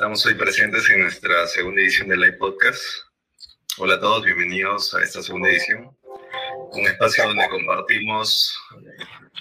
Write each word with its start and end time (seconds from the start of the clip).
Estamos 0.00 0.24
hoy 0.24 0.32
presentes 0.34 0.88
en 0.88 1.02
nuestra 1.02 1.46
segunda 1.46 1.82
edición 1.82 2.08
del 2.08 2.20
Live 2.20 2.38
Podcast. 2.38 2.82
Hola 3.76 3.96
a 3.96 4.00
todos, 4.00 4.24
bienvenidos 4.24 4.94
a 4.94 5.02
esta 5.02 5.22
segunda 5.22 5.50
edición. 5.50 5.94
Un 6.72 6.86
espacio 6.86 7.24
donde 7.26 7.46
compartimos 7.50 8.58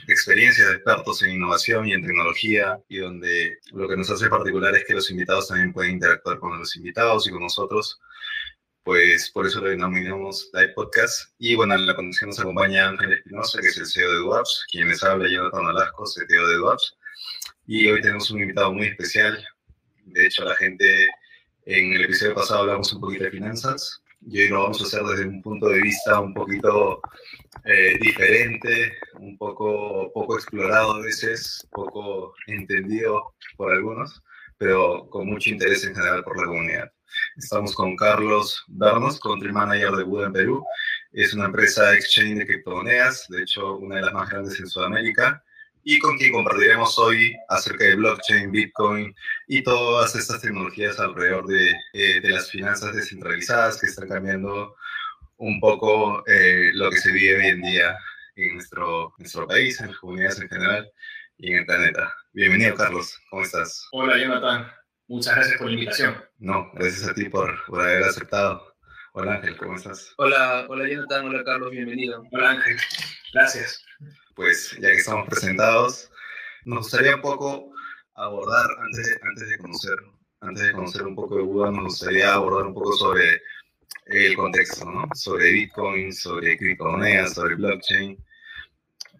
experiencias 0.10 0.68
de 0.68 0.74
expertos 0.74 1.24
en 1.24 1.36
innovación 1.36 1.88
y 1.88 1.94
en 1.94 2.06
tecnología 2.06 2.78
y 2.90 2.98
donde 2.98 3.58
lo 3.72 3.88
que 3.88 3.96
nos 3.96 4.12
hace 4.12 4.28
particular 4.28 4.76
es 4.76 4.84
que 4.84 4.96
los 4.96 5.10
invitados 5.10 5.48
también 5.48 5.72
pueden 5.72 5.94
interactuar 5.94 6.40
con 6.40 6.60
los 6.60 6.76
invitados 6.76 7.26
y 7.26 7.32
con 7.32 7.44
nosotros. 7.44 7.98
Pues 8.84 9.32
por 9.32 9.48
eso 9.48 9.62
lo 9.62 9.70
denominamos 9.70 10.50
Live 10.52 10.74
Podcast. 10.76 11.36
Y 11.38 11.56
bueno, 11.56 11.76
en 11.76 11.88
la 11.88 11.96
conducción 11.96 12.32
nos 12.32 12.40
acompaña 12.42 12.90
Ángel 12.90 13.14
Espinosa, 13.14 13.62
que 13.62 13.68
es 13.68 13.78
el 13.78 13.86
CEO 13.86 14.12
de 14.12 14.18
Dwarfs, 14.18 14.66
quien 14.70 14.90
les 14.90 15.02
habla, 15.06 15.30
Jonathan 15.30 15.68
Alasco, 15.68 16.04
CTO 16.04 16.48
de 16.50 16.58
Dwarfs. 16.58 16.98
Y 17.66 17.88
hoy 17.88 18.02
tenemos 18.02 18.30
un 18.30 18.42
invitado 18.42 18.74
muy 18.74 18.88
especial. 18.88 19.42
De 20.14 20.26
hecho, 20.26 20.44
la 20.44 20.56
gente 20.56 21.08
en 21.66 21.94
el 21.94 22.06
episodio 22.06 22.36
pasado 22.36 22.62
hablamos 22.62 22.92
un 22.94 23.02
poquito 23.02 23.26
de 23.26 23.32
finanzas 23.32 24.02
y 24.28 24.42
hoy 24.42 24.50
lo 24.50 24.64
vamos 24.64 24.82
a 24.82 24.86
hacer 24.86 25.04
desde 25.04 25.28
un 25.28 25.42
punto 25.42 25.70
de 25.70 25.82
vista 25.82 26.20
un 26.20 26.34
poquito 26.34 27.00
eh, 27.64 27.98
diferente, 28.02 28.98
un 29.20 29.38
poco, 29.38 30.12
poco 30.12 30.36
explorado 30.36 30.94
a 30.94 31.02
veces, 31.02 31.68
poco 31.72 32.34
entendido 32.48 33.36
por 33.56 33.72
algunos, 33.72 34.24
pero 34.58 35.08
con 35.10 35.28
mucho 35.28 35.52
interés 35.52 35.86
en 35.86 35.96
general 35.96 36.24
por 36.24 36.38
la 36.38 36.46
comunidad. 36.46 36.92
Estamos 37.38 37.74
con 37.76 37.96
Carlos 37.96 38.64
Bernos, 38.68 39.20
Country 39.20 39.52
Manager 39.52 39.92
de 39.92 40.04
Buda 40.04 40.28
en 40.28 40.34
Perú. 40.34 40.66
Es 41.12 41.34
una 41.34 41.46
empresa 41.46 41.94
exchange 41.94 42.40
de 42.40 42.48
criptomonedas, 42.48 43.28
de 43.30 43.44
hecho 43.44 43.78
una 43.78 43.98
de 43.98 44.02
las 44.02 44.14
más 44.14 44.30
grandes 44.30 44.60
en 44.60 44.68
Sudamérica 44.68 45.44
y 45.84 46.00
con 46.00 46.18
quien 46.18 46.34
compartiremos 46.34 46.98
hoy 47.00 47.36
acerca 47.48 47.86
de 47.86 47.96
blockchain, 47.96 48.52
Bitcoin 48.52 49.16
y 49.48 49.64
todas 49.64 50.16
estas 50.16 50.42
tecnologías 50.42 51.00
alrededor 51.00 51.48
de, 51.48 51.72
eh, 51.94 52.22
de 52.22 52.30
las 52.30 52.50
finanzas 52.50 52.94
descentralizadas 52.94 53.80
que 53.80 53.88
están 53.88 54.08
cambiando 54.10 54.76
un 55.38 55.60
poco 55.60 56.24
eh, 56.28 56.72
lo 56.74 56.90
que 56.90 56.98
se 56.98 57.12
vive 57.12 57.38
hoy 57.38 57.48
en 57.48 57.62
día 57.62 57.98
en 58.36 58.56
nuestro, 58.56 59.14
nuestro 59.18 59.48
país, 59.48 59.80
en 59.80 59.88
las 59.88 59.98
comunidades 59.98 60.40
en 60.40 60.50
general 60.50 60.92
y 61.38 61.52
en 61.52 61.60
el 61.60 61.66
planeta. 61.66 62.14
Bienvenido, 62.34 62.76
Carlos. 62.76 63.18
¿Cómo 63.30 63.44
estás? 63.44 63.88
Hola, 63.92 64.18
Jonathan. 64.18 64.72
Muchas 65.08 65.36
gracias 65.36 65.58
por 65.58 65.68
la 65.68 65.74
invitación. 65.74 66.24
No, 66.38 66.70
gracias 66.74 67.10
a 67.10 67.14
ti 67.14 67.30
por, 67.30 67.66
por 67.66 67.82
haber 67.82 68.04
aceptado. 68.04 68.69
Hola, 69.14 69.36
Ángel. 69.36 69.58
¿Cómo 69.58 69.76
estás? 69.76 70.14
Hola, 70.18 70.66
hola, 70.70 70.88
Jonathan. 70.88 71.26
Hola, 71.26 71.44
Carlos. 71.44 71.72
Bienvenido. 71.72 72.24
Hola, 72.32 72.52
Ángel. 72.52 72.78
Gracias 73.34 73.86
pues 74.40 74.72
ya 74.80 74.88
que 74.88 74.96
estamos 74.96 75.28
presentados, 75.28 76.10
nos 76.64 76.84
gustaría 76.84 77.16
un 77.18 77.22
poco 77.22 77.74
abordar, 78.16 78.68
antes 78.80 79.06
de, 79.06 79.20
antes 79.28 79.50
de, 79.50 79.58
conocer, 79.58 79.96
antes 80.40 80.64
de 80.64 80.72
conocer 80.72 81.04
un 81.04 81.14
poco 81.14 81.36
de 81.36 81.42
Buda, 81.42 81.72
nos 81.72 81.84
gustaría 81.84 82.34
abordar 82.34 82.68
un 82.68 82.74
poco 82.74 82.94
sobre 82.94 83.42
el 84.06 84.38
contexto, 84.38 84.90
¿no? 84.90 85.10
Sobre 85.14 85.52
Bitcoin, 85.52 86.14
sobre 86.14 86.58
criptomonedas, 86.58 87.34
sobre 87.34 87.56
blockchain. 87.56 88.18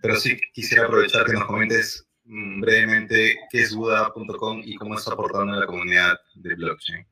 Pero 0.02 0.16
sí 0.16 0.40
quisiera 0.54 0.86
aprovechar 0.86 1.26
que 1.26 1.34
nos 1.34 1.48
comentes 1.48 2.08
brevemente 2.30 3.40
qué 3.50 3.62
es 3.62 3.74
Buda.com 3.74 4.62
y 4.64 4.76
cómo 4.76 4.96
está 4.96 5.14
aportando 5.14 5.54
a 5.54 5.62
la 5.62 5.66
comunidad 5.66 6.20
de 6.36 6.54
blockchain. 6.54 7.08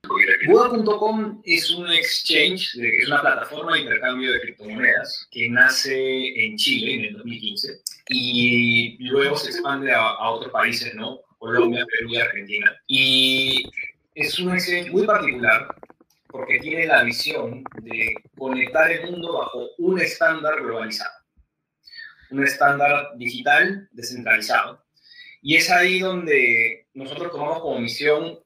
Buda.com 0.47 1.41
es 1.43 1.71
un 1.71 1.91
exchange, 1.91 2.75
es 2.75 3.07
una 3.07 3.21
plataforma 3.21 3.73
de 3.73 3.81
intercambio 3.81 4.31
de 4.31 4.41
criptomonedas 4.41 5.27
que 5.31 5.49
nace 5.49 6.45
en 6.45 6.55
Chile 6.55 6.93
en 6.93 7.05
el 7.05 7.13
2015 7.13 7.81
y 8.09 8.97
luego 9.09 9.37
se 9.37 9.49
expande 9.49 9.91
a, 9.91 10.01
a 10.01 10.29
otros 10.29 10.51
países, 10.51 10.93
¿no? 10.93 11.19
Colombia, 11.39 11.85
Perú 11.85 12.09
y 12.11 12.17
Argentina. 12.17 12.75
Y 12.85 13.71
es 14.13 14.37
un 14.37 14.53
exchange 14.53 14.91
muy 14.91 15.05
particular 15.05 15.67
porque 16.27 16.59
tiene 16.59 16.85
la 16.85 17.03
visión 17.03 17.63
de 17.81 18.13
conectar 18.37 18.91
el 18.91 19.11
mundo 19.11 19.39
bajo 19.39 19.69
un 19.79 19.99
estándar 19.99 20.61
globalizado, 20.61 21.13
un 22.29 22.43
estándar 22.43 23.17
digital 23.17 23.89
descentralizado 23.91 24.86
y 25.47 25.55
es 25.55 25.71
ahí 25.71 25.99
donde 25.99 26.87
nosotros 26.93 27.31
tomamos 27.31 27.61
como 27.61 27.79
misión 27.79 28.37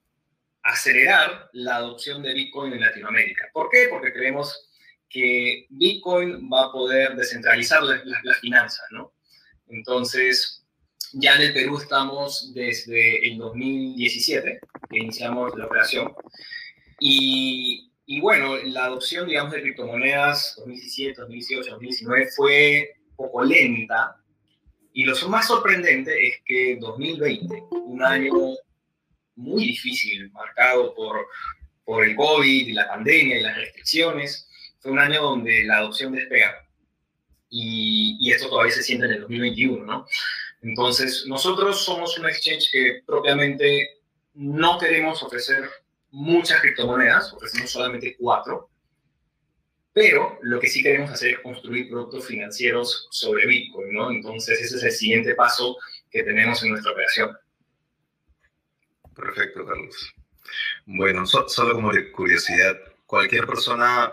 acelerar 0.62 1.50
la 1.52 1.78
adopción 1.78 2.22
de 2.22 2.32
Bitcoin 2.32 2.74
en 2.74 2.82
Latinoamérica. 2.82 3.50
¿Por 3.52 3.72
qué? 3.72 3.88
Porque 3.90 4.14
creemos 4.14 4.70
que 5.10 5.66
Bitcoin 5.72 6.48
va 6.48 6.66
a 6.66 6.72
poder 6.72 7.16
descentralizar 7.16 7.82
las, 7.82 8.40
finanzas, 8.40 8.86
¿no? 8.92 9.14
Entonces, 9.70 10.64
ya 11.14 11.38
en 11.38 11.42
el 11.42 11.54
Perú 11.54 11.80
estamos 11.80 12.54
desde 12.54 13.28
el 13.28 13.40
2017, 13.40 14.60
que 14.88 14.98
iniciamos 15.00 15.58
la 15.58 15.66
operación, 15.66 16.14
y, 17.00 17.92
y 18.06 18.22
bueno, 18.22 18.58
la 18.58 18.86
adopción, 18.86 19.28
digamos, 19.28 19.54
de 19.54 19.64
criptomonedas 19.64 20.54
2017, 20.58 21.20
2018, 21.20 21.72
2019 21.72 22.28
fue 22.36 22.92
poco 23.16 23.44
lenta, 23.44 24.21
y 24.94 25.04
lo 25.04 25.16
más 25.30 25.48
sorprendente 25.48 26.28
es 26.28 26.36
que 26.46 26.78
2020, 26.80 27.64
un 27.72 28.04
año 28.04 28.34
muy 29.36 29.66
difícil, 29.66 30.30
marcado 30.32 30.94
por, 30.94 31.28
por 31.84 32.04
el 32.04 32.16
COVID 32.16 32.74
la 32.74 32.88
pandemia 32.88 33.40
y 33.40 33.42
las 33.42 33.58
restricciones, 33.58 34.48
fue 34.80 34.92
un 34.92 35.00
año 35.00 35.22
donde 35.22 35.64
la 35.64 35.78
adopción 35.78 36.14
despega. 36.14 36.68
Y, 37.50 38.18
y 38.20 38.32
esto 38.32 38.50
todavía 38.50 38.72
se 38.72 38.84
siente 38.84 39.06
en 39.06 39.14
el 39.14 39.22
2021, 39.22 39.86
¿no? 39.86 40.06
Entonces, 40.62 41.26
nosotros 41.28 41.84
somos 41.84 42.18
un 42.18 42.28
exchange 42.28 42.70
que 42.72 43.02
propiamente 43.06 44.02
no 44.34 44.78
queremos 44.78 45.22
ofrecer 45.24 45.70
muchas 46.12 46.62
criptomonedas, 46.62 47.34
ofrecemos 47.34 47.72
solamente 47.72 48.16
cuatro, 48.20 48.71
pero 49.94 50.40
lo 50.42 50.60
que 50.60 50.68
sí 50.68 50.82
queremos 50.82 51.12
hacer 51.12 51.32
es 51.32 51.40
construir 51.40 51.90
productos 51.90 52.26
financieros 52.26 53.08
sobre 53.12 53.46
Bitcoin, 53.46 53.94
¿no? 53.94 54.12
Entonces 54.12 54.62
ese 54.62 54.78
es 54.78 54.84
el 54.84 54.92
siguiente 54.92 55.36
paso 55.36 55.78
que 56.10 56.24
tenemos 56.24 56.64
en 56.64 56.72
nuestra 56.72 56.92
operación. 56.92 57.38
Perfecto, 59.16 59.66
Carlos. 59.66 60.14
Bueno, 60.86 61.26
solo 61.26 61.76
como 61.76 61.92
curiosidad, 62.14 62.78
¿cualquier 63.06 63.46
persona 63.46 64.12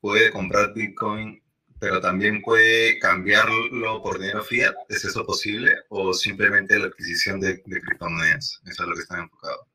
puede 0.00 0.30
comprar 0.30 0.72
Bitcoin, 0.72 1.42
pero 1.80 2.00
también 2.00 2.40
puede 2.40 2.98
cambiarlo 3.00 4.02
por 4.02 4.18
dinero 4.18 4.44
fiat? 4.44 4.74
¿Es 4.88 5.04
eso 5.04 5.26
posible? 5.26 5.74
¿O 5.88 6.14
simplemente 6.14 6.78
la 6.78 6.86
adquisición 6.86 7.40
de, 7.40 7.62
de 7.66 7.80
criptomonedas? 7.80 8.60
Eso 8.66 8.82
es 8.84 8.88
lo 8.88 8.94
que 8.94 9.02
están 9.02 9.20
enfocados. 9.20 9.66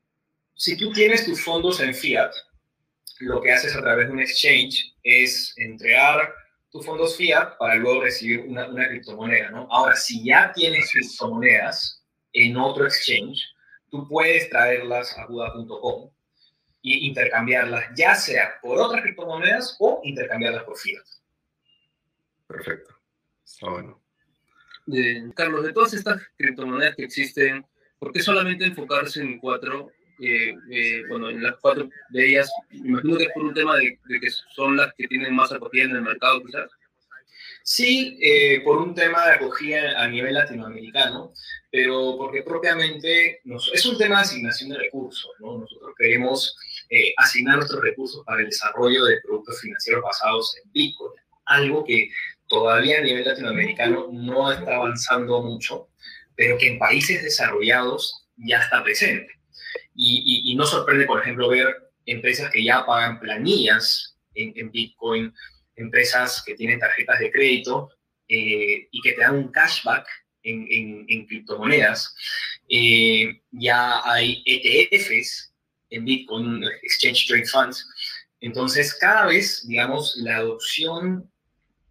Si 0.56 0.76
tú 0.76 0.92
tienes 0.92 1.26
tus 1.26 1.44
fondos 1.44 1.80
en 1.82 1.94
fiat, 1.94 2.32
lo 3.20 3.42
que 3.42 3.52
haces 3.52 3.76
a 3.76 3.82
través 3.82 4.08
de 4.08 4.14
un 4.14 4.20
exchange 4.20 4.96
es 5.04 5.54
entregar 5.58 6.34
tus 6.70 6.86
fondos 6.86 7.16
fiat 7.16 7.58
para 7.58 7.76
luego 7.76 8.04
recibir 8.04 8.42
una, 8.42 8.68
una 8.68 8.88
criptomoneda, 8.88 9.50
¿no? 9.52 9.68
Ahora, 9.72 9.96
si 9.96 10.24
ya 10.24 10.52
tienes 10.54 10.92
criptomonedas 10.92 12.04
en 12.34 12.58
otro 12.58 12.86
exchange, 12.86 13.42
tú 13.90 14.08
puedes 14.08 14.50
traerlas 14.50 15.18
a 15.18 15.26
Buda.com 15.26 16.12
e 16.84 17.06
intercambiarlas, 17.06 17.86
ya 17.96 18.16
sea 18.16 18.60
por 18.62 18.80
otras 18.80 19.02
criptomonedas 19.02 19.76
o 19.80 20.02
intercambiarlas 20.04 20.64
por 20.64 20.78
fiat. 20.78 21.04
Perfecto. 22.48 22.96
Está 23.44 23.70
bueno. 23.70 24.02
Carlos, 25.36 25.66
de 25.66 25.74
todas 25.74 25.94
estas 25.94 26.22
criptomonedas 26.38 26.96
que 26.96 27.04
existen, 27.04 27.66
¿por 28.00 28.14
qué 28.14 28.22
solamente 28.22 28.66
enfocarse 28.66 29.22
en 29.22 29.40
cuatro 29.40 29.92
eh, 30.20 31.04
bueno, 31.10 31.30
en 31.30 31.44
las 31.44 31.56
cuatro 31.62 31.90
de 32.10 32.30
ellas, 32.30 32.52
imagino 32.72 33.18
que 33.18 33.24
es 33.24 33.32
por 33.34 33.44
un 33.44 33.54
tema 33.54 33.76
de, 33.78 34.00
que 34.20 34.30
son 34.56 34.78
las 34.78 34.94
que 34.96 35.08
tienen 35.08 35.36
más 35.36 35.52
acogida 35.52 35.84
en 35.84 35.96
el 35.96 36.02
mercado, 36.02 36.44
quizás. 36.44 36.70
Sí, 37.64 38.18
eh, 38.22 38.62
por 38.62 38.78
un 38.78 38.96
tema 38.96 39.26
de 39.26 39.34
acogida 39.34 40.02
a 40.02 40.08
nivel 40.08 40.36
latinoamericano, 40.36 41.34
pero 41.70 42.16
porque 42.18 42.42
propiamente 42.42 43.42
nos, 43.44 43.70
es 43.74 43.86
un 43.86 43.98
tema 43.98 44.16
de 44.16 44.22
asignación 44.22 44.70
de 44.70 44.78
recursos, 44.78 45.32
¿no? 45.40 45.58
Nosotros 45.58 45.94
queremos 45.98 46.56
eh, 46.90 47.14
asignar 47.18 47.58
nuestros 47.58 47.84
recursos 47.84 48.24
para 48.26 48.40
el 48.40 48.46
desarrollo 48.46 49.04
de 49.04 49.20
productos 49.22 49.60
financieros 49.60 50.02
basados 50.02 50.56
en 50.64 50.72
Bitcoin, 50.72 51.12
algo 51.46 51.84
que 51.84 52.10
todavía 52.48 53.00
a 53.00 53.02
nivel 53.02 53.26
latinoamericano 53.26 54.08
no 54.14 54.50
está 54.50 54.78
avanzando 54.78 55.42
mucho, 55.42 55.90
pero 56.36 56.58
que 56.58 56.68
en 56.68 56.80
países 56.80 57.22
desarrollados 57.22 58.28
ya 58.38 58.60
está 58.60 58.82
presente. 58.82 59.37
Y, 60.00 60.54
no 60.56 60.66
sorprende, 60.66 61.06
por 61.06 61.22
ejemplo, 61.22 61.50
ver 61.50 61.76
empresas 62.06 62.52
que 62.52 62.64
ya 62.64 62.86
pagan 62.86 63.20
planillas 63.20 64.16
en, 64.36 64.72
Bitcoin, 64.72 65.34
empresas 65.76 66.44
que 66.46 66.54
tienen 66.54 66.80
tarjetas 66.80 67.20
de 67.20 67.32
crédito 67.32 67.90
eh, 68.28 68.88
y 68.92 69.02
que 69.02 69.14
te 69.14 69.22
dan 69.22 69.36
un 69.36 69.52
cashback 69.52 70.08
en, 70.44 71.26
criptomonedas. 71.26 72.16
Eh, 72.70 73.42
ya 73.52 74.02
hay 74.10 74.44
ETFs 74.46 75.54
en 75.90 76.06
Bitcoin, 76.06 76.64
Exchange 76.84 77.28
Trade 77.28 77.48
Funds. 77.48 77.88
Entonces, 78.40 78.94
cada 78.94 79.26
vez, 79.26 79.68
digamos, 79.68 80.16
la 80.18 80.38
adopción 80.38 81.30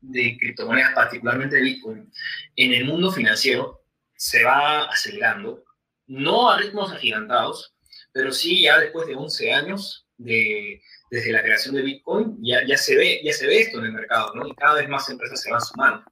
de 0.00 0.36
criptomonedas, 0.38 0.94
particularmente 0.94 1.56
de 1.56 1.62
Bitcoin, 1.62 2.12
en 2.54 2.72
el 2.72 2.84
mundo 2.84 3.10
financiero 3.10 3.82
se 4.14 4.44
va 4.44 4.84
acelerando, 4.84 5.64
no 6.06 6.50
a 6.50 6.58
ritmos 6.58 6.92
agigantados, 6.92 7.75
pero 8.16 8.32
sí 8.32 8.62
ya 8.62 8.80
después 8.80 9.06
de 9.06 9.14
11 9.14 9.52
años 9.52 10.06
de, 10.16 10.80
desde 11.10 11.32
la 11.32 11.42
creación 11.42 11.74
de 11.74 11.82
Bitcoin, 11.82 12.38
ya, 12.40 12.66
ya, 12.66 12.78
se 12.78 12.96
ve, 12.96 13.20
ya 13.22 13.30
se 13.34 13.46
ve 13.46 13.60
esto 13.60 13.78
en 13.78 13.84
el 13.84 13.92
mercado, 13.92 14.34
¿no? 14.34 14.48
Y 14.48 14.54
cada 14.54 14.76
vez 14.76 14.88
más 14.88 15.06
empresas 15.10 15.42
se 15.42 15.50
van 15.50 15.60
sumando. 15.60 16.02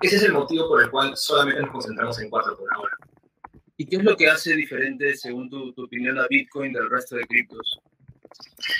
Ese 0.00 0.14
es 0.14 0.22
el 0.22 0.32
motivo 0.32 0.68
por 0.68 0.80
el 0.80 0.92
cual 0.92 1.16
solamente 1.16 1.60
nos 1.60 1.72
concentramos 1.72 2.20
en 2.20 2.30
cuatro 2.30 2.56
por 2.56 2.72
ahora. 2.72 2.96
¿Y 3.76 3.84
qué 3.84 3.96
es 3.96 4.04
lo 4.04 4.16
que 4.16 4.28
hace 4.28 4.54
diferente, 4.54 5.16
según 5.16 5.50
tu, 5.50 5.72
tu 5.72 5.86
opinión, 5.86 6.20
a 6.20 6.28
Bitcoin 6.28 6.72
del 6.72 6.88
resto 6.88 7.16
de 7.16 7.26
criptos? 7.26 7.80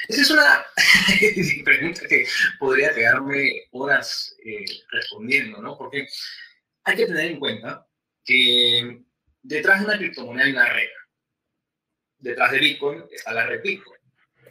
Esa 0.07 0.23
es 0.23 0.31
una 0.31 0.65
pregunta 1.65 2.03
que 2.09 2.25
podría 2.61 2.95
quedarme 2.95 3.65
horas 3.73 4.37
eh, 4.45 4.65
respondiendo, 4.93 5.61
¿no? 5.61 5.77
Porque 5.77 6.07
hay 6.85 6.97
que 6.97 7.07
tener 7.07 7.33
en 7.33 7.41
cuenta 7.41 7.85
que 8.25 9.03
detrás 9.43 9.81
de 9.81 9.87
una 9.87 9.99
criptomoneda 9.99 10.45
hay 10.45 10.53
una 10.53 10.73
red. 10.73 10.89
Detrás 12.21 12.53
de 12.53 12.59
Bitcoin 12.59 13.05
está 13.11 13.33
la 13.33 13.47
red 13.47 13.63
Bitcoin. 13.63 14.01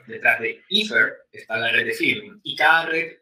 Detrás 0.08 0.40
de 0.40 0.64
Ether 0.70 1.18
está 1.32 1.58
la 1.58 1.72
red 1.72 1.88
Ethereum. 1.88 2.40
Y 2.44 2.56
cada 2.56 2.88
red 2.88 3.18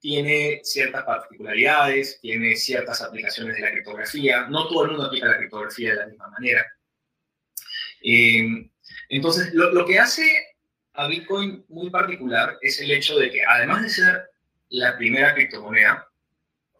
tiene 0.00 0.60
ciertas 0.62 1.04
particularidades, 1.04 2.20
tiene 2.20 2.54
ciertas 2.54 3.02
aplicaciones 3.02 3.56
de 3.56 3.62
la 3.62 3.72
criptografía. 3.72 4.46
No 4.48 4.68
todo 4.68 4.84
el 4.84 4.90
mundo 4.92 5.06
aplica 5.06 5.26
la 5.26 5.38
criptografía 5.38 5.90
de 5.90 5.96
la 5.96 6.06
misma 6.06 6.28
manera. 6.28 6.66
Eh, 8.02 8.70
entonces, 9.08 9.52
lo, 9.54 9.72
lo, 9.72 9.84
que 9.84 9.98
hace 9.98 10.54
a 10.94 11.08
Bitcoin 11.08 11.64
muy 11.68 11.90
particular 11.90 12.56
es 12.60 12.80
el 12.80 12.92
hecho 12.92 13.18
de 13.18 13.30
que, 13.30 13.44
además 13.44 13.82
de 13.82 13.88
ser 13.88 14.30
la 14.68 14.96
primera 14.96 15.34
criptomoneda, 15.34 16.06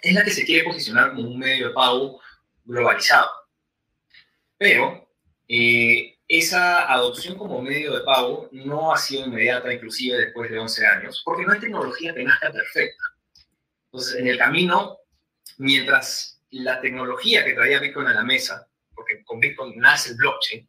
es 0.00 0.14
la 0.14 0.22
que 0.22 0.30
se 0.30 0.44
quiere 0.44 0.64
posicionar 0.64 1.14
como 1.14 1.28
un 1.28 1.38
medio 1.38 1.68
de 1.68 1.74
pago 1.74 2.20
globalizado. 2.64 3.30
Pero 4.56 5.10
eh, 5.48 6.17
esa 6.28 6.92
adopción 6.92 7.38
como 7.38 7.62
medio 7.62 7.94
de 7.94 8.04
pago 8.04 8.50
no 8.52 8.92
ha 8.92 8.98
sido 8.98 9.26
inmediata, 9.26 9.72
inclusive 9.72 10.18
después 10.18 10.50
de 10.50 10.58
11 10.58 10.86
años, 10.86 11.22
porque 11.24 11.44
no 11.44 11.52
hay 11.52 11.60
tecnología 11.60 12.14
que 12.14 12.22
nazca 12.22 12.52
perfecta. 12.52 13.02
Entonces, 13.86 14.20
en 14.20 14.28
el 14.28 14.36
camino, 14.36 14.98
mientras 15.56 16.42
la 16.50 16.80
tecnología 16.82 17.44
que 17.44 17.54
traía 17.54 17.80
Bitcoin 17.80 18.08
a 18.08 18.14
la 18.14 18.24
mesa, 18.24 18.68
porque 18.94 19.24
con 19.24 19.40
Bitcoin 19.40 19.78
nace 19.78 20.10
el 20.10 20.16
blockchain, 20.16 20.68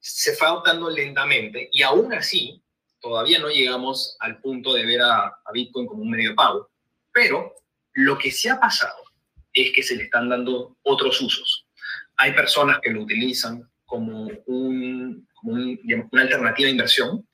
se 0.00 0.34
fue 0.34 0.46
adoptando 0.46 0.88
lentamente 0.88 1.68
y 1.70 1.82
aún 1.82 2.14
así 2.14 2.62
todavía 3.00 3.38
no 3.40 3.48
llegamos 3.48 4.16
al 4.20 4.40
punto 4.40 4.72
de 4.72 4.86
ver 4.86 5.02
a, 5.02 5.34
Bitcoin 5.52 5.86
como 5.86 6.02
un 6.02 6.10
medio 6.10 6.30
de 6.30 6.36
pago. 6.36 6.70
Pero 7.12 7.54
lo 7.92 8.16
que 8.16 8.30
sí 8.30 8.48
ha 8.48 8.58
pasado 8.58 9.02
es 9.52 9.72
que 9.74 9.82
se 9.82 9.96
le 9.96 10.04
están 10.04 10.28
dando 10.28 10.76
otros 10.82 11.20
usos. 11.20 11.66
Hay 12.16 12.32
personas 12.32 12.78
que 12.82 12.90
lo 12.90 13.02
utilizan 13.02 13.68
como, 13.88 14.28
un, 14.46 15.26
una 15.42 16.22
alternativa 16.22 16.66
de 16.66 16.72
inversión 16.72 17.26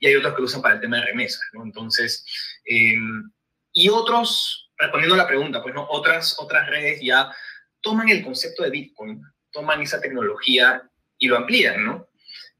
y 0.00 0.08
hay 0.08 0.16
otros 0.16 0.34
que 0.34 0.40
lo 0.40 0.46
usan 0.46 0.60
para 0.60 0.74
el 0.74 0.80
tema 0.80 0.96
de 0.96 1.06
remesas, 1.06 1.42
¿no? 1.52 1.62
Entonces, 1.62 2.26
em, 2.64 3.30
y 3.72 3.88
otros, 3.88 4.72
respondiendo 4.76 5.14
a 5.14 5.18
la 5.18 5.28
pregunta, 5.28 5.62
pues 5.62 5.72
no, 5.72 5.86
otras, 5.88 6.36
otras 6.40 6.68
redes 6.68 7.00
ya 7.00 7.32
toman 7.80 8.08
el 8.08 8.24
concepto 8.24 8.64
de 8.64 8.70
Bitcoin, 8.70 9.22
toman 9.52 9.82
esa 9.82 10.00
tecnología 10.00 10.82
y 11.16 11.28
lo 11.28 11.36
amplían, 11.36 11.84
¿no? 11.84 12.08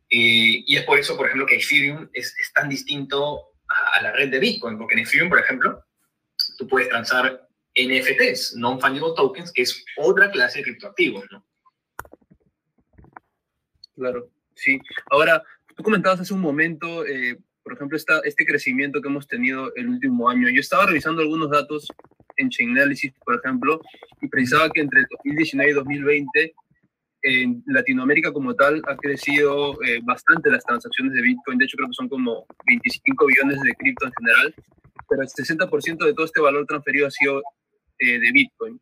Eh, 0.09 0.63
y 0.67 0.77
es 0.77 0.85
por 0.85 0.99
eso, 0.99 1.17
por 1.17 1.27
ejemplo, 1.27 1.47
que 1.47 1.57
Ethereum 1.57 2.09
es, 2.13 2.33
es 2.39 2.53
tan 2.53 2.69
distinto 2.69 3.53
a, 3.69 3.99
a, 3.99 4.03
la 4.03 4.13
red 4.13 4.31
de 4.31 4.39
Bitcoin, 4.39 4.79
porque 4.79 4.95
en 4.95 5.01
Ethereum, 5.01 5.29
por 5.29 5.41
ejemplo, 5.41 5.85
tú 6.57 6.69
puedes 6.69 6.89
transar 6.89 7.49
NFTs, 7.75 8.55
Non-Fungible 8.57 9.15
Tokens, 9.17 9.53
que 9.53 9.63
es 9.63 9.85
otra 9.97 10.31
clase 10.31 10.59
de 10.59 10.65
criptoactivos, 10.65 11.25
¿no? 11.33 11.45
Claro, 14.01 14.31
sí. 14.55 14.81
Ahora, 15.11 15.43
tú 15.77 15.83
comentabas 15.83 16.21
hace 16.21 16.33
un 16.33 16.41
momento, 16.41 17.05
eh, 17.07 17.37
por 17.63 17.75
ejemplo, 17.75 17.99
esta, 17.99 18.21
este 18.21 18.47
crecimiento 18.47 19.03
que 19.03 19.09
hemos 19.09 19.29
tenido 19.29 19.75
el 19.75 19.91
último 19.91 20.31
año. 20.31 20.49
Yo 20.49 20.61
estaba 20.61 20.87
revisando 20.87 21.21
algunos 21.21 21.51
datos 21.51 21.87
en 22.39 22.49
Chainalysis, 22.49 23.13
por 23.23 23.37
ejemplo, 23.37 23.83
y 24.23 24.29
precisaba 24.29 24.71
que 24.71 24.81
entre 24.81 25.03
2019 25.11 25.71
y 25.71 25.75
2020 25.75 26.55
en 27.23 27.63
Latinoamérica 27.67 28.33
como 28.33 28.55
tal 28.55 28.81
ha 28.89 28.97
crecido 28.97 29.75
eh, 29.83 30.01
bastante 30.03 30.51
las 30.51 30.65
transacciones 30.65 31.13
de 31.13 31.21
Bitcoin. 31.21 31.59
De 31.59 31.67
hecho, 31.67 31.77
creo 31.77 31.89
que 31.89 31.95
son 31.95 32.09
como 32.09 32.47
25 32.67 33.27
billones 33.27 33.61
de 33.61 33.75
cripto 33.75 34.07
en 34.07 34.13
general, 34.19 34.55
pero 35.11 35.21
el 35.21 35.29
60% 35.29 36.07
de 36.07 36.15
todo 36.15 36.25
este 36.25 36.41
valor 36.41 36.65
transferido 36.65 37.07
ha 37.07 37.11
sido 37.11 37.43
eh, 37.99 38.19
de 38.19 38.33
Bitcoin. 38.33 38.81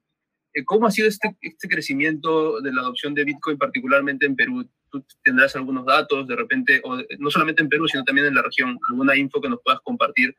Eh, 0.58 0.64
¿Cómo 0.64 0.86
ha 0.86 0.90
sido 0.90 1.06
este, 1.06 1.36
este 1.40 1.68
crecimiento 1.68 2.60
de 2.60 2.72
la 2.72 2.80
adopción 2.80 3.14
de 3.14 3.24
Bitcoin, 3.24 3.58
particularmente 3.58 4.26
en 4.26 4.34
Perú? 4.34 4.68
¿Tú 4.90 5.04
tendrás 5.22 5.54
algunos 5.54 5.86
datos 5.86 6.26
de 6.26 6.34
repente, 6.34 6.80
o 6.82 6.98
no 7.18 7.30
solamente 7.30 7.62
en 7.62 7.68
Perú, 7.68 7.86
sino 7.86 8.02
también 8.02 8.26
en 8.26 8.34
la 8.34 8.42
región? 8.42 8.76
¿Alguna 8.90 9.16
info 9.16 9.40
que 9.40 9.48
nos 9.48 9.60
puedas 9.62 9.80
compartir 9.82 10.34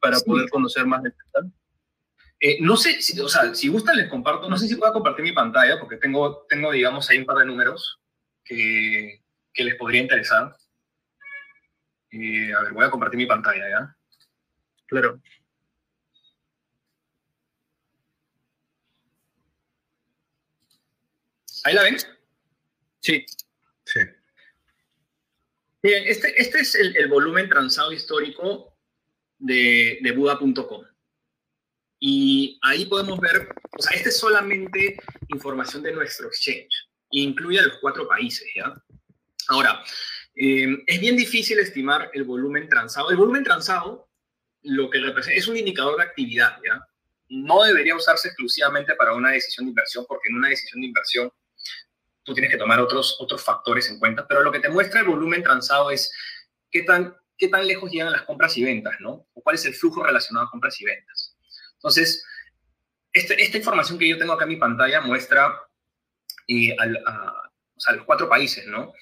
para 0.00 0.16
sí. 0.16 0.24
poder 0.24 0.48
conocer 0.48 0.86
más 0.86 1.02
de 1.02 1.10
esto? 1.10 1.52
Eh, 2.40 2.58
no 2.60 2.76
sé, 2.76 3.02
si, 3.02 3.20
o 3.20 3.28
sea, 3.28 3.54
si 3.54 3.68
gustan 3.68 3.96
les 3.96 4.08
comparto, 4.08 4.48
no 4.48 4.56
sé 4.56 4.68
si 4.68 4.76
puedo 4.76 4.92
compartir 4.92 5.24
mi 5.24 5.32
pantalla, 5.32 5.78
porque 5.78 5.96
tengo, 5.96 6.46
tengo 6.48 6.72
digamos, 6.72 7.10
ahí 7.10 7.18
un 7.18 7.26
par 7.26 7.36
de 7.36 7.46
números 7.46 8.00
que, 8.44 9.20
que 9.52 9.64
les 9.64 9.74
podría 9.74 10.00
interesar. 10.00 10.56
Eh, 12.10 12.54
a 12.54 12.62
ver, 12.62 12.72
voy 12.72 12.84
a 12.86 12.90
compartir 12.90 13.18
mi 13.18 13.26
pantalla, 13.26 13.68
¿ya? 13.68 13.96
Claro. 14.86 15.20
¿Ahí 21.64 21.74
la 21.74 21.82
ven? 21.82 21.96
Sí. 23.00 23.24
Sí. 23.84 24.00
Bien, 25.82 26.02
este, 26.06 26.40
este 26.40 26.60
es 26.60 26.74
el, 26.74 26.96
el 26.96 27.08
volumen 27.08 27.48
transado 27.48 27.92
histórico 27.92 28.76
de, 29.38 29.98
de 30.02 30.12
Buda.com. 30.12 30.84
Y 32.00 32.58
ahí 32.62 32.86
podemos 32.86 33.18
ver, 33.20 33.48
o 33.76 33.82
sea, 33.82 33.96
esta 33.96 34.08
es 34.08 34.18
solamente 34.18 34.96
información 35.28 35.82
de 35.82 35.92
nuestro 35.92 36.28
exchange, 36.28 36.88
e 37.10 37.20
incluye 37.20 37.58
a 37.58 37.62
los 37.62 37.78
cuatro 37.80 38.06
países, 38.06 38.46
¿ya? 38.54 38.74
Ahora, 39.48 39.82
eh, 40.36 40.84
es 40.86 41.00
bien 41.00 41.16
difícil 41.16 41.58
estimar 41.58 42.10
el 42.12 42.24
volumen 42.24 42.68
transado. 42.68 43.10
El 43.10 43.16
volumen 43.16 43.42
transado, 43.42 44.08
lo 44.62 44.90
que 44.90 45.00
representa, 45.00 45.38
es 45.38 45.48
un 45.48 45.56
indicador 45.56 45.96
de 45.96 46.04
actividad, 46.04 46.58
¿ya? 46.64 46.80
No 47.30 47.64
debería 47.64 47.96
usarse 47.96 48.28
exclusivamente 48.28 48.94
para 48.94 49.14
una 49.14 49.32
decisión 49.32 49.66
de 49.66 49.70
inversión, 49.70 50.04
porque 50.08 50.28
en 50.28 50.36
una 50.36 50.48
decisión 50.48 50.80
de 50.80 50.86
inversión 50.86 51.32
tú 52.28 52.34
tienes 52.34 52.52
que 52.52 52.58
tomar 52.58 52.78
otros, 52.78 53.16
otros 53.18 53.42
factores 53.42 53.88
en 53.88 53.98
cuenta, 53.98 54.26
pero 54.28 54.42
lo 54.42 54.52
que 54.52 54.60
te 54.60 54.68
muestra 54.68 55.00
el 55.00 55.06
volumen 55.06 55.42
transado 55.42 55.90
es 55.90 56.12
qué 56.70 56.82
tan, 56.82 57.16
qué 57.38 57.48
tan 57.48 57.66
lejos 57.66 57.90
llegan 57.90 58.12
las 58.12 58.22
compras 58.22 58.54
y 58.58 58.64
ventas, 58.64 58.96
¿no? 59.00 59.26
O 59.32 59.42
cuál 59.42 59.54
es 59.54 59.64
el 59.64 59.74
flujo 59.74 60.04
relacionado 60.04 60.46
a 60.46 60.50
compras 60.50 60.78
y 60.80 60.84
ventas. 60.84 61.34
Entonces, 61.76 62.22
este, 63.12 63.42
esta 63.42 63.56
información 63.56 63.98
que 63.98 64.08
yo 64.08 64.18
tengo 64.18 64.34
acá 64.34 64.44
en 64.44 64.50
mi 64.50 64.56
pantalla 64.56 65.00
muestra 65.00 65.58
eh, 66.46 66.76
a, 66.78 67.92
los 67.94 68.04
cuatro 68.04 68.28
países, 68.28 68.66
¿no? 68.66 68.92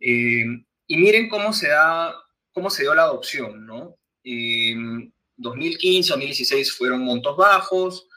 Eh, 0.00 0.46
y 0.86 0.96
miren 0.96 1.28
cómo 1.28 1.52
se, 1.52 1.68
da, 1.68 2.16
cómo 2.52 2.70
se 2.70 2.82
dio 2.82 2.94
la 2.94 3.02
adopción, 3.02 3.66
¿no? 3.66 3.98
Eh, 4.24 4.74
2015, 5.36 6.08
2016 6.12 6.72
fueron 6.72 7.04
montos 7.04 7.36
bajos, 7.36 8.08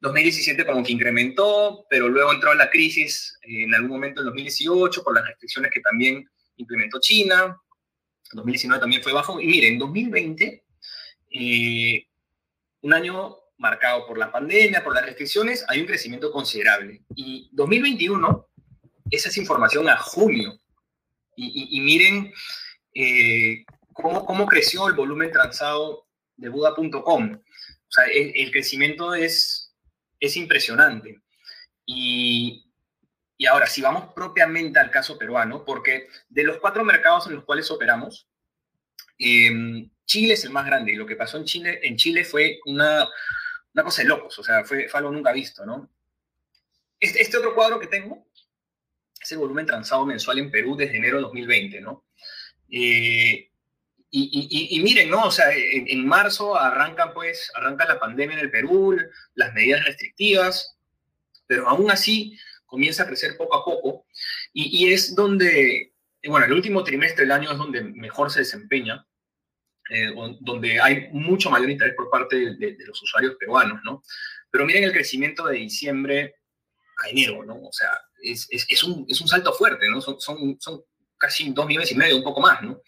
2017 0.00 0.64
como 0.64 0.82
que 0.84 0.92
incrementó, 0.92 1.86
pero 1.90 2.08
luego 2.08 2.32
entró 2.32 2.54
la 2.54 2.70
crisis 2.70 3.38
en 3.42 3.74
algún 3.74 3.90
momento 3.90 4.20
en 4.20 4.26
2018 4.26 5.02
por 5.02 5.14
las 5.14 5.26
restricciones 5.26 5.70
que 5.72 5.80
también 5.80 6.28
implementó 6.56 7.00
China, 7.00 7.56
2019 8.32 8.80
también 8.80 9.02
fue 9.02 9.12
bajo, 9.12 9.40
y 9.40 9.46
miren, 9.46 9.74
en 9.74 9.78
2020, 9.78 10.64
eh, 11.30 12.06
un 12.82 12.92
año 12.92 13.36
marcado 13.56 14.06
por 14.06 14.18
la 14.18 14.30
pandemia, 14.30 14.84
por 14.84 14.94
las 14.94 15.04
restricciones, 15.04 15.64
hay 15.68 15.80
un 15.80 15.86
crecimiento 15.86 16.30
considerable. 16.30 17.02
Y 17.14 17.48
2021, 17.52 18.48
esa 19.10 19.28
es 19.28 19.36
información 19.36 19.88
a 19.88 19.96
junio. 19.96 20.60
Y, 21.34 21.46
y, 21.46 21.78
y 21.78 21.80
miren 21.80 22.32
eh, 22.94 23.64
cómo, 23.92 24.24
cómo, 24.24 24.46
creció 24.46 24.88
el 24.88 24.94
volumen 24.94 25.30
transado 25.30 26.06
de 26.36 26.48
Buda.com. 26.48 27.32
O 27.34 27.90
sea, 27.90 28.04
el, 28.04 28.50
crecimiento 28.50 29.14
es, 29.14 29.67
es 30.20 30.36
impresionante. 30.36 31.20
Y, 31.86 32.66
y 33.36 33.46
ahora, 33.46 33.66
si 33.66 33.80
vamos 33.80 34.12
propiamente 34.14 34.78
al 34.78 34.90
caso 34.90 35.18
peruano, 35.18 35.64
porque 35.64 36.08
de 36.28 36.44
los 36.44 36.58
cuatro 36.58 36.84
mercados 36.84 37.26
en 37.26 37.36
los 37.36 37.44
cuales 37.44 37.70
operamos, 37.70 38.28
eh, 39.18 39.88
Chile 40.04 40.34
es 40.34 40.44
el 40.44 40.50
más 40.50 40.66
grande. 40.66 40.92
Y 40.92 40.96
lo 40.96 41.06
que 41.06 41.16
pasó 41.16 41.36
en 41.36 41.44
Chile, 41.44 41.80
en 41.82 41.96
Chile 41.96 42.24
fue 42.24 42.58
una, 42.66 43.06
una 43.74 43.84
cosa 43.84 44.02
de 44.02 44.08
locos, 44.08 44.38
o 44.38 44.42
sea, 44.42 44.64
fue, 44.64 44.88
fue 44.88 44.98
algo 44.98 45.12
nunca 45.12 45.32
visto, 45.32 45.64
¿no? 45.64 45.88
Este, 46.98 47.36
otro 47.36 47.54
cuadro 47.54 47.78
que 47.78 47.86
tengo 47.86 48.26
es 49.20 49.30
el 49.30 49.38
volumen 49.38 49.66
transado 49.66 50.04
mensual 50.04 50.38
en 50.38 50.50
Perú 50.50 50.76
desde 50.76 50.96
enero 50.96 51.18
de 51.18 51.22
2020, 51.22 51.80
¿no? 51.80 52.04
Eh, 52.70 53.47
y, 54.10 54.70
y, 54.70 54.80
miren, 54.82 55.10
¿no? 55.10 55.24
O 55.24 55.30
sea, 55.30 55.52
en, 55.52 55.86
en, 55.88 56.06
marzo 56.06 56.58
arrancan, 56.58 57.12
pues, 57.12 57.50
arranca 57.54 57.86
la 57.86 58.00
pandemia 58.00 58.38
en 58.38 58.44
el 58.44 58.50
Perú, 58.50 58.96
las 59.34 59.52
medidas 59.52 59.84
restrictivas, 59.84 60.78
pero 61.46 61.68
aún 61.68 61.90
así 61.90 62.38
comienza 62.64 63.02
a 63.02 63.06
crecer 63.06 63.36
poco 63.36 63.56
a 63.56 63.64
poco, 63.64 64.06
y, 64.52 64.92
es 64.92 65.14
donde 65.14 65.92
bueno, 66.26 66.46
el 66.46 66.52
último 66.52 66.84
trimestre 66.84 67.22
del 67.22 67.32
año 67.32 67.52
es 67.52 67.58
donde 67.58 67.82
mejor 67.82 68.30
se 68.30 68.40
desempeña, 68.40 69.06
eh, 69.90 70.12
donde 70.40 70.80
hay 70.80 71.08
mucho 71.12 71.50
mayor 71.50 71.70
interés 71.70 71.94
por 71.94 72.10
parte 72.10 72.36
de, 72.56 72.76
los 72.86 73.02
usuarios 73.02 73.36
peruanos, 73.36 73.80
¿no? 73.84 74.02
Pero 74.50 74.66
miren 74.66 74.84
el 74.84 74.92
crecimiento 74.92 75.46
de 75.46 75.58
diciembre 75.58 76.36
a 77.04 77.08
enero, 77.08 77.44
¿no? 77.44 77.54
O 77.54 77.72
sea, 77.72 77.90
es, 78.22 78.46
es, 78.50 78.82
un, 78.82 79.06
es 79.08 79.20
un, 79.20 79.28
salto 79.28 79.52
fuerte, 79.52 79.88
¿no? 79.88 80.00
Son, 80.00 80.20
son, 80.20 80.56
son, 80.60 80.82
casi 81.16 81.50
dos 81.50 81.66
millones 81.66 81.90
y 81.90 81.96
medio, 81.96 82.16
un 82.16 82.22
poco 82.22 82.40
más, 82.40 82.62
¿no? 82.62 82.80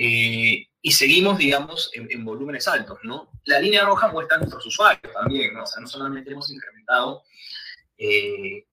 Eh, 0.00 0.68
y 0.80 0.92
seguimos, 0.92 1.38
digamos, 1.38 1.90
en, 1.92 2.24
volúmenes 2.24 2.68
altos, 2.68 3.00
¿no? 3.02 3.32
La 3.46 3.58
línea 3.58 3.84
roja 3.84 4.06
muestra 4.12 4.36
a 4.36 4.38
nuestros 4.38 4.64
usuarios 4.64 5.12
también, 5.12 5.52
¿no? 5.54 5.64
O 5.64 5.66
sea, 5.66 5.80
no 5.80 5.88
solamente 5.88 6.30
hemos 6.30 6.48
incrementado 6.52 7.24
eh, 7.98 8.64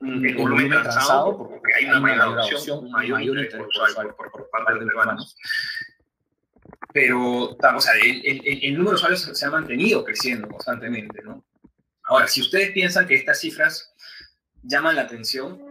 el 0.00 0.34
volumen 0.34 0.68
transado, 0.68 1.38
porque 1.38 1.74
hay 1.76 1.84
una 1.84 2.00
mayor 2.00 2.20
adopción, 2.40 2.86
un 2.86 2.90
mayor 2.90 3.20
interés 3.22 3.50
por, 3.52 3.68
usuario, 3.68 4.16
por, 4.16 4.32
por 4.32 4.50
parte 4.50 4.72
de 4.72 4.80
los 4.80 4.88
peruanos, 4.88 5.36
pero 6.92 7.50
o 7.50 7.80
sea, 7.80 7.94
el, 8.02 8.26
el, 8.26 8.64
el, 8.64 8.72
número 8.74 8.90
de 8.90 8.96
usuarios 8.96 9.20
se 9.22 9.46
ha 9.46 9.50
mantenido 9.50 10.04
creciendo 10.04 10.48
constantemente, 10.48 11.22
¿no? 11.22 11.44
Ahora, 12.02 12.26
si 12.26 12.40
ustedes 12.40 12.72
piensan 12.72 13.06
que 13.06 13.14
estas 13.14 13.38
cifras 13.38 13.94
llaman 14.64 14.96
la 14.96 15.02
atención, 15.02 15.62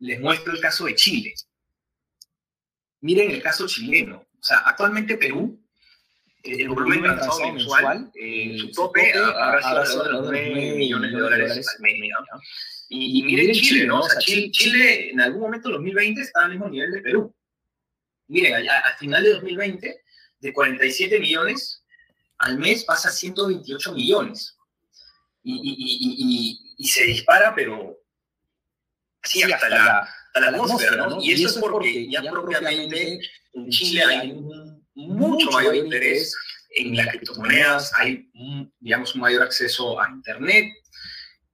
les 0.00 0.18
muestro 0.18 0.54
el 0.54 0.60
caso 0.60 0.86
de 0.86 0.94
Chile. 0.94 1.34
Miren 3.04 3.32
el 3.32 3.42
caso 3.42 3.66
chileno. 3.66 4.16
O 4.16 4.42
sea, 4.42 4.60
actualmente 4.64 5.18
Perú, 5.18 5.60
eh, 6.42 6.62
el 6.62 6.70
volumen 6.70 7.02
transado 7.02 7.52
mensual, 7.52 8.10
eh, 8.14 8.56
su 8.58 8.70
tope 8.72 9.12
habrá 9.12 9.84
sido 9.84 10.04
de 10.04 10.10
los 10.10 10.22
9 10.22 10.74
millones 10.78 11.12
de 11.12 11.18
dólares 11.18 11.68
al 11.68 11.82
mes. 11.82 12.00
Y, 12.88 13.22
miren 13.24 13.52
Chile, 13.52 13.86
¿no? 13.86 14.00
O 14.00 14.08
sea, 14.08 14.18
Chile, 14.20 14.50
Chile 14.52 15.10
en 15.10 15.20
algún 15.20 15.42
momento 15.42 15.68
en 15.68 15.74
2020 15.74 16.22
estaba 16.22 16.46
al 16.46 16.52
mismo 16.52 16.70
nivel 16.70 16.92
de 16.92 17.02
Perú. 17.02 17.34
Miren, 18.28 18.54
al 18.54 18.96
final 18.98 19.22
de 19.22 19.34
2020, 19.34 20.02
de 20.40 20.52
47 20.54 21.20
millones 21.20 21.84
al 22.38 22.58
mes 22.58 22.84
pasa 22.84 23.10
a 23.10 23.12
128 23.12 23.92
millones. 23.92 24.56
Y, 25.42 25.60
y, 25.62 26.74
y, 26.78 26.88
se 26.88 27.04
dispara, 27.04 27.54
pero 27.54 27.98
sí, 29.24 29.42
hasta, 29.42 29.68
la, 29.68 30.00
hasta 30.00 30.40
la 30.40 30.48
atmósfera, 30.48 31.06
¿no? 31.08 31.22
Y 31.22 31.32
eso 31.32 31.48
es 31.48 31.58
porque 31.58 32.10
ya 32.10 32.22
propiamente 32.22 33.18
en 33.52 33.68
Chile 33.70 34.04
hay 34.04 34.30
un 34.32 34.84
mucho 34.94 35.50
mayor 35.50 35.74
interés 35.74 36.36
en 36.70 36.96
las 36.96 37.08
criptomonedas, 37.08 37.92
hay, 37.96 38.30
digamos, 38.80 39.14
un 39.14 39.20
mayor 39.20 39.42
acceso 39.42 40.00
a 40.00 40.10
Internet. 40.10 40.72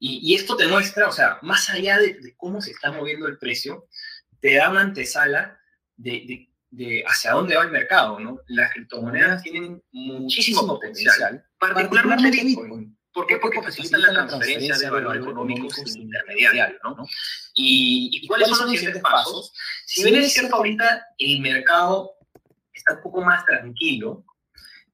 Y, 0.03 0.35
esto 0.35 0.57
te 0.57 0.67
muestra, 0.67 1.09
o 1.09 1.12
sea, 1.12 1.39
más 1.43 1.69
allá 1.69 1.99
de, 1.99 2.35
cómo 2.39 2.62
se 2.62 2.71
está 2.71 2.91
moviendo 2.91 3.27
el 3.27 3.37
precio, 3.37 3.87
te 4.41 4.55
da 4.55 4.71
una 4.71 4.81
antesala 4.81 5.61
de, 5.97 6.49
de, 6.71 7.05
hacia 7.07 7.33
dónde 7.33 7.55
va 7.55 7.65
el 7.65 7.71
mercado, 7.71 8.19
¿no? 8.19 8.41
Las 8.47 8.73
criptomonedas 8.73 9.43
tienen 9.43 9.83
muchísimo 9.93 10.67
potencial, 10.67 11.45
particularmente 11.59 12.43
Bitcoin. 12.43 12.99
¿Por 13.12 13.26
qué? 13.26 13.38
Porque 13.38 13.62
facilitan 13.62 14.02
la 14.02 14.26
transferencia 14.26 14.79
de 14.79 14.90
valor 14.90 15.17
económico 15.17 15.69
sin 15.71 16.02
intermediario, 16.02 16.79
¿no? 16.85 17.07
¿Y, 17.55 18.26
cuáles 18.29 18.49
son 18.49 18.67
los 18.67 18.71
siguientes 18.71 19.02
pasos? 19.02 19.52
Si 19.87 20.05
bien 20.05 20.17
es 20.17 20.33
cierto 20.33 20.57
ahorita 20.57 21.07
el 21.19 21.40
mercado 21.40 22.12
está 22.73 22.95
un 22.95 23.02
poco 23.02 23.23
más 23.23 23.45
tranquilo, 23.45 24.25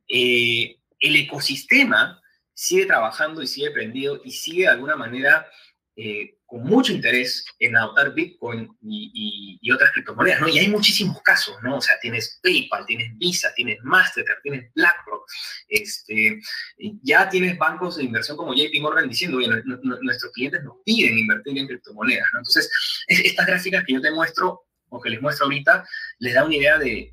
eh, 0.09 0.79
el 1.01 1.17
ecosistema 1.17 2.23
sigue 2.55 2.87
trabajando 2.87 3.43
y 3.43 3.47
sigue 3.47 3.71
prendido 3.71 4.21
y 4.25 4.31
sigue 4.31 4.63
de 4.63 4.69
alguna 4.69 4.97
manera 4.97 5.47
eh, 5.95 6.36
con 6.47 6.63
mucho 6.63 6.93
interés 6.93 7.45
en 7.59 7.77
adoptar 7.77 8.15
Bitcoin 8.15 8.71
y, 8.81 9.59
otras 9.75 9.91
criptomonedas, 9.93 10.41
¿no? 10.41 10.49
Y 10.49 10.59
hay 10.59 10.69
muchísimos 10.69 11.21
casos, 11.23 11.57
¿no? 11.63 11.79
O 11.79 11.81
sea, 11.81 11.99
tienes 12.01 12.39
PayPal, 12.43 12.87
tienes 12.87 13.11
Visa, 13.19 13.53
tienes 13.55 13.79
Mastercard, 13.83 14.41
tienes 14.43 14.73
BlackRock, 14.75 15.29
este, 15.69 16.41
ya 17.03 17.29
tienes 17.29 17.59
bancos 17.59 17.97
de 17.97 18.05
inversión 18.05 18.37
como 18.37 18.55
JP 18.55 18.81
Morgan 18.81 19.09
diciendo, 19.09 19.39
oye, 19.39 19.49
nuestros 19.49 20.33
clientes 20.33 20.63
nos 20.63 20.77
piden 20.85 21.19
invertir 21.19 21.59
en 21.59 21.67
criptomonedas, 21.67 22.27
¿no? 22.33 22.39
Entonces, 22.39 22.71
estas 23.09 23.47
gráficas 23.47 23.85
que 23.85 23.95
yo 23.95 24.01
te 24.01 24.13
muestro, 24.13 24.63
o 24.89 25.01
que 25.01 25.11
les 25.11 25.21
muestro 25.21 25.47
ahorita, 25.47 25.85
les 26.21 26.35
da 26.35 26.45
una 26.45 26.55
idea 26.55 26.79
de, 26.79 27.13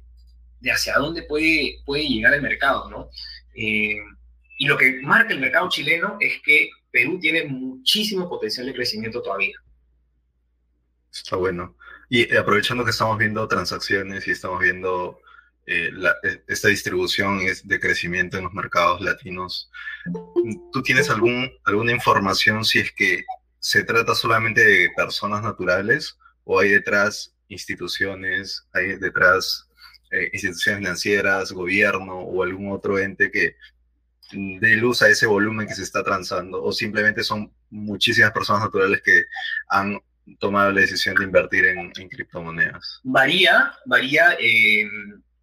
de 0.60 0.72
hacia 0.72 0.96
dónde 0.96 1.24
puede, 1.24 1.80
puede 1.86 2.08
llegar 2.08 2.36
el 2.36 2.42
mercado, 2.44 2.90
¿no? 2.90 3.10
Eh, 3.56 3.98
y 4.60 4.66
lo 4.68 4.78
que 4.78 5.02
marca 5.02 5.34
el 5.34 5.40
mercado 5.40 5.68
chileno 5.70 6.18
es 6.20 6.42
que 6.44 6.70
Perú 6.94 7.20
tiene 7.20 7.46
muchísimo 7.46 8.30
potencial 8.30 8.68
de 8.68 8.74
crecimiento 8.76 9.20
todavía. 9.20 9.58
Está 11.12 11.36
bueno. 11.38 11.76
Y 12.08 12.32
eh, 12.32 12.38
aprovechando 12.38 12.86
que 12.86 12.92
estamos 12.92 13.18
viendo 13.18 13.48
transacciones 13.48 14.28
y 14.28 14.32
estamos 14.32 14.60
viendo 14.60 15.20
eh, 15.66 15.90
eh, 16.24 16.44
esta 16.48 16.68
distribución 16.68 17.40
de 17.64 17.80
crecimiento 17.80 18.38
en 18.38 18.44
los 18.44 18.54
mercados 18.54 19.02
latinos, 19.02 19.72
¿tú 20.72 20.84
tienes 20.84 21.10
algún, 21.10 21.52
alguna 21.64 21.92
información 21.94 22.64
si 22.64 22.80
es 22.80 22.92
que 22.92 23.26
se 23.58 23.84
trata 23.84 24.14
solamente 24.14 24.64
de 24.64 24.92
personas 24.96 25.42
naturales 25.42 26.20
o 26.44 26.60
hay 26.60 26.70
detrás 26.70 27.34
instituciones, 27.48 28.68
hay 28.72 28.98
detrás 28.98 29.68
instituciones 30.32 30.80
financieras, 30.80 31.52
gobierno 31.52 32.20
o 32.20 32.44
algún 32.44 32.72
otro 32.72 33.00
ente 33.00 33.32
que 33.32 33.56
de 34.32 34.76
luz 34.78 35.02
a 35.02 35.10
ese 35.10 35.26
volumen 35.26 35.68
que 35.68 35.76
se 35.76 35.84
está 35.84 36.04
transando 36.04 36.64
o 36.64 36.72
simplemente 36.72 37.24
son 37.24 37.54
muchísimas 37.70 38.32
personas 38.32 38.64
naturales 38.64 39.02
que 39.04 39.24
han 39.68 40.00
tomado 40.40 40.72
la 40.72 40.82
decisión 40.82 41.16
de 41.16 41.26
invertir 41.26 41.66
en, 41.66 41.92
criptomonedas? 42.10 43.00
Varía, 43.04 43.74
varía 43.86 44.36
eh, 44.40 44.88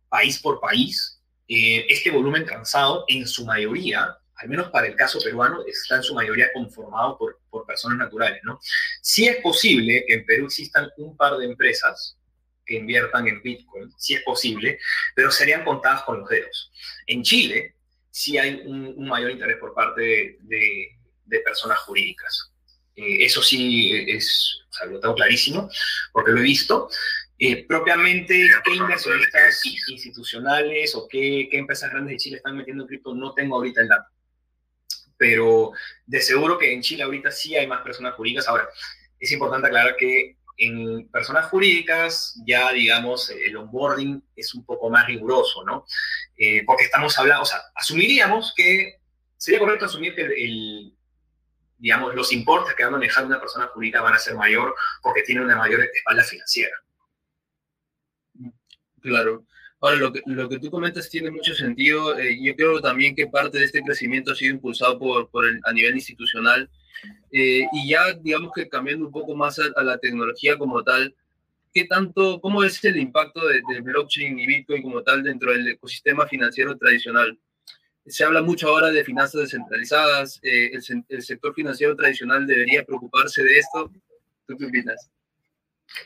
país 0.08 0.38
por 0.38 0.60
país. 0.60 1.20
Eh, 1.48 1.86
este 1.88 2.10
volumen 2.10 2.44
transado 2.44 3.04
en 3.08 3.26
su 3.26 3.44
mayoría, 3.44 4.16
al 4.36 4.48
menos 4.48 4.70
para 4.70 4.86
el 4.86 4.94
caso 4.94 5.18
peruano, 5.22 5.64
está 5.66 5.96
en 5.96 6.02
su 6.02 6.14
mayoría 6.14 6.52
conformado 6.52 7.18
por, 7.18 7.36
personas 7.66 7.98
naturales. 7.98 8.40
¿no? 8.44 8.58
Sí 9.00 9.26
es 9.28 9.36
posible 9.36 10.04
que 10.06 10.14
en 10.14 10.26
Perú 10.26 10.46
existan 10.46 10.88
un 10.96 11.16
par 11.16 11.36
de 11.36 11.46
empresas 11.46 12.16
que 12.64 12.76
inviertan 12.76 13.26
en 13.26 13.42
Bitcoin, 13.42 13.92
sí 13.96 14.14
es 14.14 14.22
posible, 14.22 14.78
pero 15.14 15.30
serían 15.30 15.64
contadas 15.64 16.02
con 16.02 16.20
los 16.20 16.28
dedos. 16.28 16.70
En 17.06 17.22
Chile, 17.22 17.74
sí 18.10 18.38
hay 18.38 18.62
un, 18.66 19.06
mayor 19.06 19.30
interés 19.30 19.58
por 19.58 19.74
parte 19.74 20.38
de, 20.40 20.96
personas 21.44 21.78
jurídicas. 21.80 22.52
Eh, 22.96 23.24
eso 23.24 23.40
sí 23.42 23.92
es, 24.08 24.64
o 24.68 24.72
sea, 24.72 24.86
lo 24.86 25.00
tengo 25.00 25.14
clarísimo, 25.14 25.70
porque 26.12 26.32
lo 26.32 26.38
he 26.38 26.42
visto. 26.42 26.88
Eh, 27.38 27.64
propiamente, 27.66 28.50
qué 28.64 28.74
inversionistas 28.74 29.64
institucionales 29.88 30.94
o 30.94 31.08
qué, 31.08 31.48
qué, 31.50 31.58
empresas 31.58 31.90
grandes 31.90 32.12
de 32.12 32.18
Chile 32.18 32.36
están 32.36 32.56
metiendo 32.56 32.84
en 32.84 32.88
cripto, 32.88 33.14
no 33.14 33.32
tengo 33.32 33.56
ahorita 33.56 33.80
el 33.80 33.88
dato. 33.88 34.10
Pero 35.16 35.72
de 36.04 36.20
seguro 36.20 36.58
que 36.58 36.72
en 36.72 36.82
Chile 36.82 37.04
ahorita 37.04 37.30
sí 37.30 37.56
hay 37.56 37.66
más 37.66 37.82
personas 37.82 38.14
jurídicas. 38.14 38.48
Ahora, 38.48 38.68
es 39.18 39.30
importante 39.32 39.68
aclarar 39.68 39.96
que 39.96 40.36
en 40.60 41.08
personas 41.08 41.46
jurídicas 41.46 42.38
ya, 42.46 42.70
digamos, 42.72 43.30
el 43.30 43.56
onboarding 43.56 44.22
es 44.36 44.54
un 44.54 44.64
poco 44.64 44.90
más 44.90 45.06
riguroso, 45.06 45.64
¿no? 45.64 45.86
Eh, 46.36 46.62
porque 46.66 46.84
estamos 46.84 47.18
hablando, 47.18 47.42
o 47.42 47.46
sea, 47.46 47.60
asumiríamos 47.74 48.52
que, 48.54 49.00
sería 49.38 49.58
correcto 49.58 49.86
asumir 49.86 50.14
que 50.14 50.22
el, 50.22 50.94
digamos, 51.78 52.14
los 52.14 52.30
importes 52.32 52.74
que 52.74 52.82
va 52.82 52.90
a 52.90 52.92
manejar 52.92 53.24
una 53.24 53.40
persona 53.40 53.68
jurídica 53.68 54.02
van 54.02 54.14
a 54.14 54.18
ser 54.18 54.34
mayor 54.34 54.74
porque 55.02 55.22
tiene 55.22 55.40
una 55.40 55.56
mayor 55.56 55.80
espalda 55.80 56.22
financiera. 56.22 56.76
Claro. 59.00 59.46
Ahora, 59.80 59.96
lo 59.96 60.12
que, 60.12 60.22
lo 60.26 60.48
que 60.48 60.58
tú 60.58 60.70
comentas 60.70 61.08
tiene 61.08 61.30
mucho 61.30 61.54
sentido. 61.54 62.18
Eh, 62.18 62.38
yo 62.42 62.54
creo 62.54 62.80
también 62.80 63.14
que 63.14 63.26
parte 63.26 63.58
de 63.58 63.64
este 63.64 63.82
crecimiento 63.82 64.32
ha 64.32 64.34
sido 64.34 64.54
impulsado 64.54 64.98
por, 64.98 65.30
por 65.30 65.46
el, 65.46 65.58
a 65.64 65.72
nivel 65.72 65.94
institucional 65.94 66.68
eh, 67.32 67.66
y 67.72 67.88
ya, 67.88 68.12
digamos 68.14 68.52
que 68.54 68.68
cambiando 68.68 69.06
un 69.06 69.12
poco 69.12 69.34
más 69.34 69.58
a, 69.58 69.82
la 69.82 69.98
tecnología 69.98 70.58
como 70.58 70.82
tal, 70.82 71.14
¿qué 71.72 71.84
tanto, 71.84 72.40
cómo 72.40 72.64
es 72.64 72.82
el 72.84 72.96
impacto 72.96 73.40
de, 73.46 73.62
blockchain 73.80 74.38
y 74.38 74.46
Bitcoin 74.46 74.82
como 74.82 75.02
tal 75.02 75.22
dentro 75.22 75.52
del 75.52 75.66
ecosistema 75.68 76.26
financiero 76.26 76.76
tradicional? 76.76 77.38
Se 78.06 78.24
habla 78.24 78.42
mucho 78.42 78.68
ahora 78.68 78.90
de 78.90 79.04
finanzas 79.04 79.42
descentralizadas, 79.42 80.40
eh, 80.42 80.72
el, 81.08 81.22
sector 81.22 81.54
financiero 81.54 81.94
tradicional 81.94 82.46
debería 82.46 82.84
preocuparse 82.84 83.44
de 83.44 83.58
esto. 83.58 83.92
¿Tú 84.46 84.56
qué 84.56 84.66
opinas? 84.66 85.10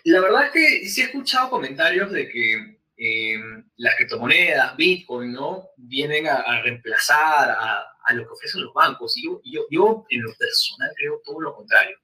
La 0.05 0.21
verdad 0.21 0.47
es 0.47 0.53
que 0.53 0.89
sí 0.89 1.01
he 1.01 1.05
escuchado 1.05 1.51
comentarios 1.51 2.11
de 2.11 2.29
que 2.29 2.79
eh, 2.97 3.37
las 3.77 3.97
criptomonedas, 3.97 4.77
Bitcoin, 4.77 5.33
¿no? 5.33 5.69
Vienen 5.77 6.27
a 6.27 6.63
reemplazar 6.63 7.51
a, 7.51 7.95
a 8.05 8.13
lo 8.13 8.27
que 8.27 8.33
ofrecen 8.33 8.63
los 8.63 8.73
bancos. 8.73 9.17
Y 9.17 9.25
yo, 9.25 9.41
yo, 9.45 9.67
yo, 9.71 10.07
en 10.11 10.23
lo 10.23 10.35
personal 10.35 10.91
creo 10.97 11.21
todo 11.25 11.41
lo 11.41 11.55
contrario. 11.55 11.99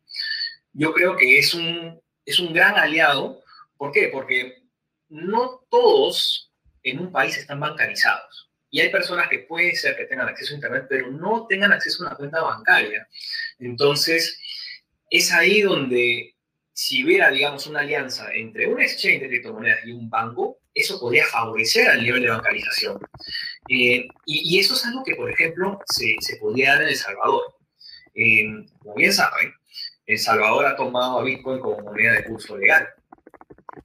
Yo 0.72 0.92
creo 0.92 1.16
que 1.16 1.38
es 1.38 1.54
un, 1.54 2.00
es 2.24 2.38
un 2.38 2.52
gran 2.52 2.76
aliado. 2.76 3.42
¿Por 3.76 3.92
qué? 3.92 4.08
Porque 4.12 4.62
no 5.08 5.64
todos 5.70 6.52
en 6.82 7.00
un 7.00 7.12
país 7.12 7.36
están 7.36 7.60
bancarizados. 7.60 8.50
Y 8.70 8.80
hay 8.80 8.90
personas 8.90 9.28
que 9.28 9.40
puede 9.40 9.74
ser 9.74 9.96
que 9.96 10.04
tengan 10.04 10.28
acceso 10.28 10.52
a 10.52 10.56
Internet, 10.56 10.86
pero 10.88 11.10
no 11.10 11.46
tengan 11.48 11.72
acceso 11.72 12.02
a 12.02 12.06
una 12.06 12.16
cuenta 12.16 12.40
bancaria. 12.40 13.06
Entonces, 13.58 14.38
es 15.10 15.32
ahí 15.32 15.62
donde 15.62 16.36
si 16.80 17.04
hubiera, 17.04 17.30
digamos, 17.30 17.66
una 17.66 17.80
alianza 17.80 18.32
entre 18.32 18.66
un 18.66 18.80
exchange 18.80 19.20
de 19.20 19.28
criptomonedas 19.28 19.84
y 19.84 19.92
un 19.92 20.08
banco, 20.08 20.60
eso 20.72 20.98
podría 20.98 21.26
favorecer 21.26 21.86
al 21.88 22.02
nivel 22.02 22.22
de 22.22 22.30
bancarización. 22.30 22.98
Eh, 23.68 24.08
y, 24.24 24.58
eso 24.58 24.72
es 24.72 24.86
algo 24.86 25.04
que, 25.04 25.14
por 25.14 25.30
ejemplo, 25.30 25.78
se, 25.84 26.16
se 26.20 26.36
podría 26.36 26.72
dar 26.72 26.82
en 26.84 26.88
El 26.88 26.96
Salvador. 26.96 27.54
Eh, 28.14 28.46
como 28.78 28.94
bien 28.94 29.12
saben, 29.12 29.52
El 30.06 30.18
Salvador 30.18 30.64
ha 30.64 30.74
tomado 30.74 31.18
a 31.18 31.22
Bitcoin 31.22 31.60
como 31.60 31.82
moneda 31.82 32.14
de 32.14 32.24
curso 32.24 32.56
legal. 32.56 32.88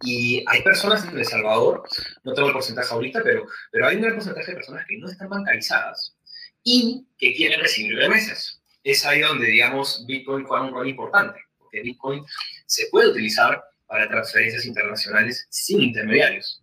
Y 0.02 0.46
hay 0.48 0.62
personas 0.62 1.04
en 1.04 1.18
El 1.18 1.26
Salvador, 1.26 1.84
no 2.24 2.34
tengo 2.34 2.48
el 2.48 2.54
porcentaje 2.54 2.94
ahorita, 2.94 3.22
pero, 3.26 3.46
pero 3.74 3.88
hay 3.88 3.98
un 3.98 4.04
gran 4.04 4.16
porcentaje 4.16 4.52
de 4.52 4.56
personas 4.56 4.86
que 4.88 4.98
no 5.00 5.10
están 5.10 5.28
bancarizadas 5.28 6.16
y 6.64 7.06
que 7.18 7.36
quieren 7.36 7.60
recibir 7.60 7.98
remesas. 7.98 8.62
Es 8.86 9.06
ahí 9.06 9.20
donde, 9.20 9.48
digamos, 9.48 10.06
Bitcoin 10.08 10.46
juega 10.46 10.64
un 10.64 10.74
rol 10.74 10.88
importante, 10.88 11.42
Bitcoin 11.82 12.24
se 12.66 12.88
puede 12.92 13.10
utilizar 13.10 13.64
para 13.86 14.08
transferencias 14.08 14.66
internacionales 14.66 15.48
sin 15.50 15.82
intermediarios. 15.82 16.62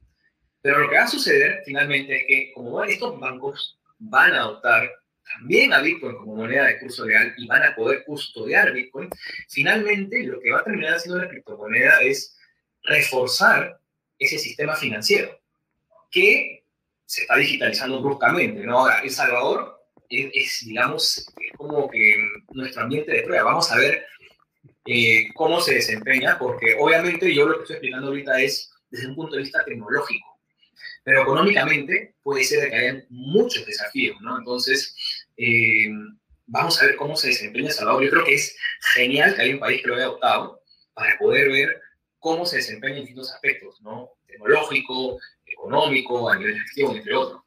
Pero 0.60 0.78
lo 0.78 0.90
que 0.90 0.96
va 0.96 1.04
a 1.04 1.08
suceder 1.08 1.62
finalmente 1.64 2.16
es 2.16 2.24
que 2.26 2.52
como 2.54 2.82
estos 2.84 3.18
bancos 3.18 3.78
van 3.98 4.32
a 4.34 4.40
adoptar 4.40 4.90
también 5.38 5.72
a 5.72 5.80
Bitcoin 5.80 6.16
como 6.16 6.36
moneda 6.36 6.66
de 6.66 6.78
curso 6.78 7.04
legal 7.04 7.32
y 7.36 7.46
van 7.46 7.62
a 7.62 7.74
poder 7.74 8.04
custodiar 8.04 8.72
Bitcoin, 8.72 9.08
finalmente 9.48 10.22
lo 10.24 10.40
que 10.40 10.50
va 10.50 10.60
a 10.60 10.64
terminar 10.64 10.94
haciendo 10.94 11.20
la 11.20 11.28
criptomoneda 11.28 12.00
es 12.02 12.36
reforzar 12.82 13.80
ese 14.18 14.38
sistema 14.38 14.74
financiero 14.74 15.40
que 16.10 16.64
se 17.06 17.22
está 17.22 17.36
digitalizando 17.36 18.00
bruscamente. 18.02 18.64
Ahora, 18.68 19.00
El 19.00 19.10
Salvador 19.10 19.82
es, 20.08 20.64
digamos, 20.64 21.26
como 21.56 21.88
que 21.90 22.16
nuestro 22.52 22.82
ambiente 22.82 23.12
de 23.12 23.22
prueba. 23.22 23.44
Vamos 23.44 23.70
a 23.70 23.76
ver 23.76 24.04
eh, 24.86 25.28
cómo 25.34 25.60
se 25.60 25.74
desempeña, 25.74 26.38
porque 26.38 26.76
obviamente 26.78 27.32
yo 27.34 27.46
lo 27.46 27.56
que 27.56 27.62
estoy 27.62 27.76
explicando 27.76 28.08
ahorita 28.08 28.40
es 28.40 28.72
desde 28.90 29.08
un 29.08 29.14
punto 29.14 29.36
de 29.36 29.42
vista 29.42 29.64
tecnológico, 29.64 30.40
pero 31.04 31.22
económicamente 31.22 32.14
puede 32.22 32.44
ser 32.44 32.70
que 32.70 32.76
haya 32.76 33.04
muchos 33.08 33.64
desafíos, 33.66 34.16
¿no? 34.20 34.38
Entonces, 34.38 35.26
eh, 35.36 35.88
vamos 36.46 36.80
a 36.80 36.86
ver 36.86 36.96
cómo 36.96 37.16
se 37.16 37.28
desempeña 37.28 37.70
Salvador. 37.70 38.04
Yo 38.04 38.10
creo 38.10 38.24
que 38.24 38.34
es 38.34 38.56
genial 38.94 39.34
que 39.34 39.42
haya 39.42 39.54
un 39.54 39.60
país 39.60 39.80
que 39.80 39.88
lo 39.88 39.94
haya 39.94 40.04
adoptado 40.04 40.62
para 40.94 41.16
poder 41.18 41.48
ver 41.48 41.80
cómo 42.18 42.46
se 42.46 42.56
desempeña 42.56 42.96
en 42.96 43.00
distintos 43.00 43.32
aspectos, 43.32 43.80
¿no? 43.80 44.10
Tecnológico, 44.26 45.18
económico, 45.44 46.30
a 46.30 46.36
nivel 46.36 46.54
de 46.54 46.60
gestión, 46.60 46.96
entre 46.96 47.14
otros. 47.14 47.42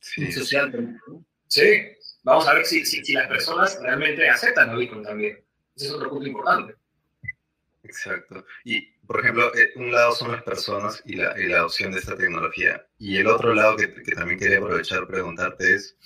Sí. 0.00 0.32
Social 0.32 0.70
también. 0.70 1.00
Sí, 1.46 1.82
vamos 2.22 2.46
a 2.46 2.54
ver 2.54 2.66
si, 2.66 2.84
si, 2.84 3.12
las 3.12 3.26
personas 3.26 3.78
realmente 3.80 4.28
aceptan 4.28 4.70
a 4.70 4.74
Bitcoin 4.74 5.02
también. 5.02 5.42
Ese 5.78 5.86
es 5.86 5.92
otro 5.92 6.10
punto 6.10 6.26
importante. 6.26 6.74
Exacto. 7.84 8.44
Y, 8.64 8.80
por 9.06 9.20
ejemplo, 9.20 9.54
eh, 9.54 9.70
un 9.76 9.92
lado 9.92 10.12
son 10.12 10.32
las 10.32 10.42
personas 10.42 11.00
y 11.04 11.14
la, 11.14 11.40
y 11.40 11.46
la 11.46 11.58
adopción 11.58 11.92
de 11.92 12.00
esta 12.00 12.16
tecnología. 12.16 12.84
Y 12.98 13.16
el 13.18 13.28
otro 13.28 13.54
lado 13.54 13.76
que, 13.76 13.94
que 13.94 14.12
también 14.12 14.40
quería 14.40 14.58
aprovechar 14.58 15.06
preguntarte 15.06 15.74
es 15.74 15.96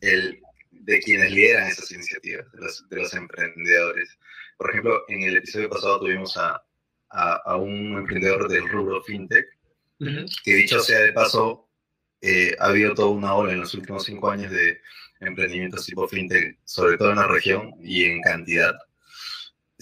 el 0.00 0.40
de 0.70 1.00
quienes 1.00 1.32
lideran 1.32 1.68
esas 1.68 1.92
iniciativas, 1.92 2.50
de 2.52 2.60
los, 2.62 2.88
de 2.88 2.96
los 2.96 3.12
emprendedores. 3.12 4.18
Por 4.56 4.70
ejemplo, 4.70 5.04
en 5.08 5.22
el 5.22 5.36
episodio 5.36 5.68
pasado 5.68 6.00
tuvimos 6.00 6.34
a, 6.38 6.64
a, 7.10 7.56
un 7.56 7.98
emprendedor 7.98 8.48
del 8.48 8.66
rubro 8.68 9.02
fintech, 9.02 9.46
que 10.44 10.54
dicho 10.54 10.80
sea 10.80 11.00
de 11.00 11.12
paso, 11.12 11.68
eh, 12.22 12.56
ha 12.58 12.68
habido 12.68 12.94
toda 12.94 13.08
una 13.08 13.34
ola 13.34 13.52
en 13.52 13.60
los 13.60 13.74
últimos 13.74 14.04
cinco 14.04 14.30
años 14.30 14.50
de 14.50 14.80
emprendimientos 15.20 15.84
tipo 15.84 16.08
fintech, 16.08 16.58
sobre 16.64 16.96
todo 16.96 17.10
en 17.10 17.16
la 17.16 17.28
región 17.28 17.74
y 17.82 18.04
en 18.04 18.22
cantidad. 18.22 18.74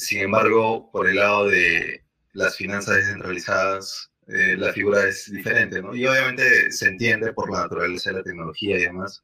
Sin 0.03 0.19
embargo, 0.19 0.91
por 0.91 1.09
el 1.09 1.17
lado 1.17 1.47
de 1.47 2.03
las 2.33 2.57
finanzas 2.57 2.97
descentralizadas, 2.97 4.11
eh, 4.27 4.57
la 4.59 4.73
figura 4.73 5.07
es 5.09 5.31
diferente, 5.31 5.81
¿no? 5.81 5.95
Y 5.95 6.05
obviamente 6.07 6.73
se 6.73 6.89
entiende 6.89 7.33
por 7.33 7.53
la 7.53 7.61
naturaleza 7.61 8.11
de 8.11 8.17
la 8.17 8.25
tecnología 8.25 8.79
y 8.79 8.83
demás, 8.83 9.23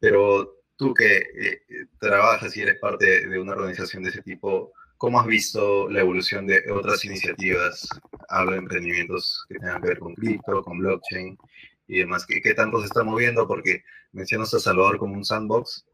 pero 0.00 0.56
tú 0.74 0.92
que 0.92 1.18
eh, 1.18 1.60
trabajas 2.00 2.56
y 2.56 2.62
eres 2.62 2.80
parte 2.80 3.28
de 3.28 3.38
una 3.38 3.52
organización 3.52 4.02
de 4.02 4.10
ese 4.10 4.22
tipo, 4.22 4.72
¿cómo 4.98 5.20
has 5.20 5.26
visto 5.26 5.88
la 5.88 6.00
evolución 6.00 6.48
de 6.48 6.64
otras 6.72 7.04
iniciativas, 7.04 7.88
hablo 8.28 8.52
de 8.52 8.58
emprendimientos 8.58 9.46
que 9.48 9.60
tengan 9.60 9.80
que 9.82 9.88
ver 9.88 9.98
con 10.00 10.16
cripto, 10.16 10.64
con 10.64 10.78
blockchain 10.78 11.38
y 11.86 11.98
demás? 12.00 12.26
¿Qué, 12.26 12.42
qué 12.42 12.54
tanto 12.54 12.80
se 12.80 12.86
está 12.86 13.04
moviendo? 13.04 13.46
Porque 13.46 13.84
mencionas 14.10 14.52
a 14.52 14.58
Salvador 14.58 14.98
como 14.98 15.14
un 15.14 15.24
sandbox 15.24 15.86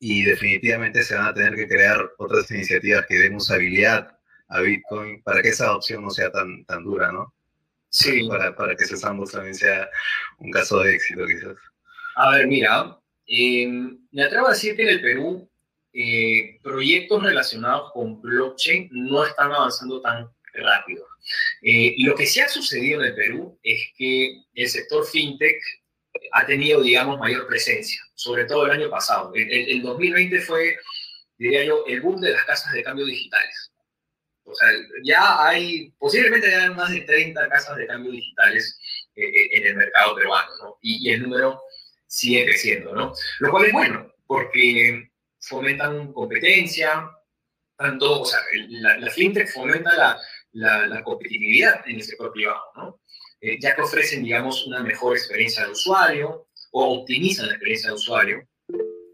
y 0.00 0.24
definitivamente 0.24 1.02
se 1.02 1.14
van 1.14 1.26
a 1.26 1.34
tener 1.34 1.54
que 1.54 1.68
crear 1.68 2.10
otras 2.18 2.50
iniciativas 2.50 3.04
que 3.06 3.18
den 3.18 3.36
usabilidad 3.36 4.18
a 4.48 4.60
Bitcoin 4.60 5.22
para 5.22 5.42
que 5.42 5.50
esa 5.50 5.66
adopción 5.66 6.02
no 6.02 6.10
sea 6.10 6.32
tan, 6.32 6.64
tan 6.64 6.82
dura, 6.82 7.12
¿no? 7.12 7.32
Sí. 7.90 8.26
Para, 8.26 8.56
para 8.56 8.74
que 8.74 8.84
ese 8.84 8.96
sandbox 8.96 9.32
también 9.32 9.54
sea 9.54 9.88
un 10.38 10.50
caso 10.50 10.80
de 10.80 10.94
éxito, 10.94 11.26
quizás. 11.26 11.56
A 12.16 12.30
ver, 12.30 12.46
mira, 12.46 12.98
eh, 13.26 13.68
me 14.10 14.24
atrevo 14.24 14.46
a 14.46 14.52
decir 14.52 14.74
que 14.74 14.82
en 14.82 14.88
el 14.88 15.00
Perú 15.02 15.48
eh, 15.92 16.58
proyectos 16.62 17.22
relacionados 17.22 17.92
con 17.92 18.20
blockchain 18.22 18.88
no 18.92 19.24
están 19.24 19.52
avanzando 19.52 20.00
tan 20.00 20.28
rápido. 20.54 21.04
Eh, 21.62 21.94
lo 21.98 22.14
que 22.14 22.26
sí 22.26 22.40
ha 22.40 22.48
sucedido 22.48 23.00
en 23.00 23.08
el 23.08 23.14
Perú 23.14 23.58
es 23.62 23.92
que 23.96 24.42
el 24.54 24.68
sector 24.68 25.04
fintech 25.04 25.60
ha 26.32 26.46
tenido, 26.46 26.82
digamos, 26.82 27.18
mayor 27.18 27.46
presencia, 27.46 28.00
sobre 28.14 28.44
todo 28.44 28.66
el 28.66 28.72
año 28.72 28.90
pasado. 28.90 29.32
El, 29.34 29.50
el, 29.50 29.82
2020 29.82 30.40
fue, 30.40 30.76
diría 31.36 31.64
yo, 31.64 31.84
el 31.86 32.00
boom 32.00 32.20
de 32.20 32.32
las 32.32 32.44
casas 32.44 32.72
de 32.72 32.82
cambio 32.82 33.06
digitales. 33.06 33.72
O 34.44 34.54
sea, 34.54 34.68
ya 35.04 35.46
hay, 35.46 35.92
posiblemente 35.98 36.50
ya 36.50 36.64
hay 36.64 36.70
más 36.70 36.90
de 36.90 37.02
30 37.02 37.48
casas 37.48 37.76
de 37.76 37.86
cambio 37.86 38.10
digitales 38.10 38.78
en 39.14 39.66
el 39.66 39.76
mercado 39.76 40.14
peruano, 40.14 40.50
¿no? 40.62 40.78
Y, 40.80 41.08
y 41.08 41.12
el 41.12 41.22
número 41.22 41.60
sigue 42.06 42.44
creciendo, 42.44 42.92
¿no? 42.94 43.12
Lo 43.38 43.50
cual 43.50 43.66
es 43.66 43.72
bueno, 43.72 44.12
porque 44.26 45.10
fomentan 45.40 46.12
competencia, 46.12 47.08
tanto, 47.76 48.22
o 48.22 48.24
sea, 48.24 48.40
la, 48.68 49.10
fintech 49.10 49.48
fomenta 49.48 50.18
la, 50.52 50.86
la, 50.86 51.02
competitividad 51.02 51.82
en 51.88 51.96
el 51.96 52.02
sector 52.02 52.32
privado, 52.32 52.62
¿no? 52.76 53.00
Eh, 53.40 53.58
ya 53.60 53.74
que 53.74 53.82
ofrecen, 53.82 54.22
digamos, 54.22 54.66
una 54.66 54.82
mejor 54.82 55.16
experiencia 55.16 55.64
de 55.64 55.72
usuario 55.72 56.48
o 56.72 57.00
optimizan 57.00 57.46
la 57.46 57.52
experiencia 57.54 57.90
de 57.90 57.96
usuario 57.96 58.48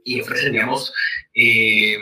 y 0.05 0.21
ofrecen, 0.21 0.53
digamos, 0.53 0.93
eh, 1.35 1.97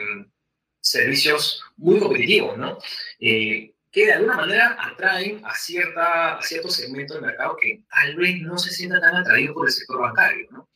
servicios 0.81 1.63
muy 1.77 1.99
competitivos, 1.99 2.57
¿no? 2.59 2.79
Eh, 3.19 3.75
que 3.95 4.07
de 4.07 4.13
alguna 4.13 4.37
manera 4.37 4.77
atraen 4.81 5.41
a, 5.45 5.55
cierta, 5.55 6.37
a 6.37 6.43
cierto 6.43 6.69
segmento 6.69 7.15
del 7.15 7.23
mercado 7.23 7.57
que 7.63 7.85
tal 7.89 8.17
vez 8.17 8.41
no 8.41 8.59
se 8.59 8.71
sienta 8.71 9.01
tan 9.01 9.15
atraído 9.15 9.55
por 9.55 9.69
el 9.69 9.73
sector 9.73 10.01
bancario. 10.01 10.49
¿no? 10.51 10.69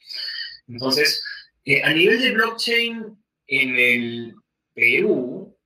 Entonces, 0.68 1.24
eh, 1.64 1.82
a 1.82 1.92
nivel 1.92 2.22
de 2.22 2.30
blockchain 2.30 3.18
en 3.48 3.76
el 3.76 4.34
Perú, 4.72 5.58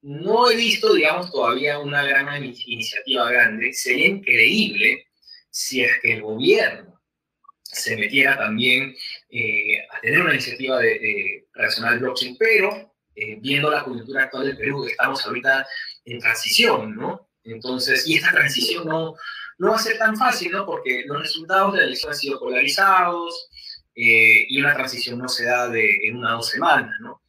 no 0.00 0.50
he 0.50 0.56
visto, 0.56 0.94
digamos, 0.94 1.30
todavía 1.30 1.78
una 1.78 2.02
gran 2.02 2.42
iniciativa 2.42 3.30
grande. 3.30 3.74
Sería 3.74 4.06
increíble 4.06 5.05
si 5.56 5.82
es 5.82 5.98
que 6.02 6.12
el 6.12 6.20
gobierno 6.20 7.00
se 7.62 7.96
metiera 7.96 8.36
también 8.36 8.94
eh, 9.30 9.80
a 9.90 10.00
tener 10.02 10.20
una 10.20 10.34
iniciativa 10.34 10.78
de, 10.78 10.98
de 10.98 11.48
relacionada 11.54 11.94
al 11.94 12.00
blockchain, 12.00 12.36
pero 12.36 12.94
eh, 13.14 13.38
viendo 13.40 13.70
la 13.70 13.82
coyuntura 13.82 14.24
actual 14.24 14.48
del 14.48 14.58
Perú, 14.58 14.84
estamos 14.84 15.24
ahorita 15.24 15.66
en 16.04 16.18
transición, 16.18 16.94
¿no? 16.94 17.30
Entonces, 17.42 18.06
y 18.06 18.16
esta 18.16 18.32
transición 18.32 18.86
no, 18.86 19.14
no 19.56 19.70
va 19.70 19.76
a 19.76 19.78
ser 19.78 19.96
tan 19.96 20.14
fácil, 20.14 20.52
¿no? 20.52 20.66
Porque 20.66 21.04
los 21.06 21.22
resultados 21.22 21.72
de 21.72 21.78
la 21.78 21.86
elección 21.86 22.12
han 22.12 22.18
sido 22.18 22.38
polarizados 22.38 23.48
eh, 23.94 24.44
y 24.50 24.60
una 24.60 24.74
transición 24.74 25.18
no 25.18 25.28
se 25.30 25.46
da 25.46 25.68
de, 25.70 26.06
en 26.06 26.16
una 26.16 26.34
o 26.34 26.36
dos 26.36 26.50
semanas, 26.50 26.92
¿no? 27.00 27.22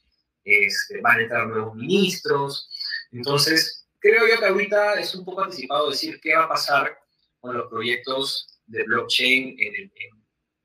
Este, 0.44 1.00
van 1.00 1.20
a 1.20 1.22
entrar 1.22 1.48
nuevos 1.48 1.76
ministros. 1.76 2.70
Entonces, 3.14 3.88
creo 4.00 4.28
yo 4.28 4.38
que 4.38 4.48
ahorita 4.48 4.96
es 4.96 5.16
un 5.16 5.24
poco 5.24 5.44
anticipado 5.46 5.90
decir 5.90 6.20
qué 6.20 6.36
va 6.36 6.44
a 6.44 6.50
pasar 6.50 7.07
con 7.40 7.58
los 7.58 7.70
proyectos 7.70 8.60
de 8.66 8.84
blockchain 8.84 9.56
en 9.60 9.92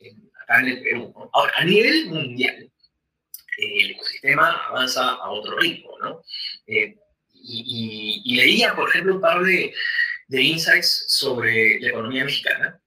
en, 0.00 0.30
acá 0.42 0.60
en 0.60 0.68
el 0.68 0.82
Perú. 0.82 1.14
Ahora, 1.32 1.52
a 1.56 1.64
nivel 1.64 2.06
mundial, 2.06 2.70
el 3.58 3.90
ecosistema 3.92 4.50
avanza 4.68 5.10
a 5.10 5.30
otro 5.30 5.56
ritmo, 5.58 5.98
¿no? 6.00 6.22
Eh, 6.66 6.96
y, 7.34 8.36
leía, 8.36 8.74
por 8.74 8.88
ejemplo, 8.88 9.16
un 9.16 9.20
par 9.20 9.42
de, 9.42 9.72
insights 10.28 11.04
sobre 11.08 11.80
la 11.80 11.90
economía 11.90 12.24
mexicana. 12.24 12.80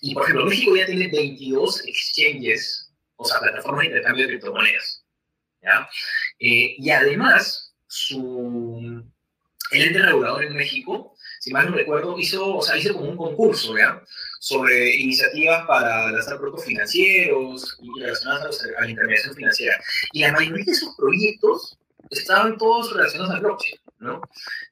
Y, 0.00 0.14
por 0.14 0.24
ejemplo, 0.24 0.46
México 0.46 0.76
ya 0.76 0.86
tiene 0.86 1.08
22 1.08 1.86
exchanges, 1.86 2.92
o 3.16 3.24
sea, 3.24 3.38
plataformas 3.40 3.82
de 3.82 3.86
intercambio 3.88 4.24
de 4.24 4.32
criptomonedas. 4.32 5.04
Eh, 6.38 6.76
y 6.78 6.90
además, 6.90 7.74
su, 7.86 9.04
el 9.72 9.82
ente 9.82 9.98
regulador 9.98 10.44
en 10.44 10.54
México, 10.54 11.15
si 11.46 11.52
mal 11.52 11.70
no 11.70 11.76
recuerdo, 11.76 12.18
hizo, 12.18 12.56
o 12.56 12.60
sea, 12.60 12.76
hizo 12.76 12.92
como 12.92 13.08
un 13.08 13.16
concurso, 13.16 13.78
¿ya? 13.78 14.02
sobre 14.40 14.96
iniciativas 14.96 15.64
para 15.64 16.10
lanzar 16.10 16.38
productos 16.38 16.64
financieros 16.64 17.78
y 17.80 18.00
relacionados 18.00 18.64
a, 18.64 18.80
la 18.80 18.90
intermediación 18.90 19.36
financiera. 19.36 19.80
Y 20.10 20.22
la 20.22 20.32
mayoría 20.32 20.64
de 20.64 20.72
esos 20.72 20.96
proyectos 20.96 21.78
estaban 22.10 22.58
todos 22.58 22.92
relacionados 22.92 23.32
al 23.32 23.42
blockchain. 23.42 23.80
¿no? 24.00 24.22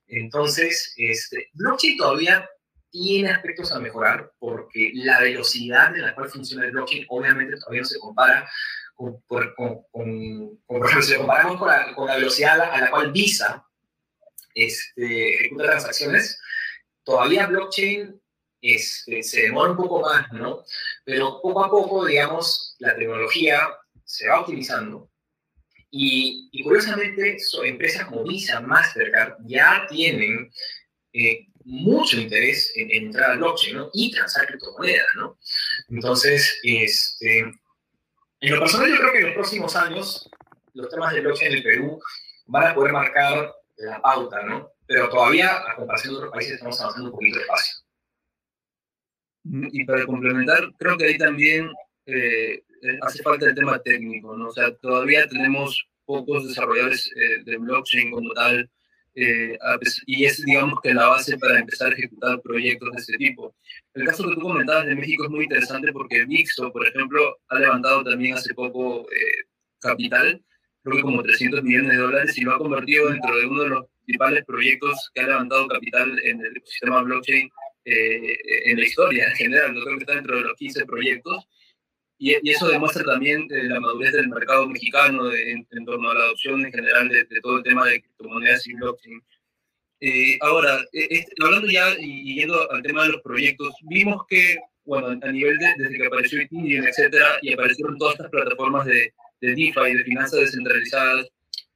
Entonces, 0.09 0.93
este, 0.97 1.49
blockchain 1.53 1.97
todavía 1.97 2.51
tiene 2.91 3.31
aspectos 3.31 3.71
a 3.71 3.79
mejorar 3.79 4.33
porque 4.41 4.91
la 4.95 5.21
velocidad 5.21 5.95
en 5.95 6.03
la 6.03 6.15
cual 6.17 6.29
funciona 6.29 6.65
el 6.65 6.73
blockchain 6.73 7.07
obviamente 7.09 7.57
todavía 7.57 7.83
no 7.83 7.87
se 7.87 8.01
compara 8.01 8.51
con, 8.97 9.21
con, 9.29 9.55
con, 9.93 10.59
ejemplo, 10.85 11.03
si 11.03 11.15
comparamos 11.15 11.57
con 11.57 11.69
la, 11.69 11.95
con 11.95 12.09
la 12.09 12.17
velocidad 12.17 12.61
a 12.61 12.81
la, 12.81 12.91
cual 12.91 13.13
Visa 13.13 13.65
este, 14.57 15.35
ejecuta 15.35 15.67
transacciones, 15.67 16.41
todavía 17.05 17.47
blockchain 17.47 18.21
este, 18.61 19.23
se 19.23 19.43
demora 19.43 19.71
un 19.71 19.77
poco 19.77 20.01
más, 20.01 20.33
¿no? 20.33 20.64
Pero 21.05 21.40
poco 21.43 21.64
a 21.64 21.71
poco, 21.71 22.07
digamos, 22.07 22.77
la 22.79 22.97
tecnología 22.97 23.61
se 24.05 24.29
va 24.29 24.40
optimizando 24.40 25.11
y, 25.97 26.49
y 26.51 26.64
curiosamente, 26.64 27.37
empresas 27.62 28.07
como 28.07 28.25
Visa, 28.25 28.61
Mastercard 28.61 29.35
ya 29.45 29.87
tienen 29.88 30.51
eh, 31.12 31.47
mucho 31.64 32.19
interés 32.19 32.73
en, 32.75 32.90
entrar 32.90 33.31
al 33.31 33.38
blockchain 33.38 33.77
¿no? 33.77 33.90
y 33.93 34.11
transar 34.11 34.45
criptomonedas, 34.49 35.07
¿no? 35.14 35.38
Entonces, 35.88 36.59
este, 36.64 37.38
en 37.38 38.51
lo 38.53 38.59
personal 38.59 38.90
yo 38.90 38.97
creo 38.97 39.12
que 39.12 39.19
en 39.19 39.25
los 39.27 39.35
próximos 39.35 39.77
años 39.77 40.29
los 40.73 40.88
temas 40.88 41.14
de 41.14 41.21
blockchain 41.21 41.53
en 41.53 41.59
el 41.59 41.62
Perú 41.62 42.03
van 42.47 42.73
a 42.73 42.75
poder 42.75 42.93
marcar 42.93 43.55
la 43.77 44.03
pauta, 44.03 44.43
¿no? 44.43 44.73
Pero 44.87 45.09
todavía, 45.09 45.59
a 45.68 45.77
comparación 45.77 46.14
de 46.14 46.18
otros 46.18 46.33
países, 46.33 46.55
estamos 46.55 46.81
avanzando 46.81 47.09
un 47.09 47.14
poquito 47.14 47.38
despacio. 47.38 47.85
Y 49.44 49.85
para 49.85 50.07
complementar, 50.07 50.73
creo 50.79 50.97
que 50.97 51.05
ahí 51.05 51.18
también 51.18 51.70
eh, 52.07 52.62
hace 53.03 53.23
falta 53.23 53.47
el 53.47 53.55
tema 53.55 53.79
técnico, 53.79 54.37
¿no? 54.37 54.49
O 54.49 54.53
sea, 54.53 54.75
todavía 54.77 55.27
tenemos 55.29 55.87
pocos 56.05 56.49
desarrolladores 56.49 57.11
eh, 57.16 57.42
de 57.44 57.57
blockchain 57.59 58.11
como 58.11 58.31
tal, 58.33 58.70
eh, 59.14 59.59
y 60.07 60.25
es, 60.25 60.44
digamos, 60.44 60.81
que 60.83 60.92
la 60.92 61.09
base 61.09 61.38
para 61.38 61.61
empezar 61.61 61.92
a 61.92 61.94
ejecutar 61.94 62.40
proyectos 62.42 62.90
de 62.90 63.01
este 63.01 63.16
tipo. 63.16 63.55
El 63.94 64.07
caso 64.07 64.29
que 64.29 64.35
tú 64.35 64.40
comentabas 64.40 64.87
de 64.87 64.94
México 64.94 65.25
es 65.25 65.31
muy 65.31 65.44
interesante 65.44 65.92
porque 65.92 66.27
Mixo, 66.27 66.73
por 66.73 66.87
ejemplo, 66.87 67.38
ha 67.49 67.59
levantado 67.59 68.03
también 68.03 68.35
hace 68.35 68.55
poco 68.55 69.07
capital, 69.79 70.42
creo 70.83 70.97
que 70.97 71.03
como 71.03 71.23
300 71.23 71.62
millones 71.62 71.92
de 71.92 71.97
dólares, 71.97 72.38
y 72.38 72.42
lo 72.42 72.55
ha 72.55 72.59
convertido 72.59 73.09
dentro 73.11 73.37
de 73.37 73.47
uno 73.47 73.62
de 73.62 73.68
los 73.68 73.85
principales 74.05 74.45
proyectos 74.45 75.11
que 75.14 75.21
ha 75.23 75.27
levantado 75.27 75.69
capital 75.69 76.19
en 76.25 76.40
el 76.40 76.57
ecosistema 76.57 77.03
blockchain 77.03 77.51
en 77.87 78.79
la 78.79 78.85
historia 78.85 79.29
en 79.29 79.37
general. 79.37 79.73
Creo 79.73 79.97
que 79.97 80.05
está 80.05 80.14
dentro 80.14 80.37
de 80.37 80.43
los 80.43 80.57
15 80.57 80.87
proyectos 80.87 81.47
y, 82.19 82.51
eso 82.51 82.69
demuestra 82.69 83.05
también 83.05 83.47
eh, 83.51 83.64
la 83.64 83.81
madurez 83.81 84.12
del 84.12 84.29
mercado 84.29 84.67
mexicano 84.67 85.33
en, 85.33 85.67
torno 85.85 86.11
a 86.11 86.14
la 86.14 86.21
adopción 86.21 86.64
en 86.64 86.73
general 86.73 87.09
de, 87.09 87.27
todo 87.43 87.59
el 87.59 87.62
tema 87.62 87.87
de 87.87 88.01
criptomonedas 88.01 88.67
y 88.67 88.75
blockchain. 88.75 89.23
Eh, 90.01 90.38
ahora, 90.40 90.81
e, 90.93 91.25
hablando 91.45 91.69
ya 91.69 91.95
y, 91.99 92.37
yendo 92.37 92.71
al 92.71 92.83
tema 92.83 93.05
de 93.05 93.11
los 93.11 93.23
proyectos, 93.23 93.75
vimos 93.83 94.23
que, 94.29 94.59
bueno, 94.85 95.09
a 95.09 95.33
nivel 95.33 95.59
de, 95.59 95.75
desde 95.77 95.99
que 95.99 96.07
apareció 96.07 96.40
Ethereum, 96.40 96.87
etcétera, 96.87 97.38
y 97.43 97.53
aparecieron 97.53 97.99
todas 97.99 98.14
estas 98.14 98.31
plataformas 98.31 98.87
de, 98.87 99.12
de 99.40 99.49
DeFi, 99.49 99.95
de 99.95 100.05
finanzas 100.05 100.40
descentralizadas, 100.40 101.29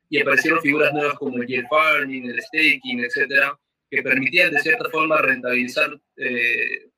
y 0.09 0.21
aparecieron 0.21 0.61
figuras 0.61 0.93
nuevas 0.93 1.15
como 1.15 1.43
el 1.43 1.67
farming, 1.69 2.31
el 2.31 2.43
staking, 2.43 3.05
etcétera, 3.05 3.59
que 3.91 4.03
permitían 4.03 4.53
de 4.53 4.61
cierta 4.61 4.89
forma 4.91 5.21
rentabilizar 5.21 5.91
eh, 6.17 6.91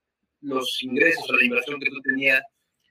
los 0.43 0.83
ingresos 0.83 1.29
o 1.29 1.37
la 1.37 1.45
inversión 1.45 1.81
que 1.81 1.91
tú 1.91 2.01
tenías 2.03 2.43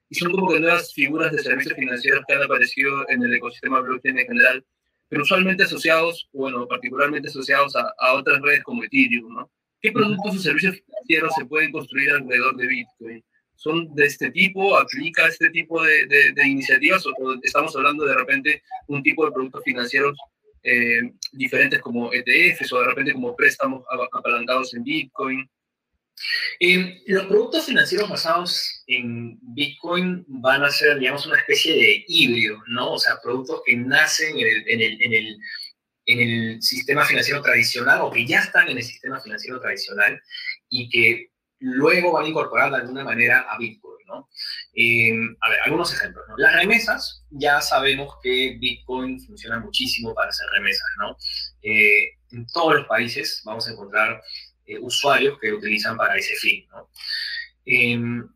y 0.10 0.16
son 0.16 0.32
como 0.32 0.52
que 0.52 0.60
nuevas 0.60 0.94
figuras 0.94 1.32
de 1.32 1.40
servicios 1.40 1.76
financieros 1.76 2.24
que 2.28 2.34
han 2.34 2.44
aparecido 2.44 3.08
en 3.10 3.24
el 3.24 3.34
ecosistema 3.34 3.80
blockchain 3.80 4.18
en 4.18 4.28
general, 4.28 4.66
pero 5.08 5.22
usualmente 5.22 5.64
asociados, 5.64 6.28
bueno, 6.34 6.68
particularmente 6.68 7.30
asociados 7.30 7.76
a, 7.76 7.94
a 7.98 8.14
otras 8.14 8.42
redes 8.42 8.64
como 8.64 8.84
Ethereum, 8.84 9.34
¿no? 9.34 9.52
¿Qué 9.82 9.92
productos 9.92 10.36
o 10.36 10.40
servicios 10.40 10.82
financieros 10.86 11.34
se 11.36 11.46
pueden 11.46 11.72
construir 11.72 12.12
alrededor 12.12 12.56
de 12.58 12.68
Bitcoin? 12.68 13.24
¿Son 13.60 13.94
de 13.94 14.06
este 14.06 14.32
tipo? 14.32 14.78
¿Aplica 14.78 15.28
este 15.28 15.50
tipo 15.50 15.84
de, 15.84 16.06
de, 16.08 16.48
iniciativas? 16.48 17.06
¿O 17.06 17.12
estamos 17.44 17.76
hablando 17.76 18.06
de 18.06 18.16
repente 18.16 18.64
un 18.88 19.04
tipo 19.04 19.26
de 19.26 19.34
productos 19.34 19.62
financieros 19.66 20.18
eh, 20.64 21.12
diferentes 21.34 21.82
como 21.82 22.10
ETFs 22.14 22.72
o 22.72 22.80
de 22.80 22.86
repente 22.86 23.12
como 23.12 23.36
préstamos 23.36 23.84
apalancados 24.14 24.74
en 24.74 24.84
Bitcoin? 24.86 25.50
Eh, 26.62 27.04
los 27.08 27.26
productos 27.26 27.66
financieros 27.66 28.10
basados 28.10 28.82
en 28.88 29.38
Bitcoin 29.42 30.24
van 30.30 30.64
a 30.64 30.72
ser, 30.72 30.98
digamos, 30.98 31.28
una 31.28 31.38
especie 31.38 31.74
de 31.74 32.06
híbrido, 32.08 32.64
¿no? 32.68 32.94
O 32.94 32.98
sea, 32.98 33.20
productos 33.22 33.62
que 33.66 33.76
nacen 33.76 34.40
en 34.40 34.48
el, 34.48 34.70
en 34.70 34.82
el, 34.82 35.04
en 35.04 35.14
el, 35.14 35.38
en 36.06 36.20
el 36.22 36.62
sistema 36.62 37.04
financiero 37.04 37.42
tradicional 37.42 38.00
o 38.04 38.10
que 38.10 38.26
ya 38.26 38.40
están 38.40 38.70
en 38.70 38.78
el 38.78 38.84
sistema 38.84 39.20
financiero 39.20 39.60
tradicional 39.60 40.22
y 40.70 40.88
que 40.88 41.32
luego 41.60 42.14
van 42.14 42.26
a 42.26 42.30
incorporar 42.30 42.72
de 42.72 42.78
alguna 42.78 43.04
manera 43.04 43.42
a 43.50 43.58
Bitcoin, 43.58 44.06
¿no? 44.08 44.30
Eh, 44.74 45.12
a 45.42 45.50
ver, 45.50 45.60
algunos 45.66 45.94
ejemplos, 45.94 46.26
¿no? 46.30 46.38
Las 46.38 46.56
remesas, 46.56 47.26
ya 47.30 47.62
sabemos 47.62 48.16
que 48.24 48.58
Bitcoin 48.60 49.20
funciona 49.20 49.60
muchísimo 49.60 50.14
para 50.14 50.30
hacer 50.30 50.48
remesas, 50.52 50.88
¿no? 51.00 51.18
Eh, 51.62 52.14
en 52.32 52.48
todos 52.48 52.76
los 52.76 52.88
países 52.88 53.42
vamos 53.44 53.68
a 53.68 53.72
encontrar 53.72 54.22
eh, 54.70 54.78
usuarios 54.80 55.40
que 55.40 55.50
lo 55.50 55.58
utilizan 55.58 55.98
para 55.98 56.16
ese 56.16 56.36
fin. 56.36 56.68
¿no? 56.70 56.90
Em, 57.66 58.28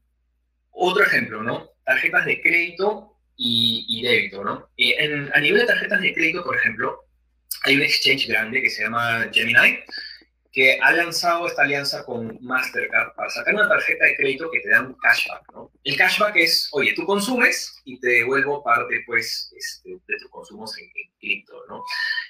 otro 0.72 1.04
ejemplo, 1.04 1.44
¿no? 1.44 1.70
Tarjetas 1.86 2.26
de 2.26 2.42
crédito 2.42 3.20
y, 3.38 4.02
débito, 4.02 4.44
¿no? 4.44 4.70
Eh, 4.78 5.30
a 5.32 5.40
nivel 5.40 5.62
de 5.62 5.68
tarjetas 5.68 6.02
de 6.02 6.14
crédito, 6.14 6.44
por 6.44 6.56
ejemplo, 6.56 7.06
hay 7.64 7.76
un 7.76 7.84
exchange 7.84 8.28
grande 8.28 8.62
que 8.62 8.70
se 8.70 8.84
llama 8.84 9.30
Gemini, 9.32 9.80
que 10.54 10.80
ha 10.80 10.94
lanzado 10.94 11.48
esta 11.48 11.64
alianza 11.64 12.06
con 12.06 12.38
Mastercard 12.40 13.16
para 13.16 13.30
sacar 13.32 13.56
una 13.56 13.68
tarjeta 13.68 14.06
de 14.06 14.16
crédito 14.16 14.52
que 14.52 14.60
te 14.60 14.70
da 14.70 14.82
un 14.82 14.94
cashback, 14.94 15.52
¿no? 15.52 15.72
El 15.84 15.98
cashback 15.98 16.36
es, 16.36 16.70
oye, 16.74 16.94
tú 16.94 17.08
consumes 17.08 17.82
y 17.86 18.00
te 18.00 18.08
devuelvo 18.08 18.64
parte, 18.64 19.02
pues, 19.08 19.52
este, 19.58 19.90
de 19.90 20.18
tus 20.20 20.30
consumos 20.30 20.78
en, 20.78 20.92
cripto, 21.20 21.54
¿no? 21.68 21.84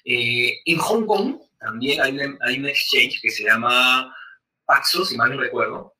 Eh, 0.06 0.62
en 0.64 0.78
Hong 0.78 1.06
Kong 1.06 1.42
también 1.60 2.00
hay, 2.02 2.18
hay 2.42 2.60
un 2.60 2.66
exchange 2.66 3.20
que 3.22 3.30
se 3.30 3.44
llama 3.44 4.16
Paxos, 4.66 5.10
si 5.10 5.18
mal 5.18 5.30
no 5.36 5.42
recuerdo. 5.42 5.94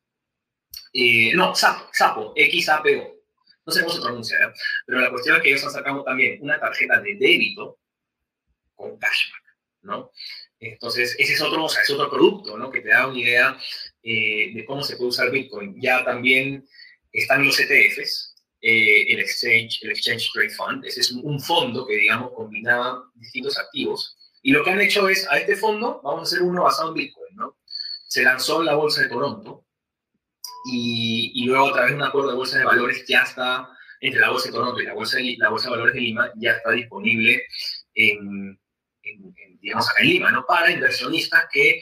Eh, 0.94 1.34
no, 1.36 1.54
Sapo, 1.54 1.90
Sapo, 1.92 2.34
XAPO. 2.38 3.18
No 3.66 3.74
sé 3.74 3.82
cómo 3.82 3.96
se 3.96 4.02
pronuncia, 4.02 4.38
¿eh? 4.38 4.54
pero 4.86 5.02
la 5.02 5.10
cuestión 5.10 5.36
es 5.36 5.42
que 5.42 5.50
ellos 5.50 5.64
han 5.66 5.72
sacado 5.72 6.04
también 6.04 6.42
una 6.42 6.60
tarjeta 6.60 7.02
de 7.02 7.16
débito 7.16 7.80
con 8.76 8.98
cashback, 8.98 9.44
¿no? 9.82 10.12
Entonces, 10.72 11.16
ese 11.18 11.34
es 11.34 11.42
otro, 11.42 11.66
o 11.66 11.70
sea, 11.70 11.82
es 11.82 11.90
otro 11.90 12.10
producto, 12.10 12.58
¿no? 12.58 12.72
Que 12.72 12.82
te 12.82 12.90
da 12.90 13.08
una 13.08 13.20
idea 13.20 13.58
eh, 14.02 14.52
de 14.54 14.66
cómo 14.66 14.84
se 14.84 14.96
puede 14.96 15.10
usar 15.10 15.32
Bitcoin. 15.32 15.80
Ya 15.82 16.04
también 16.04 16.66
están 17.12 17.46
los 17.46 17.60
ETFs, 17.60 18.36
eh, 18.62 19.14
el, 19.14 19.20
Exchange, 19.20 19.84
el 19.84 19.92
Exchange 19.92 20.32
Trade 20.34 20.50
Fund. 20.50 20.86
Ese 20.86 21.02
es 21.02 21.12
un, 21.12 21.40
fondo 21.40 21.86
que, 21.86 21.96
digamos, 21.96 22.32
combinaba 22.34 23.04
distintos 23.16 23.58
activos. 23.58 24.18
Y 24.42 24.52
lo 24.52 24.64
que 24.64 24.72
han 24.72 24.82
hecho 24.82 25.08
es, 25.08 25.28
a 25.30 25.38
este 25.38 25.56
fondo 25.56 26.02
vamos 26.04 26.22
a 26.22 26.24
hacer 26.24 26.42
uno 26.42 26.64
basado 26.64 26.90
en 26.90 26.96
Bitcoin, 26.96 27.36
¿no? 27.36 27.58
Se 28.08 28.24
lanzó 28.24 28.60
en 28.60 28.68
la 28.68 28.76
Bolsa 28.76 29.02
de 29.02 29.10
Toronto 29.10 29.66
y, 30.72 31.32
y 31.36 31.46
luego 31.46 31.70
a 31.70 31.74
través 31.74 31.92
de 31.92 31.98
un 31.98 32.04
acuerdo 32.04 32.30
de 32.30 32.36
bolsa 32.36 32.58
de 32.58 32.66
valores 32.66 33.06
ya 33.08 33.24
está, 33.24 33.70
entre 34.04 34.20
la 34.20 34.30
Bolsa 34.30 34.50
de 34.50 34.54
Toronto 34.54 34.82
y 34.82 34.86
la 34.86 34.94
Bolsa 34.94 35.18
de, 35.18 35.36
la 35.38 35.50
bolsa 35.50 35.68
de 35.68 35.72
Valores 35.72 35.96
de 35.96 36.02
Lima, 36.02 36.30
ya 36.36 36.52
está 36.52 36.72
disponible 36.72 37.42
en 37.96 38.60
digamos, 39.62 39.90
acá 39.90 40.02
en 40.02 40.10
Lima, 40.10 40.32
¿no? 40.32 40.46
Para 40.46 40.72
inversionistas 40.72 41.46
que, 41.52 41.82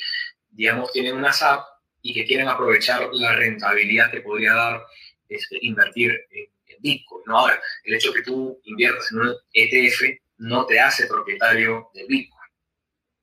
digamos, 0.49 0.91
tienen 0.91 1.15
una 1.15 1.33
SAP 1.33 1.65
y 2.01 2.13
que 2.13 2.25
quieren 2.25 2.47
aprovechar 2.47 3.09
la 3.13 3.35
rentabilidad 3.35 4.11
que 4.11 4.21
podría 4.21 4.53
dar 4.53 4.85
este, 5.29 5.57
invertir 5.61 6.11
en, 6.31 6.49
Bitcoin, 6.79 7.21
¿no? 7.27 7.37
Ahora, 7.37 7.61
el 7.83 7.93
hecho 7.93 8.11
que 8.11 8.23
tú 8.23 8.59
inviertas 8.63 9.11
en 9.11 9.19
un 9.19 9.35
ETF 9.53 10.01
no 10.37 10.65
te 10.65 10.79
hace 10.79 11.05
propietario 11.05 11.91
de 11.93 12.07
Bitcoin, 12.07 12.49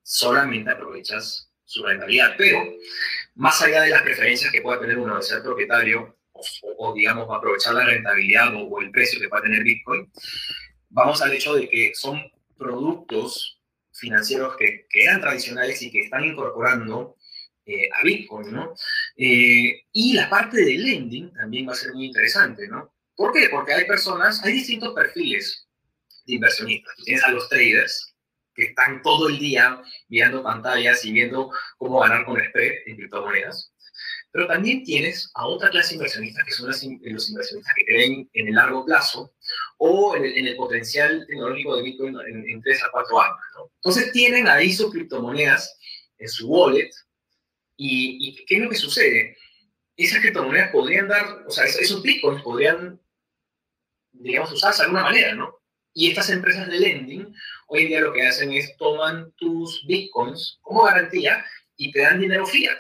solamente 0.01 0.71
aprovechas 0.71 1.51
su 1.65 1.85
rentabilidad, 1.85 2.37
pero 2.39 2.63
más 3.35 3.61
allá 3.61 3.83
de 3.83 3.91
las 3.91 4.03
preferencias 4.03 4.53
que 4.53 4.63
pueda 4.63 4.79
tener 4.79 4.97
uno 4.97 5.17
de 5.17 5.23
ser 5.23 5.43
propietario 5.43 6.19
o, 6.31 6.43
o 6.79 6.95
digamos, 6.95 7.27
aprovechar 7.37 7.75
la 7.75 7.85
rentabilidad 7.85 8.55
o, 8.55 8.61
o 8.61 8.81
el 8.81 8.93
precio 8.93 9.19
que 9.19 9.29
pueda 9.29 9.43
tener 9.43 9.65
Bitcoin, 9.65 10.09
vamos 10.89 11.21
al 11.21 11.33
hecho 11.33 11.57
de 11.57 11.69
que 11.69 11.93
son 11.97 12.23
productos 12.57 13.58
financieros 13.99 14.57
que, 14.57 14.87
eran 14.93 15.21
tradicionales 15.21 15.81
y 15.83 15.91
que 15.91 16.01
están 16.01 16.25
incorporando 16.25 17.17
eh, 17.67 17.89
a 17.93 18.03
Bitcoin, 18.03 18.53
¿no? 18.53 18.75
Eh, 19.17 19.83
y 19.93 20.13
la 20.15 20.31
parte 20.31 20.65
de 20.65 20.79
lending 20.79 21.33
también 21.35 21.69
va 21.69 21.73
a 21.73 21.77
ser 21.77 21.93
muy 21.93 22.07
interesante, 22.07 22.67
¿no? 22.69 22.95
¿Por 23.15 23.33
qué? 23.33 23.49
Porque 23.51 23.75
hay 23.75 23.85
personas, 23.85 24.43
hay 24.45 24.53
distintos 24.53 24.95
perfiles 24.95 25.69
de 26.25 26.35
inversionistas. 26.35 26.95
tienes 27.05 27.25
a 27.25 27.31
los 27.31 27.49
traders, 27.49 28.15
que 28.55 28.65
están 28.65 29.03
todo 29.03 29.29
el 29.29 29.39
día 29.39 29.81
viendo 30.09 30.43
pantallas 30.43 31.05
y 31.05 31.13
viendo 31.13 31.51
cómo 31.77 32.01
ganar 32.01 32.25
con 32.25 32.41
spread 32.45 32.73
en 32.87 32.97
criptomonedas. 32.97 33.73
Pero 34.39 34.51
también 34.51 34.85
tienes 34.85 35.33
a 35.35 35.49
otra 35.49 35.69
clase 35.69 35.89
de 35.89 35.95
inversionistas, 35.97 36.45
que 36.45 36.53
son 36.53 36.69
los 36.69 36.81
inversionistas 36.85 37.75
que 37.75 37.85
creen 37.87 38.31
en 38.35 38.47
el 38.47 38.55
largo 38.55 38.85
plazo 38.85 39.35
o 39.79 40.15
en 40.15 40.25
el, 40.27 40.55
potencial 40.55 41.27
tecnológico 41.27 41.75
de 41.75 41.83
Bitcoin 41.83 42.17
en, 42.25 42.63
3 42.63 42.85
a 42.85 42.91
4 42.93 43.21
años. 43.21 43.37
Entonces 43.83 44.13
tienen 44.13 44.47
ahí 44.47 44.73
sus 44.73 44.93
criptomonedas 44.93 45.77
en 46.19 46.29
su 46.29 46.49
wallet 46.49 46.89
y, 47.77 48.45
¿qué 48.47 48.59
es 48.59 48.63
lo 48.63 48.71
que 48.71 48.77
sucede? 48.77 49.37
Esas 49.97 50.21
criptomonedas 50.21 50.71
podrían 50.71 51.09
dar, 51.09 51.43
o 51.45 51.51
sea, 51.51 51.65
esos 51.65 52.01
bitcoins 52.01 52.41
podrían, 52.43 53.01
digamos, 54.13 54.53
usarse 54.53 54.83
de 54.83 54.85
alguna 54.85 55.03
manera, 55.03 55.35
¿no? 55.35 55.53
Y 55.95 56.11
estas 56.11 56.31
empresas 56.31 56.69
de 56.69 56.79
lending 56.79 57.35
hoy 57.67 57.83
en 57.83 57.89
día 57.89 58.01
lo 58.03 58.13
que 58.13 58.25
hacen 58.25 58.53
es 58.53 58.77
toman 58.77 59.33
tus 59.33 59.85
bitcoins 59.85 60.61
como 60.61 60.85
garantía 60.85 61.45
y 61.77 61.91
te 61.91 62.03
dan 62.03 62.21
dinero 62.21 62.47
fiat. 62.47 62.79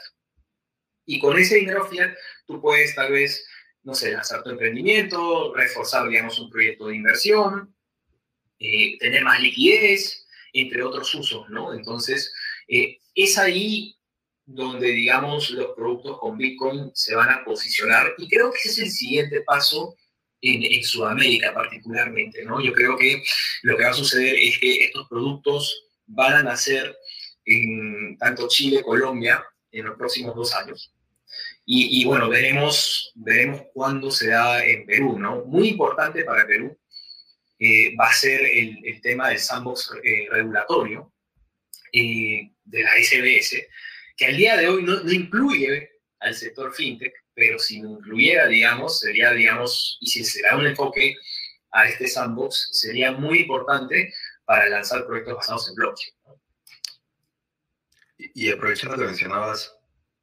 Y 1.10 1.18
con 1.18 1.38
ese 1.38 1.56
dinero 1.56 1.88
tú 2.46 2.60
puedes 2.60 2.94
tal 2.94 3.12
vez 3.12 3.44
no 3.88 3.94
sé, 3.94 4.12
lanzar 4.12 4.42
tu 4.42 4.50
emprendimiento, 4.50 5.54
reforzar, 5.54 6.06
digamos, 6.06 6.38
un 6.38 6.50
proyecto 6.50 6.88
de 6.88 6.96
inversión, 6.96 7.74
eh, 8.58 8.98
tener 8.98 9.24
más 9.24 9.40
liquidez, 9.40 10.26
entre 10.52 10.82
otros 10.82 11.14
usos, 11.14 11.48
¿no? 11.48 11.72
Entonces, 11.72 12.30
eh, 12.68 12.98
es 13.14 13.38
ahí 13.38 13.96
donde, 14.44 14.88
digamos, 14.88 15.48
los 15.50 15.74
productos 15.74 16.18
con 16.18 16.36
Bitcoin 16.36 16.90
se 16.92 17.14
van 17.14 17.30
a 17.30 17.42
posicionar 17.44 18.12
y 18.18 18.28
creo 18.28 18.50
que 18.50 18.58
ese 18.58 18.68
es 18.68 18.78
el 18.78 18.90
siguiente 18.90 19.40
paso 19.40 19.96
en, 20.42 20.62
en, 20.64 20.84
Sudamérica 20.84 21.54
particularmente, 21.54 22.44
¿no? 22.44 22.62
Yo 22.62 22.74
creo 22.74 22.94
que 22.98 23.22
lo 23.62 23.76
que 23.78 23.84
va 23.84 23.90
a 23.90 23.94
suceder 23.94 24.36
es 24.38 24.58
que 24.58 24.84
estos 24.84 25.08
productos 25.08 25.88
van 26.06 26.34
a 26.34 26.42
nacer 26.42 26.94
en 27.46 28.18
tanto 28.18 28.48
Chile, 28.48 28.82
Colombia, 28.82 29.42
en 29.72 29.86
los 29.86 29.96
próximos 29.96 30.34
dos 30.36 30.54
años. 30.54 30.92
Y, 31.70 32.02
bueno, 32.06 32.30
veremos, 32.30 33.12
veremos 33.14 33.60
cuándo 33.74 34.10
se 34.10 34.28
da 34.28 34.64
en 34.64 34.86
Perú, 34.86 35.18
¿no? 35.18 35.44
Muy 35.44 35.68
importante 35.68 36.24
para 36.24 36.46
Perú 36.46 36.74
eh, 37.58 37.94
va 37.94 38.06
a 38.06 38.12
ser 38.14 38.40
el, 38.40 38.78
el, 38.82 39.02
tema 39.02 39.28
del 39.28 39.38
sandbox 39.38 39.92
eh, 40.02 40.28
regulatorio 40.30 41.12
eh, 41.92 42.52
de 42.64 42.82
la 42.82 42.92
SBS, 42.92 43.66
que 44.16 44.24
al 44.24 44.38
día 44.38 44.56
de 44.56 44.66
hoy 44.66 44.82
no, 44.82 45.00
no, 45.00 45.12
incluye 45.12 45.90
al 46.20 46.34
sector 46.34 46.72
fintech, 46.72 47.12
pero 47.34 47.58
si 47.58 47.82
lo 47.82 47.90
incluyera, 47.90 48.46
digamos, 48.46 49.00
sería, 49.00 49.32
digamos, 49.32 49.98
y 50.00 50.06
si 50.06 50.24
se 50.24 50.40
da 50.40 50.56
un 50.56 50.66
enfoque 50.66 51.16
a 51.72 51.86
este 51.86 52.08
sandbox, 52.08 52.70
sería 52.72 53.12
muy 53.12 53.40
importante 53.40 54.14
para 54.46 54.70
lanzar 54.70 55.06
proyectos 55.06 55.36
basados 55.36 55.68
en 55.68 55.74
blockchain. 55.74 56.14
Y, 58.16 58.50
aprovechando 58.50 58.96
que 58.96 59.04
mencionabas 59.04 59.77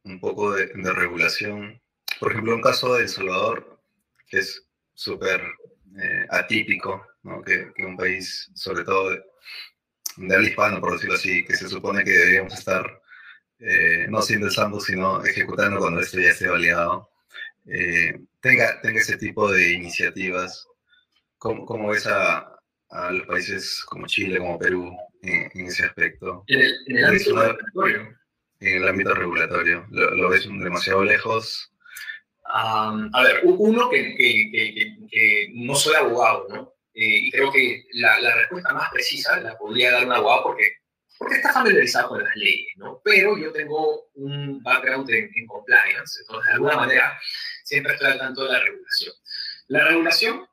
un 0.05 0.19
poco 0.19 0.53
de, 0.53 0.67
regulación. 0.93 1.81
Por 2.19 2.31
ejemplo, 2.31 2.55
un 2.55 2.61
caso 2.61 2.95
de 2.95 3.03
El 3.03 3.09
Salvador, 3.09 3.79
que 4.27 4.39
es 4.39 4.65
súper 4.93 5.41
eh, 6.01 6.25
atípico, 6.29 7.05
¿no? 7.23 7.41
que, 7.41 7.71
un 7.79 7.97
país, 7.97 8.49
sobre 8.53 8.83
todo 8.83 9.09
de, 9.09 9.23
habla 10.17 10.47
hispano, 10.47 10.79
por 10.79 10.93
decirlo 10.93 11.15
así, 11.15 11.43
que 11.43 11.55
se 11.55 11.67
supone 11.67 12.03
que 12.03 12.11
deberíamos 12.11 12.53
estar 12.53 13.01
eh, 13.59 14.05
no 14.09 14.21
siendo 14.21 14.47
el 14.47 14.81
sino 14.81 15.23
ejecutando 15.25 15.79
cuando 15.79 16.01
esto 16.01 16.19
ya 16.19 16.29
esté 16.29 16.47
validado, 16.47 17.09
eh, 17.65 18.19
tenga, 18.39 18.79
tenga 18.81 18.99
ese 18.99 19.17
tipo 19.17 19.51
de 19.51 19.73
iniciativas. 19.73 20.67
¿Cómo, 21.37 21.65
cómo 21.65 21.89
ves 21.89 22.07
a, 22.07 22.59
a, 22.89 23.11
los 23.11 23.27
países 23.27 23.83
como 23.85 24.07
Chile, 24.07 24.37
como 24.37 24.59
Perú, 24.59 24.95
en, 25.21 25.65
ese 25.65 25.85
aspecto? 25.85 26.43
En 26.47 26.61
el, 26.61 26.75
en 26.87 26.97
el 26.97 27.05
ámbito 27.05 27.35
en 28.59 28.77
el 28.77 28.87
ámbito 28.87 29.13
regulatorio? 29.13 29.85
¿Lo, 29.89 30.29
ves 30.29 30.47
demasiado 30.47 31.03
lejos? 31.03 31.71
a 32.47 33.23
ver, 33.23 33.41
uno 33.43 33.89
que, 33.89 34.15
que, 34.15 34.97
que, 35.11 35.49
no 35.53 35.75
soy 35.75 35.95
abogado, 35.95 36.47
¿no? 36.49 36.75
Eh, 36.93 37.17
y 37.23 37.31
creo 37.31 37.51
que 37.51 37.85
la, 37.93 38.19
la, 38.21 38.33
respuesta 38.35 38.73
más 38.73 38.89
precisa 38.89 39.37
la 39.41 39.57
podría 39.57 39.91
dar 39.91 40.05
un 40.05 40.13
abogado 40.13 40.43
porque, 40.43 40.77
porque 41.17 41.35
está 41.35 41.51
familiarizado 41.51 42.09
con 42.09 42.23
las 42.23 42.33
leyes, 42.37 42.71
¿no? 42.77 43.01
Pero 43.03 43.37
yo 43.37 43.51
tengo 43.51 44.11
un 44.13 44.63
background 44.63 45.09
en, 45.09 45.47
compliance, 45.47 46.21
entonces 46.21 46.47
de 46.47 46.53
alguna 46.53 46.77
manera 46.77 47.19
siempre 47.65 47.93
estoy 47.93 48.11
al 48.11 48.19
tanto 48.19 48.45
de 48.45 48.53
la 48.53 48.59
regulación. 48.61 49.13
La 49.67 49.83
regulación 49.83 50.47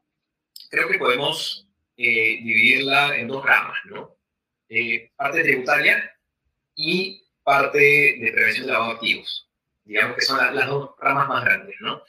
creo 0.69 0.88
que 0.88 0.99
podemos 0.99 1.69
eh, 1.97 2.41
dividirla 2.43 3.17
en 3.17 3.29
dos 3.29 3.45
ramas, 3.45 3.79
¿no? 3.85 4.17
Eh, 4.69 5.12
parte 5.15 5.43
tributaria 5.43 6.12
y 6.75 7.21
parte 7.42 7.78
de 7.78 8.33
prevención 8.33 8.66
de 8.66 8.72
lavado 8.72 8.92
activos. 8.92 9.48
Digamos 9.85 10.16
que 10.16 10.22
son 10.22 10.55
las 10.55 10.68
dos 10.68 10.90
ramas 10.98 11.28
más 11.28 11.44
grandes, 11.44 11.76
¿no? 11.81 12.02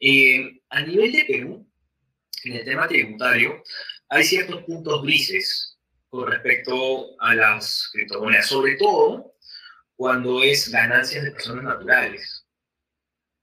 Eh, 0.00 0.60
a 0.70 0.80
nivel 0.82 1.12
de 1.12 1.24
Perú, 1.24 1.66
en 2.44 2.54
el 2.54 2.64
tema 2.64 2.88
tributario, 2.88 3.62
hay 4.08 4.24
ciertos 4.24 4.62
puntos 4.64 5.02
grises 5.02 5.78
con 6.08 6.30
respecto 6.30 7.20
a 7.20 7.34
las 7.34 7.90
criptomonedas, 7.92 8.46
sobre 8.46 8.76
todo 8.76 9.34
cuando 9.94 10.42
es 10.42 10.70
ganancias 10.70 11.24
de 11.24 11.32
personas 11.32 11.64
naturales. 11.64 12.46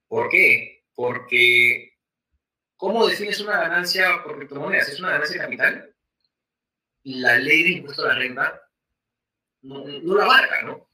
¿Por 0.08 0.30
qué? 0.30 0.84
Porque, 0.94 1.94
¿cómo 2.76 3.08
defines 3.08 3.40
una 3.40 3.62
ganancia 3.62 4.22
por 4.24 4.38
criptomonedas? 4.38 4.90
¿Es 4.90 5.00
una 5.00 5.12
ganancia 5.12 5.36
de 5.36 5.46
capital? 5.46 5.96
La 7.04 7.38
ley 7.38 7.64
de 7.64 7.70
impuesto 7.70 8.04
a 8.04 8.10
la 8.10 8.16
renta 8.16 8.62
no, 9.62 9.86
no 9.86 10.16
la 10.16 10.26
abarca, 10.26 10.62
¿no? 10.64 10.89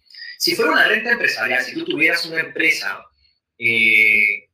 Si 0.46 0.56
fuera 0.56 0.74
una 0.74 0.88
renta 0.88 1.10
empresarial, 1.10 1.64
si 1.64 1.74
tú 1.74 1.84
tuvieras 1.86 2.24
una 2.28 2.40
empresa 2.40 3.04
eh, 3.58 4.48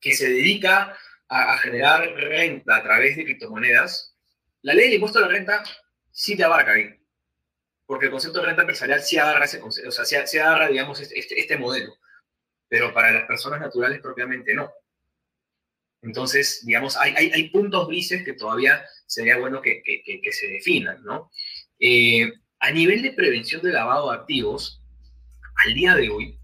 que 0.00 0.12
se 0.12 0.28
dedica 0.28 0.98
a, 1.28 1.58
generar 1.58 2.02
renta 2.14 2.74
a 2.74 2.82
través 2.82 3.16
de 3.16 3.22
criptomonedas, 3.22 4.16
la 4.62 4.74
ley 4.74 4.88
de 4.88 4.96
impuesto 4.96 5.20
a 5.20 5.22
la 5.22 5.28
renta 5.28 5.62
sí 6.10 6.36
te 6.36 6.42
abarca 6.42 6.72
ahí. 6.72 6.90
Porque 7.86 8.06
el 8.06 8.10
concepto 8.10 8.40
de 8.40 8.46
renta 8.46 8.62
empresarial 8.62 9.00
sí 9.00 9.18
agarra 9.18 9.44
ese 9.44 9.60
concepto, 9.60 9.90
o 9.90 9.92
sea, 9.92 10.04
sí, 10.04 10.36
agarra, 10.36 10.66
digamos, 10.66 10.98
este, 10.98 11.16
este, 11.16 11.38
este, 11.38 11.56
modelo. 11.56 11.94
Pero 12.66 12.92
para 12.92 13.12
las 13.12 13.28
personas 13.28 13.60
naturales 13.60 14.00
propiamente 14.00 14.52
no. 14.52 14.72
Entonces, 16.02 16.66
digamos, 16.66 16.96
hay, 16.96 17.48
puntos 17.50 17.86
grises 17.86 18.24
que 18.24 18.32
todavía 18.32 18.84
sería 19.06 19.38
bueno 19.38 19.62
que, 19.62 19.80
se 20.32 20.48
definan, 20.48 21.04
¿no? 21.04 21.30
Eh, 21.78 22.32
a 22.58 22.72
nivel 22.72 23.02
de 23.02 23.12
prevención 23.12 23.62
de 23.62 23.70
lavado 23.70 24.10
de 24.10 24.16
activos, 24.18 24.82
al 25.64 25.74
día 25.74 25.94
de 25.94 26.10
hoy, 26.10 26.38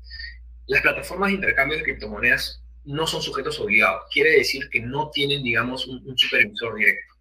las 0.67 0.83
plataformas 0.83 1.29
de 1.29 1.35
intercambio 1.35 1.79
de 1.79 1.85
criptomonedas 1.85 2.63
no 2.85 3.07
son 3.07 3.23
sujetos 3.23 3.59
obligados. 3.61 4.05
Quiere 4.13 4.31
decir 4.31 4.69
que 4.71 4.81
no 4.81 5.11
tienen, 5.11 5.43
digamos, 5.43 5.87
un, 5.87 6.17
supervisor 6.17 6.75
directo. 6.75 7.15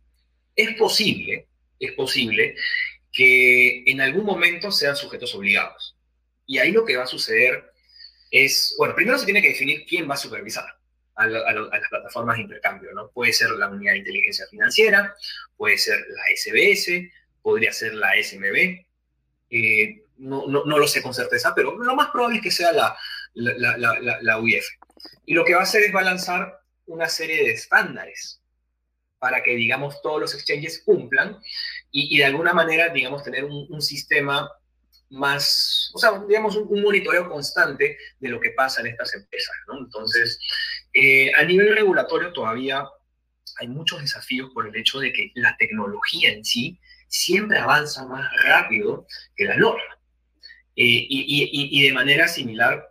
Es 0.55 0.75
posible, 0.75 1.47
es 1.79 1.91
posible 1.93 2.55
que 3.11 3.83
en 3.85 4.01
algún 4.01 4.25
momento 4.25 4.71
sean 4.71 4.95
sujetos 4.95 5.35
obligados. 5.35 5.95
Y 6.45 6.57
ahí 6.59 6.71
lo 6.71 6.85
que 6.85 6.97
va 6.97 7.03
a 7.03 7.07
suceder 7.07 7.71
es, 8.31 8.75
bueno, 8.77 8.95
primero 8.95 9.17
se 9.17 9.25
tiene 9.25 9.41
que 9.41 9.49
definir 9.49 9.85
quién 9.85 10.09
va 10.09 10.15
a 10.15 10.17
supervisar 10.17 10.65
a, 11.15 11.27
las 11.27 11.89
plataformas 11.89 12.37
de 12.37 12.43
intercambio, 12.43 12.91
¿no? 12.93 13.09
Puede 13.11 13.33
ser 13.33 13.51
la 13.51 13.69
unidad 13.69 13.93
de 13.93 13.99
inteligencia 13.99 14.45
financiera, 14.49 15.13
puede 15.57 15.77
ser 15.77 15.99
la 16.09 16.23
SBS, 16.35 17.11
podría 17.41 17.71
ser 17.71 17.93
la 17.93 18.11
SMB. 18.21 18.85
Eh, 19.49 20.03
no, 20.21 20.47
no, 20.47 20.63
no, 20.65 20.77
lo 20.77 20.87
sé 20.87 21.01
con 21.01 21.13
certeza, 21.13 21.53
pero 21.55 21.75
lo 21.77 21.95
más 21.95 22.09
probable 22.11 22.37
es 22.37 22.43
que 22.43 22.51
sea 22.51 22.71
la, 22.71 22.95
la, 23.33 23.77
la, 23.77 24.19
la, 24.21 24.39
UIF. 24.39 24.65
Y 25.25 25.33
lo 25.33 25.43
que 25.43 25.53
va 25.53 25.61
a 25.61 25.63
hacer 25.63 25.83
es 25.83 25.95
va 25.95 26.01
lanzar 26.03 26.59
una 26.85 27.09
serie 27.09 27.43
de 27.43 27.51
estándares 27.51 28.39
para 29.17 29.41
que, 29.41 29.55
digamos, 29.55 30.01
todos 30.01 30.19
los 30.19 30.33
exchanges 30.33 30.83
cumplan 30.85 31.39
y, 31.91 32.17
de 32.17 32.25
alguna 32.25 32.53
manera, 32.53 32.89
digamos, 32.89 33.23
tener 33.23 33.45
un, 33.45 33.67
un, 33.69 33.81
sistema 33.81 34.49
más, 35.09 35.91
o 35.93 35.99
sea, 35.99 36.23
digamos, 36.27 36.55
un, 36.55 36.81
monitoreo 36.81 37.29
constante 37.29 37.97
de 38.19 38.29
lo 38.29 38.39
que 38.39 38.51
pasa 38.51 38.81
en 38.81 38.87
estas 38.87 39.13
empresas. 39.13 39.55
Entonces, 39.77 40.39
eh, 40.93 41.31
a 41.37 41.43
nivel 41.43 41.75
regulatorio 41.75 42.31
todavía 42.31 42.83
hay 43.59 43.67
muchos 43.67 44.01
desafíos 44.01 44.49
por 44.53 44.67
el 44.67 44.75
hecho 44.75 44.99
de 44.99 45.13
que 45.13 45.31
la 45.35 45.55
tecnología 45.57 46.31
en 46.31 46.43
sí 46.43 46.79
siempre 47.07 47.59
avanza 47.59 48.05
más 48.05 48.31
rápido 48.43 49.05
que 49.35 49.45
la 49.45 49.57
norma. 49.57 49.90
Eh, 50.75 51.05
y, 51.09 51.83
de 51.83 51.93
manera 51.93 52.27
similar 52.27 52.89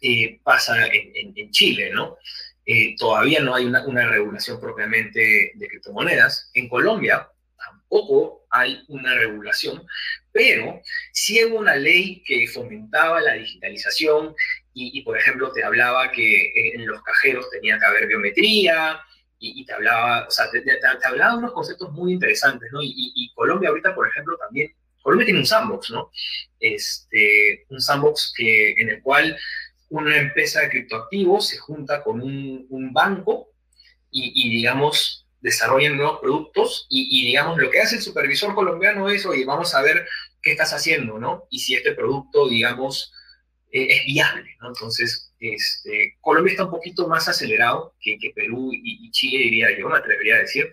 eh, 0.00 0.40
pasa 0.42 0.86
en, 0.86 1.50
Chile, 1.50 1.90
¿no? 1.92 2.16
Eh, 2.64 2.94
todavía 2.96 3.40
no 3.40 3.54
hay 3.54 3.64
una, 3.64 4.08
regulación 4.08 4.60
propiamente 4.60 5.52
de 5.54 5.68
criptomonedas. 5.68 6.50
En 6.54 6.68
Colombia 6.68 7.28
tampoco 7.56 8.46
hay 8.50 8.84
una 8.88 9.14
regulación, 9.14 9.84
pero 10.30 10.80
sí 11.12 11.44
hubo 11.44 11.58
una 11.58 11.74
ley 11.76 12.22
que 12.24 12.46
fomentaba 12.46 13.20
la 13.20 13.34
digitalización 13.34 14.34
y, 14.74 15.02
por 15.02 15.18
ejemplo, 15.18 15.52
te 15.52 15.62
hablaba 15.64 16.10
que 16.12 16.52
en 16.54 16.86
los 16.86 17.02
cajeros 17.02 17.50
tenía 17.50 17.78
que 17.78 17.84
haber 17.84 18.06
biometría, 18.06 19.00
y, 19.38 19.66
te 19.66 19.72
hablaba, 19.72 20.26
o 20.28 20.30
sea, 20.30 20.48
te, 20.50 20.62
hablaba 21.04 21.36
unos 21.36 21.52
conceptos 21.52 21.90
muy 21.90 22.12
interesantes, 22.12 22.70
¿no? 22.72 22.78
y, 22.80 23.32
Colombia 23.34 23.70
ahorita, 23.70 23.92
por 23.92 24.08
ejemplo, 24.08 24.36
también 24.38 24.72
Colombia 25.02 25.26
tiene 25.26 25.40
un 25.40 25.46
sandbox, 25.46 25.90
¿no? 25.90 26.10
Este, 26.60 27.66
un 27.68 27.80
sandbox 27.80 28.32
que, 28.36 28.72
en 28.78 28.88
el 28.88 29.02
cual 29.02 29.36
una 29.88 30.16
empresa 30.16 30.60
de 30.60 30.70
criptoactivos 30.70 31.48
se 31.48 31.58
junta 31.58 32.02
con 32.02 32.20
un, 32.20 32.92
banco 32.92 33.48
y, 34.10 34.50
digamos, 34.50 35.26
desarrollen 35.40 35.96
nuevos 35.96 36.20
productos 36.20 36.86
y, 36.88 37.26
digamos, 37.26 37.58
lo 37.58 37.70
que 37.70 37.80
hace 37.80 37.96
el 37.96 38.02
supervisor 38.02 38.54
colombiano 38.54 39.08
es, 39.10 39.26
oye, 39.26 39.44
vamos 39.44 39.74
a 39.74 39.82
ver 39.82 40.06
qué 40.40 40.52
estás 40.52 40.72
haciendo, 40.72 41.18
¿no? 41.18 41.46
Y 41.50 41.58
si 41.58 41.74
este 41.74 41.92
producto, 41.92 42.48
digamos, 42.48 43.12
eh, 43.70 43.86
es 43.90 44.06
viable, 44.06 44.56
¿no? 44.60 44.68
Entonces, 44.68 45.32
este, 45.40 46.16
Colombia 46.20 46.52
está 46.52 46.64
un 46.64 46.70
poquito 46.70 47.08
más 47.08 47.28
acelerado 47.28 47.94
que, 48.00 48.18
Perú 48.34 48.70
y, 48.72 49.06
y, 49.06 49.10
Chile, 49.10 49.38
diría 49.44 49.78
yo, 49.78 49.88
me 49.88 49.98
atrevería 49.98 50.36
a 50.36 50.40
decir, 50.40 50.72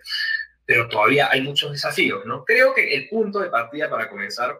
pero 0.70 0.88
todavía 0.88 1.28
hay 1.28 1.40
muchos 1.40 1.72
desafíos, 1.72 2.24
¿no? 2.26 2.44
Creo 2.44 2.72
que 2.72 2.94
el 2.94 3.08
punto 3.08 3.40
de 3.40 3.50
partida 3.50 3.90
para 3.90 4.08
comenzar 4.08 4.56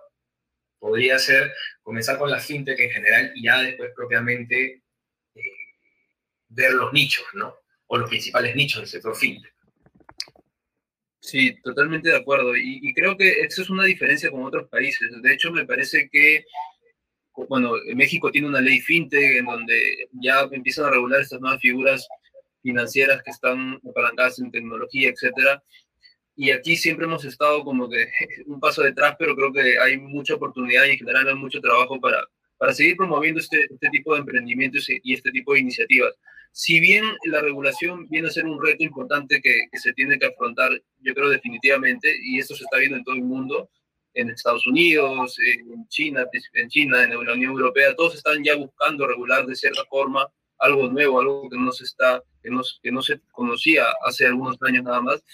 podría 0.80 1.16
ser 1.20 1.52
comenzar 1.84 2.18
con 2.18 2.28
la 2.28 2.40
fintech 2.40 2.80
en 2.80 2.90
general 2.90 3.30
y 3.36 3.44
ya 3.44 3.60
después 3.60 3.92
propiamente 3.94 4.82
eh, 5.36 5.42
ver 6.48 6.72
los 6.72 6.92
nichos, 6.92 7.24
¿no? 7.34 7.54
O 7.86 7.96
los 7.96 8.08
principales 8.08 8.56
nichos 8.56 8.80
del 8.80 8.88
sector 8.88 9.14
fintech. 9.14 9.54
Sí, 11.20 11.60
totalmente 11.62 12.08
de 12.08 12.16
acuerdo. 12.16 12.56
Y, 12.56 12.92
creo 12.92 13.16
que 13.16 13.42
eso 13.42 13.62
es 13.62 13.70
una 13.70 13.84
diferencia 13.84 14.32
con 14.32 14.42
otros 14.42 14.68
países. 14.68 15.08
De 15.22 15.32
hecho, 15.32 15.52
me 15.52 15.64
parece 15.64 16.08
que, 16.10 16.44
bueno, 17.48 17.74
México 17.94 18.32
tiene 18.32 18.48
una 18.48 18.60
ley 18.60 18.80
fintech 18.80 19.36
en 19.36 19.44
donde 19.44 20.08
ya 20.20 20.40
empiezan 20.50 20.86
a 20.86 20.90
regular 20.90 21.20
estas 21.20 21.40
nuevas 21.40 21.60
figuras 21.60 22.08
financieras 22.62 23.22
que 23.22 23.30
están 23.30 23.80
apalancadas 23.88 24.40
en 24.40 24.50
tecnología, 24.50 25.10
etcétera. 25.10 25.62
Y 26.40 26.52
aquí 26.52 26.74
siempre 26.74 27.04
hemos 27.04 27.22
estado 27.26 27.62
como 27.64 27.86
que 27.86 28.08
un 28.46 28.58
paso 28.58 28.80
detrás, 28.82 29.14
pero 29.18 29.36
creo 29.36 29.52
que 29.52 29.78
hay 29.78 29.98
mucha 29.98 30.36
oportunidad 30.36 30.86
y 30.86 30.92
en 30.92 30.96
general 30.96 31.28
hay 31.28 31.34
mucho 31.34 31.60
trabajo 31.60 32.00
para, 32.00 32.26
para 32.56 32.72
seguir 32.72 32.96
promoviendo 32.96 33.40
este, 33.40 33.66
este 33.70 33.90
tipo 33.90 34.14
de 34.14 34.20
emprendimientos 34.20 34.88
y 34.88 35.12
este 35.12 35.30
tipo 35.32 35.52
de 35.52 35.60
iniciativas. 35.60 36.14
Si 36.50 36.80
bien 36.80 37.04
la 37.26 37.42
regulación 37.42 38.08
viene 38.08 38.28
a 38.28 38.30
ser 38.30 38.46
un 38.46 38.58
reto 38.58 38.82
importante 38.82 39.42
que, 39.42 39.68
se 39.78 39.92
tiene 39.92 40.18
que 40.18 40.28
afrontar, 40.28 40.70
yo 41.00 41.12
creo 41.12 41.28
definitivamente, 41.28 42.10
y 42.22 42.38
esto 42.38 42.54
se 42.56 42.64
está 42.64 42.78
viendo 42.78 42.96
en 42.96 43.04
todo 43.04 43.16
el 43.16 43.22
mundo, 43.22 43.68
en 44.14 44.30
Estados 44.30 44.66
Unidos, 44.66 45.36
en 45.40 45.86
China, 45.88 46.24
en 46.54 46.68
China, 46.70 47.04
en 47.04 47.10
la 47.10 47.34
Unión 47.34 47.52
Europea, 47.52 47.94
todos 47.94 48.14
están 48.14 48.42
ya 48.42 48.56
buscando 48.56 49.06
regular 49.06 49.44
de 49.44 49.54
cierta 49.54 49.84
forma 49.90 50.26
algo 50.58 50.88
nuevo, 50.88 51.20
algo 51.20 51.50
que 51.50 51.58
no 51.58 51.70
se 51.70 51.84
está, 51.84 52.22
que 52.42 52.50
no, 52.50 52.62
que 52.82 52.92
no 52.92 53.02
se 53.02 53.20
conocía 53.32 53.84
hace 54.04 54.26
algunos 54.26 54.56
años 54.62 54.84
nada 54.84 55.00
más. 55.00 55.24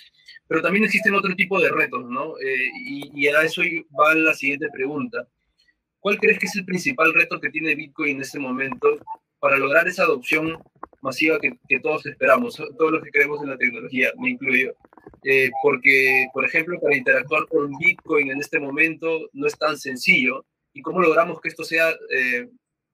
Pero 0.48 0.62
también 0.62 0.84
existen 0.84 1.14
otro 1.14 1.34
tipo 1.34 1.60
de 1.60 1.70
retos, 1.70 2.08
¿no? 2.08 2.38
Eh, 2.38 2.70
y, 2.86 3.10
y 3.14 3.28
a 3.28 3.42
eso 3.42 3.62
va 3.98 4.14
la 4.14 4.34
siguiente 4.34 4.68
pregunta. 4.72 5.26
¿Cuál 6.00 6.18
crees 6.18 6.38
que 6.38 6.46
es 6.46 6.56
el 6.56 6.64
principal 6.64 7.12
reto 7.14 7.40
que 7.40 7.50
tiene 7.50 7.74
Bitcoin 7.74 8.16
en 8.16 8.22
este 8.22 8.38
momento 8.38 9.00
para 9.40 9.58
lograr 9.58 9.88
esa 9.88 10.04
adopción 10.04 10.62
masiva 11.02 11.38
que, 11.40 11.58
que, 11.68 11.80
todos 11.80 12.06
esperamos, 12.06 12.56
todos 12.56 12.92
los 12.92 13.02
que 13.02 13.10
creemos 13.10 13.42
en 13.42 13.50
la 13.50 13.56
tecnología, 13.56 14.12
me 14.18 14.30
incluyo. 14.30 14.74
Eh, 15.24 15.50
porque, 15.62 16.26
por 16.32 16.44
ejemplo, 16.44 16.78
para 16.80 16.96
interactuar 16.96 17.46
con 17.46 17.76
Bitcoin 17.78 18.30
en 18.30 18.38
este 18.38 18.58
momento 18.58 19.28
no 19.32 19.46
es 19.46 19.58
tan 19.58 19.76
sencillo. 19.76 20.44
¿Y 20.72 20.82
cómo 20.82 21.00
logramos 21.00 21.40
que 21.40 21.48
esto 21.48 21.64
sea 21.64 21.90
eh, 22.10 22.48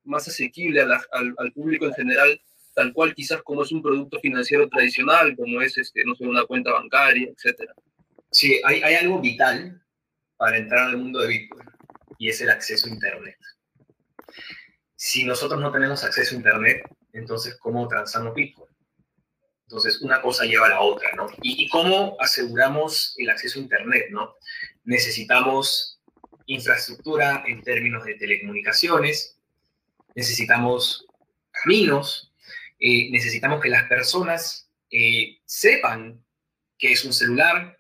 más 0.04 0.28
asequible 0.28 0.80
al, 0.80 0.92
al, 1.36 1.52
público 1.52 1.86
en 1.86 1.94
general, 1.94 2.40
tal 2.74 2.92
cual 2.92 3.14
quizás 3.14 3.42
como 3.42 3.62
es 3.62 3.72
un 3.72 3.82
producto 3.82 4.18
financiero 4.20 4.68
tradicional, 4.68 5.36
como 5.36 5.60
es, 5.60 5.76
este, 5.78 6.04
no 6.04 6.14
sé, 6.14 6.24
una 6.24 6.44
cuenta 6.44 6.72
bancaria, 6.72 7.28
etcétera? 7.28 7.74
Sí, 8.30 8.60
hay, 8.64 8.82
hay 8.82 8.94
algo 8.94 9.20
vital 9.20 9.82
para 10.36 10.56
entrar 10.56 10.88
al 10.88 10.96
mundo 10.96 11.20
de 11.20 11.28
Bitcoin 11.28 11.68
y 12.18 12.28
es 12.28 12.40
el 12.40 12.50
acceso 12.50 12.86
a 12.86 12.90
Internet. 12.90 13.38
Si 14.96 15.24
nosotros 15.24 15.60
no 15.60 15.70
tenemos 15.70 16.02
acceso 16.04 16.34
a 16.34 16.38
Internet, 16.38 16.84
entonces, 17.12 17.56
¿cómo 17.56 17.86
transamos 17.88 18.34
Bitcoin? 18.34 18.72
Entonces, 19.66 20.02
una 20.02 20.20
cosa 20.20 20.44
lleva 20.44 20.66
a 20.66 20.70
la 20.70 20.80
otra, 20.80 21.12
¿no? 21.16 21.28
¿Y, 21.42 21.68
cómo 21.68 22.16
aseguramos 22.20 23.14
el 23.18 23.30
acceso 23.30 23.58
a 23.58 23.62
Internet, 23.62 24.06
¿no? 24.10 24.34
Necesitamos 24.84 26.00
infraestructura 26.46 27.42
en 27.46 27.62
términos 27.62 28.04
de 28.04 28.14
telecomunicaciones, 28.14 29.38
necesitamos 30.14 31.06
caminos, 31.52 32.31
eh, 32.84 33.10
necesitamos 33.12 33.62
que 33.62 33.68
las 33.68 33.84
personas 33.84 34.68
eh, 34.90 35.38
sepan 35.44 36.20
qué 36.76 36.90
es 36.90 37.04
un 37.04 37.12
celular, 37.12 37.78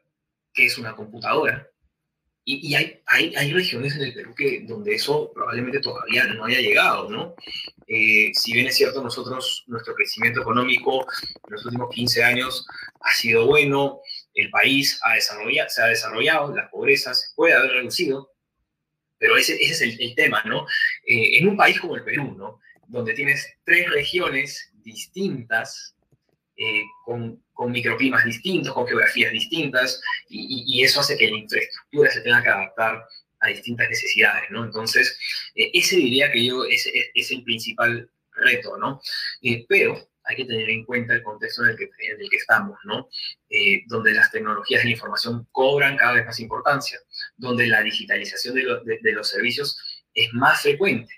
qué 0.54 0.66
es 0.66 0.78
una 0.78 0.94
computadora. 0.94 1.68
Y, 2.44 2.74
hay, 2.74 3.00
hay, 3.06 3.34
hay, 3.36 3.52
regiones 3.52 3.94
en 3.94 4.02
el 4.02 4.14
Perú 4.14 4.34
que, 4.36 4.62
donde 4.66 4.94
eso 4.94 5.30
probablemente 5.32 5.80
todavía 5.80 6.24
no 6.24 6.44
haya 6.44 6.60
llegado, 6.60 7.08
¿no? 7.08 7.36
Eh, 7.86 8.30
si 8.34 8.52
bien 8.52 8.66
es 8.66 8.76
cierto, 8.76 9.02
nosotros, 9.02 9.64
nuestro 9.68 9.94
crecimiento 9.94 10.40
económico 10.40 11.06
en 11.46 11.52
los 11.52 11.64
últimos 11.66 11.94
15 11.94 12.24
años 12.24 12.66
ha 13.00 13.12
sido 13.12 13.46
bueno, 13.46 14.00
el 14.34 14.50
país 14.50 15.00
ha 15.04 15.14
desarrollado, 15.14 15.68
se 15.68 15.82
ha 15.82 15.86
desarrollado, 15.86 16.54
la 16.54 16.68
pobreza 16.68 17.14
se 17.14 17.26
puede 17.36 17.54
haber 17.54 17.72
reducido, 17.72 18.32
pero 19.18 19.36
ese, 19.36 19.54
ese 19.54 19.86
es 19.86 20.00
el, 20.00 20.14
tema, 20.16 20.42
¿no? 20.44 20.66
Eh, 21.06 21.38
en 21.38 21.48
un 21.48 21.56
país 21.56 21.78
como 21.80 21.94
el 21.94 22.02
Perú, 22.02 22.34
¿no? 22.36 22.60
Donde 22.88 23.14
tienes 23.14 23.56
tres 23.64 23.88
regiones 23.88 24.71
distintas, 24.84 25.94
eh, 26.56 26.82
con, 27.04 27.42
con, 27.52 27.72
microclimas 27.72 28.24
distintos, 28.24 28.74
con 28.74 28.86
geografías 28.86 29.32
distintas, 29.32 30.00
y, 30.28 30.64
y, 30.66 30.84
eso 30.84 31.00
hace 31.00 31.16
que 31.16 31.30
la 31.30 31.38
infraestructura 31.38 32.10
se 32.10 32.20
tenga 32.20 32.42
que 32.42 32.48
adaptar 32.48 33.02
a 33.42 33.48
distintas 33.48 33.88
necesidades, 33.88 34.50
¿no? 34.50 34.64
Entonces, 34.64 35.18
eh, 35.54 35.70
ese 35.74 35.96
diría 35.96 36.32
que 36.32 36.44
yo 36.46 36.64
es, 36.64 36.88
es, 37.14 37.30
el 37.32 37.42
principal 37.42 38.08
reto, 38.32 38.76
¿no? 38.78 39.00
Eh, 39.42 39.66
pero 39.68 40.08
hay 40.24 40.36
que 40.36 40.44
tener 40.44 40.70
en 40.70 40.84
cuenta 40.84 41.14
el 41.14 41.22
contexto 41.22 41.64
en 41.64 41.70
el 41.70 41.76
que, 41.76 41.84
en 41.84 42.20
el 42.20 42.30
que 42.30 42.36
estamos, 42.36 42.78
¿no? 42.84 43.08
Eh, 43.50 43.82
donde 43.88 44.12
las 44.12 44.30
tecnologías 44.30 44.82
de 44.82 44.90
la 44.90 44.92
información 44.92 45.46
cobran 45.50 45.96
cada 45.96 46.14
vez 46.14 46.24
más 46.24 46.38
importancia, 46.38 47.00
donde 47.36 47.66
la 47.66 47.82
digitalización 47.82 48.54
de, 48.54 48.98
de, 49.02 49.12
los 49.12 49.28
servicios 49.28 49.76
es 50.14 50.32
más 50.32 50.62
frecuente. 50.62 51.12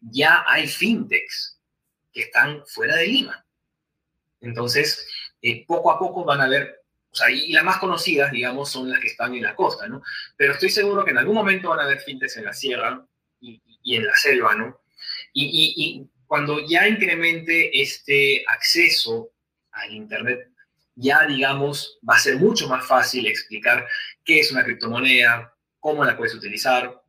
ya 0.00 0.44
hay 0.46 0.68
fintechs 0.68 1.55
que 2.16 2.22
están 2.22 2.64
fuera 2.66 2.96
de 2.96 3.06
Lima. 3.08 3.44
Entonces, 4.40 5.06
poco 5.66 5.90
a 5.90 5.98
poco 5.98 6.24
van 6.24 6.40
a 6.40 6.44
haber 6.44 6.80
o 7.12 7.14
sea, 7.14 7.30
y, 7.30 7.52
las 7.52 7.64
más 7.64 7.78
conocidas, 7.78 8.32
digamos, 8.32 8.70
son 8.70 8.90
las 8.90 9.00
que 9.00 9.08
están 9.08 9.34
en 9.34 9.42
la 9.42 9.54
costa, 9.54 9.86
¿no? 9.86 10.02
Pero 10.36 10.54
estoy 10.54 10.70
seguro 10.70 11.04
que 11.04 11.10
en 11.10 11.18
algún 11.18 11.34
momento 11.34 11.70
van 11.70 11.80
a 11.80 11.84
haber 11.84 12.00
fintechs 12.00 12.36
en 12.38 12.44
la 12.44 12.52
sierra 12.52 13.06
y, 13.40 13.60
en 13.96 14.06
la 14.06 14.14
selva, 14.14 14.54
¿no? 14.54 14.80
Y, 15.32 15.74
y, 15.76 16.10
cuando 16.26 16.66
ya 16.66 16.88
incremente 16.88 17.80
este 17.80 18.44
acceso 18.48 19.30
al 19.72 19.94
Internet, 19.94 20.50
ya, 20.94 21.26
digamos, 21.26 21.98
va 22.08 22.16
a 22.16 22.18
ser 22.18 22.36
mucho 22.36 22.66
más 22.68 22.86
fácil 22.86 23.26
explicar 23.26 23.86
qué 24.24 24.40
es 24.40 24.52
una 24.52 24.64
criptomoneda, 24.64 25.54
cómo 25.80 26.04
la 26.04 26.16
puedes 26.16 26.34
utilizar, 26.34 27.00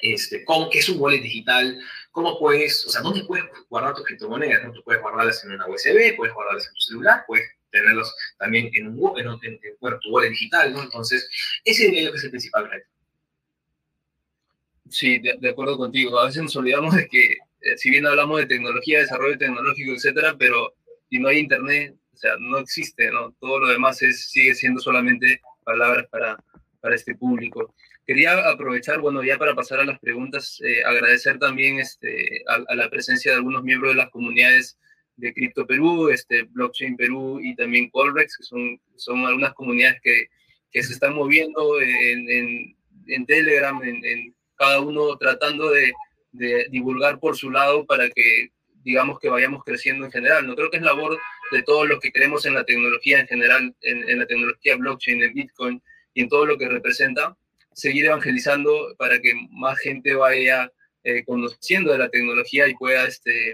este, 0.00 0.44
cómo, 0.44 0.70
qué 0.70 0.78
es 0.78 0.88
un 0.88 1.00
wallet 1.00 1.20
digital, 1.20 1.80
cómo 2.12 2.38
puedes, 2.38 2.86
o 2.86 2.90
sea, 2.90 3.02
dónde 3.02 3.24
puedes 3.24 3.44
guardar 3.68 3.94
tus 3.94 4.04
criptomonedas, 4.04 4.64
¿no? 4.64 4.72
Tú 4.72 4.82
puedes 4.82 5.02
guardarlas 5.02 5.44
en 5.44 5.52
una 5.52 5.66
USB, 5.66 6.16
puedes 6.16 6.34
guardarlas 6.34 6.66
en 6.66 6.74
tu 6.74 6.80
celular, 6.80 7.24
puedes 7.26 7.48
tenerlos 7.70 8.14
también 8.38 8.70
en 8.74 8.88
un 8.88 9.18
en, 9.18 9.26
en, 9.26 9.60
en 9.62 9.98
tu 10.00 10.10
wallet 10.10 10.30
digital, 10.30 10.72
¿no? 10.72 10.82
Entonces, 10.82 11.28
ese 11.64 11.84
diría 11.86 12.04
yo 12.04 12.12
que 12.12 12.18
es 12.18 12.24
el 12.24 12.30
principal 12.30 12.70
reto. 12.70 12.88
Sí, 14.90 15.18
de, 15.18 15.48
acuerdo 15.48 15.76
contigo. 15.76 16.18
A 16.18 16.26
veces 16.26 16.42
nos 16.42 16.56
olvidamos 16.56 16.94
de 16.94 17.08
que, 17.08 17.32
eh, 17.60 17.76
si 17.76 17.90
bien 17.90 18.06
hablamos 18.06 18.38
de 18.38 18.46
tecnología, 18.46 19.00
desarrollo 19.00 19.36
tecnológico, 19.36 19.92
etcétera, 19.92 20.36
pero 20.38 20.74
si 21.10 21.18
no 21.18 21.28
hay 21.28 21.38
internet, 21.38 21.94
o 22.14 22.16
sea, 22.16 22.32
no 22.40 22.58
existe, 22.58 23.10
¿no? 23.10 23.32
Todo 23.40 23.60
lo 23.60 23.68
demás 23.68 24.00
es, 24.02 24.30
sigue 24.30 24.54
siendo 24.54 24.80
solamente 24.80 25.40
palabras 25.64 26.06
para, 26.10 26.42
para 26.80 26.94
este 26.94 27.14
público. 27.14 27.74
Quería 28.08 28.48
aprovechar, 28.48 29.00
bueno, 29.00 29.22
ya 29.22 29.36
para 29.36 29.54
pasar 29.54 29.80
a 29.80 29.84
las 29.84 29.98
preguntas, 29.98 30.62
eh, 30.64 30.82
agradecer 30.82 31.38
también 31.38 31.78
este, 31.78 32.42
a, 32.48 32.54
a, 32.66 32.74
la 32.74 32.88
presencia 32.88 33.32
de 33.32 33.36
algunos 33.36 33.62
miembros 33.62 33.92
de 33.92 33.98
las 33.98 34.08
comunidades 34.08 34.78
de 35.16 35.34
Crypto 35.34 35.66
Perú, 35.66 36.08
este, 36.08 36.44
Blockchain 36.44 36.96
Perú 36.96 37.38
y 37.38 37.54
también 37.54 37.90
Colrex, 37.90 38.38
que 38.38 38.44
son, 38.44 38.80
son 38.96 39.26
algunas 39.26 39.52
comunidades 39.52 40.00
que, 40.00 40.28
que 40.70 40.82
se 40.82 40.94
están 40.94 41.14
moviendo 41.16 41.82
en, 41.82 42.30
en, 42.30 42.76
en 43.08 43.26
Telegram, 43.26 43.78
en, 43.82 44.02
en, 44.02 44.34
cada 44.56 44.80
uno 44.80 45.18
tratando 45.18 45.68
de, 45.68 45.92
de, 46.32 46.66
divulgar 46.70 47.20
por 47.20 47.36
su 47.36 47.50
lado 47.50 47.84
para 47.84 48.08
que 48.08 48.52
digamos 48.84 49.20
que 49.20 49.28
vayamos 49.28 49.62
creciendo 49.64 50.06
en 50.06 50.12
general. 50.12 50.46
No 50.46 50.56
creo 50.56 50.70
que 50.70 50.78
es 50.78 50.82
labor 50.82 51.18
de 51.52 51.62
todos 51.62 51.86
los 51.86 52.00
que 52.00 52.10
creemos 52.10 52.46
en 52.46 52.54
la 52.54 52.64
tecnología 52.64 53.20
en 53.20 53.28
general, 53.28 53.76
en, 53.82 54.08
en 54.08 54.18
la 54.18 54.26
tecnología 54.26 54.76
blockchain, 54.76 55.22
en 55.22 55.34
Bitcoin 55.34 55.82
y 56.14 56.22
en 56.22 56.30
todo 56.30 56.46
lo 56.46 56.56
que 56.56 56.68
representa, 56.68 57.36
seguir 57.78 58.06
evangelizando 58.06 58.94
para 58.98 59.20
que 59.20 59.34
más 59.50 59.78
gente 59.78 60.14
vaya 60.14 60.70
eh, 61.04 61.24
conociendo 61.24 61.92
de 61.92 61.98
la 61.98 62.10
tecnología 62.10 62.66
y 62.66 62.74
pueda 62.74 63.06
este, 63.06 63.52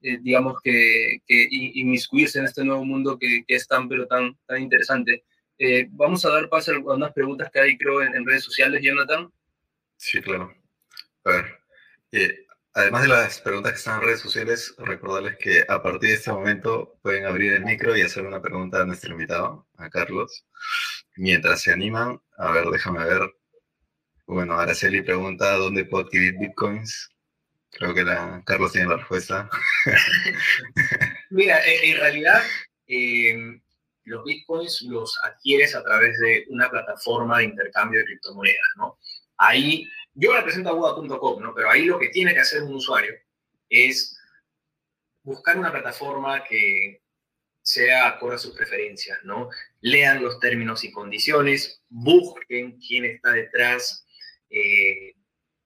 eh, 0.00 0.18
digamos, 0.22 0.60
que, 0.62 1.18
que, 1.26 1.48
inmiscuirse 1.50 2.38
en 2.38 2.46
este 2.46 2.64
nuevo 2.64 2.84
mundo 2.84 3.18
que, 3.18 3.44
es 3.46 3.68
tan, 3.68 3.86
pero 3.88 4.06
tan, 4.06 4.38
tan 4.46 4.62
interesante. 4.62 5.24
Eh, 5.58 5.86
vamos 5.90 6.24
a 6.24 6.30
dar 6.30 6.48
paso 6.48 6.72
a 6.72 6.94
unas 6.94 7.12
preguntas 7.12 7.50
que 7.52 7.60
hay, 7.60 7.76
creo, 7.76 8.00
en, 8.00 8.26
redes 8.26 8.44
sociales, 8.44 8.80
Jonathan. 8.82 9.30
Sí, 9.98 10.22
claro. 10.22 10.54
A 11.24 11.30
ver, 11.30 11.58
además 12.72 13.02
de 13.02 13.08
las 13.08 13.40
preguntas 13.42 13.72
que 13.72 13.78
están 13.78 14.00
en 14.00 14.06
redes 14.06 14.20
sociales, 14.20 14.74
recordarles 14.78 15.36
que 15.36 15.62
a 15.68 15.82
partir 15.82 16.08
de 16.08 16.14
este 16.14 16.32
momento 16.32 16.98
pueden 17.02 17.26
abrir 17.26 17.52
el 17.52 17.66
micro 17.66 17.94
y 17.94 18.00
hacer 18.00 18.24
una 18.24 18.40
pregunta 18.40 18.80
a 18.80 18.86
nuestro 18.86 19.12
invitado, 19.12 19.68
a 19.76 19.90
Carlos. 19.90 20.46
Mientras 21.16 21.60
se 21.60 21.70
animan, 21.70 22.18
a 22.38 22.50
ver, 22.50 22.64
déjame 22.70 23.04
ver. 23.04 23.37
Bueno, 24.28 24.60
Araceli 24.60 25.00
pregunta, 25.00 25.56
¿dónde 25.56 25.86
puedo 25.86 26.04
adquirir 26.04 26.36
bitcoins? 26.38 27.08
Creo 27.70 27.94
que 27.94 28.04
la, 28.04 28.42
Carlos 28.44 28.72
tiene 28.72 28.88
la 28.88 28.98
respuesta. 28.98 29.48
Mira, 31.30 31.64
en, 31.64 31.96
realidad 31.96 32.42
em, 32.86 33.58
los 34.04 34.22
bitcoins 34.24 34.82
los 34.82 35.18
adquieres 35.24 35.74
a 35.74 35.82
través 35.82 36.18
de 36.18 36.44
una 36.50 36.68
plataforma 36.68 37.38
de 37.38 37.44
intercambio 37.44 38.00
de 38.00 38.04
criptomonedas, 38.04 38.68
¿no? 38.76 38.98
Ahí, 39.38 39.88
yo 40.12 40.36
represento 40.36 40.68
a 40.68 40.72
Buda.com, 40.74 41.42
¿no? 41.42 41.54
Pero 41.54 41.70
ahí 41.70 41.86
lo 41.86 41.98
que 41.98 42.10
tiene 42.10 42.34
que 42.34 42.40
hacer 42.40 42.62
un 42.62 42.74
usuario 42.74 43.14
es 43.70 44.14
buscar 45.22 45.56
una 45.56 45.72
plataforma 45.72 46.44
que 46.44 47.00
sea 47.62 48.08
acorde 48.08 48.36
a 48.36 48.38
sus 48.38 48.54
preferencias, 48.54 49.20
¿no? 49.24 49.48
Lean 49.80 50.22
los 50.22 50.38
términos 50.38 50.84
y 50.84 50.92
condiciones, 50.92 51.82
busquen 51.88 52.78
quién 52.78 53.06
está 53.06 53.30
detrás 53.30 54.04
eh, 54.50 55.14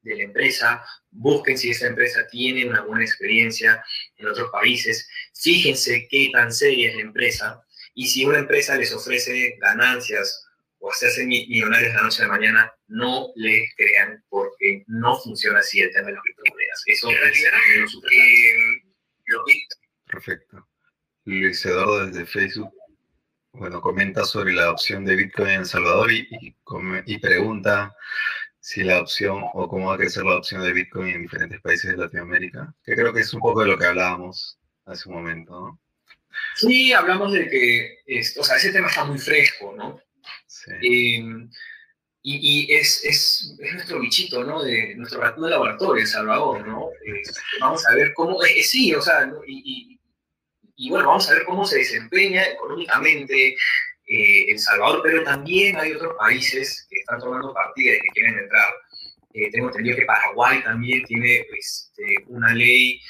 de 0.02 0.16
la 0.16 0.24
empresa, 0.24 0.84
busquen 1.10 1.56
si 1.56 1.70
esa 1.70 1.86
empresa 1.86 2.26
tiene 2.26 2.66
una 2.66 2.82
buena 2.82 3.04
experiencia 3.04 3.84
en 4.16 4.26
otros 4.26 4.50
países, 4.50 5.08
fíjense 5.34 6.08
qué 6.10 6.30
tan 6.32 6.52
seria 6.52 6.90
es 6.90 6.96
la 6.96 7.02
empresa 7.02 7.62
y 7.94 8.08
si 8.08 8.24
una 8.24 8.38
empresa 8.38 8.76
les 8.76 8.92
ofrece 8.92 9.56
ganancias 9.60 10.44
o 10.78 10.90
hacerse 10.90 11.24
millonarios 11.24 11.94
la 11.94 12.02
noche 12.02 12.22
de 12.22 12.28
mañana, 12.28 12.72
no 12.88 13.28
les 13.36 13.72
crean 13.76 14.24
porque 14.28 14.82
no 14.88 15.16
funciona 15.20 15.60
así 15.60 15.80
el 15.80 15.92
tema 15.92 16.08
de 16.08 16.14
las 16.14 16.22
criptomonedas. 16.22 16.82
Eso 16.86 17.10
en 17.10 17.16
realidad 17.18 17.52
es 17.76 17.94
eh, 17.94 18.82
lo 19.26 19.44
Perfecto. 20.06 20.68
Luis 21.24 21.64
Eduardo 21.64 22.06
desde 22.06 22.26
Facebook, 22.26 22.74
bueno, 23.52 23.80
comenta 23.80 24.24
sobre 24.24 24.52
la 24.52 24.62
adopción 24.62 25.04
de 25.04 25.14
Bitcoin 25.14 25.50
en 25.50 25.60
El 25.60 25.66
Salvador 25.66 26.10
y, 26.10 26.28
y 27.06 27.18
pregunta 27.18 27.94
si 28.62 28.84
la 28.84 29.00
opción 29.00 29.42
o 29.54 29.68
cómo 29.68 29.88
va 29.88 29.96
a 29.96 29.98
crecer 29.98 30.22
la 30.22 30.30
adopción 30.30 30.62
de 30.62 30.72
Bitcoin 30.72 31.08
en 31.08 31.22
diferentes 31.22 31.60
países 31.60 31.90
de 31.90 31.96
Latinoamérica, 31.96 32.72
que 32.84 32.94
creo 32.94 33.12
que 33.12 33.20
es 33.20 33.34
un 33.34 33.40
poco 33.40 33.60
de 33.60 33.66
lo 33.66 33.76
que 33.76 33.86
hablábamos 33.86 34.56
hace 34.86 35.08
un 35.08 35.16
momento, 35.16 35.52
¿no? 35.52 35.80
Sí, 36.54 36.92
hablamos 36.92 37.32
de 37.32 37.48
que, 37.50 37.98
o 38.38 38.44
sea, 38.44 38.56
ese 38.56 38.72
tema 38.72 38.86
está 38.86 39.04
muy 39.04 39.18
fresco, 39.18 39.74
¿no? 39.76 40.00
Sí. 40.46 40.70
Em, 40.80 41.50
y, 42.22 42.68
y 42.70 42.72
es, 42.72 43.04
es, 43.04 43.56
es, 43.58 43.74
nuestro 43.74 43.98
bichito, 43.98 44.44
¿no? 44.44 44.62
De 44.62 44.94
nuestro 44.94 45.20
ratón 45.20 45.42
de 45.42 45.50
laboratorio, 45.50 46.06
Salvador, 46.06 46.64
¿no? 46.64 46.88
vamos 47.58 47.84
a 47.88 47.94
ver 47.96 48.14
cómo, 48.14 48.38
sí, 48.62 48.94
o 48.94 49.02
sea, 49.02 49.28
y, 49.44 49.98
y, 50.76 50.88
bueno, 50.88 51.08
vamos 51.08 51.28
a 51.28 51.34
ver 51.34 51.44
cómo 51.44 51.66
se 51.66 51.78
desempeña 51.78 52.44
económicamente, 52.44 53.56
eh, 54.06 54.44
El 54.48 54.58
Salvador, 54.58 55.00
pero 55.02 55.22
también 55.22 55.76
hay 55.76 55.92
otros 55.92 56.14
países 56.18 56.86
que 56.90 56.98
están 57.00 57.20
tomando 57.20 57.52
partidas 57.52 57.96
y 57.96 58.00
que 58.00 58.08
quieren 58.14 58.38
entrar. 58.38 58.72
Eh, 59.34 59.50
tengo 59.50 59.68
entendido 59.68 59.96
que 59.96 60.04
Paraguay 60.04 60.62
también 60.62 61.04
tiene 61.04 61.46
este, 61.58 62.24
una 62.26 62.54
ley 62.54 63.00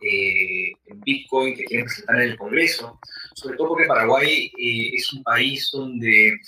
eh, 0.00 0.72
en 0.86 1.00
Bitcoin 1.00 1.56
que 1.56 1.64
quieren 1.64 1.86
presentar 1.86 2.16
en 2.16 2.30
el 2.30 2.36
Congreso, 2.36 2.98
sobre 3.34 3.56
todo 3.56 3.68
porque 3.68 3.86
Paraguay 3.86 4.52
es 4.94 5.12
un 5.12 5.22
país 5.22 5.70
donde 5.72 6.38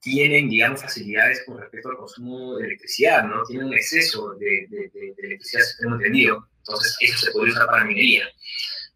tienen, 0.00 0.48
digamos, 0.48 0.80
facilidades 0.80 1.42
con 1.44 1.58
respecto 1.58 1.90
al 1.90 1.96
consumo 1.96 2.56
de 2.56 2.66
electricidad, 2.66 3.24
¿no? 3.24 3.42
Tienen 3.44 3.66
un 3.66 3.74
exceso 3.74 4.34
de, 4.34 4.66
de, 4.68 4.88
de, 4.94 5.14
de 5.16 5.26
electricidad, 5.26 5.62
tengo 5.80 5.96
entendido. 5.96 6.48
Entonces, 6.58 6.96
eso 7.00 7.18
se 7.18 7.32
puede 7.32 7.50
usar 7.50 7.66
para 7.66 7.84
minería. 7.84 8.28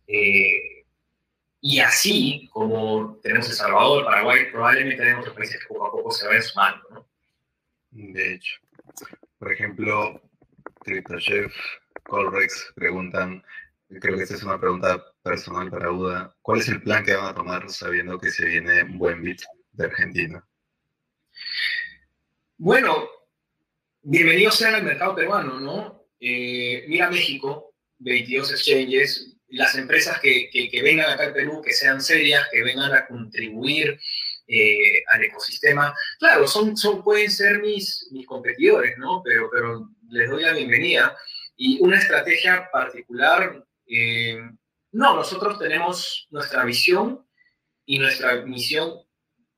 Eh, 0.06 0.81
y 1.64 1.78
así, 1.78 2.48
como 2.52 3.20
tenemos 3.22 3.48
El 3.48 3.54
Salvador, 3.54 4.04
Paraguay, 4.04 4.50
probablemente 4.50 4.96
tenemos 4.96 5.20
otros 5.20 5.36
países 5.36 5.60
que 5.60 5.68
poco 5.68 5.86
a 5.86 5.92
poco 5.92 6.10
se 6.10 6.26
vayan 6.26 6.42
sumando, 6.42 6.88
¿no? 6.90 7.06
De 7.92 8.34
hecho. 8.34 8.56
Por 9.38 9.52
ejemplo, 9.52 10.20
CryptoChef, 10.84 11.54
Colrex 12.02 12.72
preguntan, 12.74 13.44
creo 14.00 14.16
que 14.16 14.24
esta 14.24 14.34
es 14.34 14.42
una 14.42 14.58
pregunta 14.58 15.04
personal 15.22 15.70
para 15.70 15.92
Uda, 15.92 16.36
¿cuál 16.42 16.58
es 16.58 16.68
el 16.68 16.82
plan 16.82 17.04
que 17.04 17.14
van 17.14 17.26
a 17.26 17.34
tomar 17.34 17.70
sabiendo 17.70 18.18
que 18.18 18.32
se 18.32 18.44
viene 18.44 18.82
un 18.82 18.98
buen 18.98 19.22
bit 19.22 19.42
de 19.70 19.84
Argentina? 19.84 20.44
Bueno, 22.58 23.08
bienvenido 24.02 24.50
sea 24.50 24.74
al 24.74 24.82
mercado 24.82 25.14
peruano, 25.14 25.60
¿no? 25.60 26.06
Eh, 26.18 26.86
mira 26.88 27.08
México, 27.08 27.72
22 27.98 28.50
exchanges, 28.50 29.31
las 29.52 29.74
empresas 29.76 30.18
que, 30.20 30.48
que, 30.50 30.82
vengan 30.82 31.10
acá 31.10 31.24
al 31.24 31.32
Perú, 31.32 31.60
que 31.62 31.72
sean 31.72 32.00
serias, 32.00 32.48
que 32.50 32.62
vengan 32.62 32.92
a 32.94 33.06
contribuir 33.06 34.00
eh, 34.46 35.04
al 35.12 35.24
ecosistema, 35.24 35.94
claro, 36.18 36.48
son, 36.48 36.76
son, 36.76 37.02
pueden 37.02 37.30
ser 37.30 37.60
mis, 37.60 38.08
mis 38.12 38.26
competidores, 38.26 38.96
¿no? 38.98 39.22
Pero, 39.24 39.50
pero 39.52 39.90
les 40.08 40.30
doy 40.30 40.42
la 40.42 40.52
bienvenida. 40.52 41.16
Y 41.56 41.78
una 41.82 41.98
estrategia 41.98 42.70
particular, 42.72 43.64
eh, 43.86 44.40
no, 44.92 45.16
nosotros 45.16 45.58
tenemos 45.58 46.26
nuestra 46.30 46.64
visión 46.64 47.26
y 47.84 47.98
nuestra 47.98 48.42
misión 48.46 48.94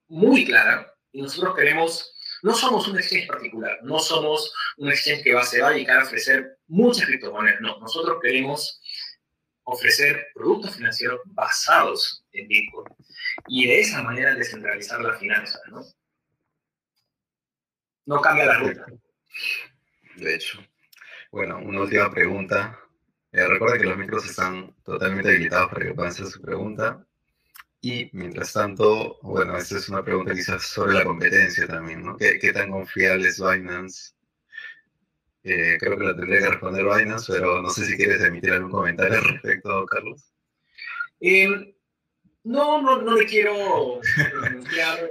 muy 0.08 0.44
clara, 0.44 0.92
y 1.12 1.22
nosotros 1.22 1.54
queremos 1.54 2.14
no 2.44 2.54
somos 2.54 2.86
un 2.88 2.98
exchange 2.98 3.26
particular, 3.26 3.78
no 3.84 3.98
somos 3.98 4.52
un 4.76 4.90
exchange 4.90 5.22
que 5.22 5.32
va, 5.32 5.40
a 5.40 5.62
va 5.62 5.68
a 5.68 5.70
dedicar 5.70 6.00
a 6.00 6.04
ofrecer 6.04 6.58
muchas 6.66 7.06
criptomonedas, 7.06 7.62
no, 7.62 7.78
nosotros 7.80 8.18
queremos 8.22 8.82
ofrecer 9.64 10.28
productos 10.34 10.76
financieros 10.76 11.20
basados 11.26 12.24
en 12.32 12.48
Bitcoin 12.48 12.86
y 13.48 13.66
de 13.66 13.80
esa 13.80 14.02
manera 14.02 14.34
descentralizar 14.34 15.00
la 15.00 15.14
finanza, 15.14 15.58
¿no? 15.68 15.84
No 18.06 18.20
cambia 18.20 18.46
la 18.46 18.58
ruta. 18.58 18.86
De 20.16 20.34
hecho. 20.34 20.58
Bueno, 21.30 21.58
una 21.58 21.80
última 21.80 22.10
pregunta. 22.10 22.78
Eh, 23.32 23.46
recuerda 23.48 23.78
que 23.78 23.86
los 23.86 23.96
micros 23.96 24.24
están 24.26 24.74
totalmente 24.84 25.30
habilitados 25.30 25.70
para 25.70 25.86
que 25.86 25.94
puedan 25.94 26.12
hacer 26.12 26.26
su 26.26 26.40
pregunta. 26.40 27.04
Y 27.80 28.08
mientras 28.12 28.52
tanto, 28.52 29.18
bueno, 29.22 29.56
esta 29.56 29.76
es 29.76 29.88
una 29.88 30.04
pregunta 30.04 30.32
quizás 30.32 30.62
sobre 30.62 30.94
la 30.94 31.04
competencia 31.04 31.66
también, 31.66 32.04
¿no? 32.04 32.16
¿Qué, 32.16 32.38
qué 32.38 32.52
tan 32.52 32.70
confiable 32.70 33.28
es 33.28 33.40
Binance 33.40 34.14
eh, 35.44 35.76
creo 35.78 35.98
que 35.98 36.04
la 36.04 36.16
tendría 36.16 36.40
que 36.40 36.48
responder 36.48 36.84
Binance, 36.84 37.32
pero 37.32 37.60
no 37.60 37.68
sé 37.68 37.84
si 37.84 37.96
quieres 37.96 38.22
emitir 38.22 38.52
algún 38.52 38.70
comentario 38.70 39.18
al 39.18 39.24
respecto, 39.24 39.84
Carlos. 39.84 40.32
Em, 41.20 41.74
no, 42.44 42.80
no, 42.80 43.02
no 43.02 43.14
le 43.14 43.26
quiero 43.26 44.00
pronunciar 44.30 45.10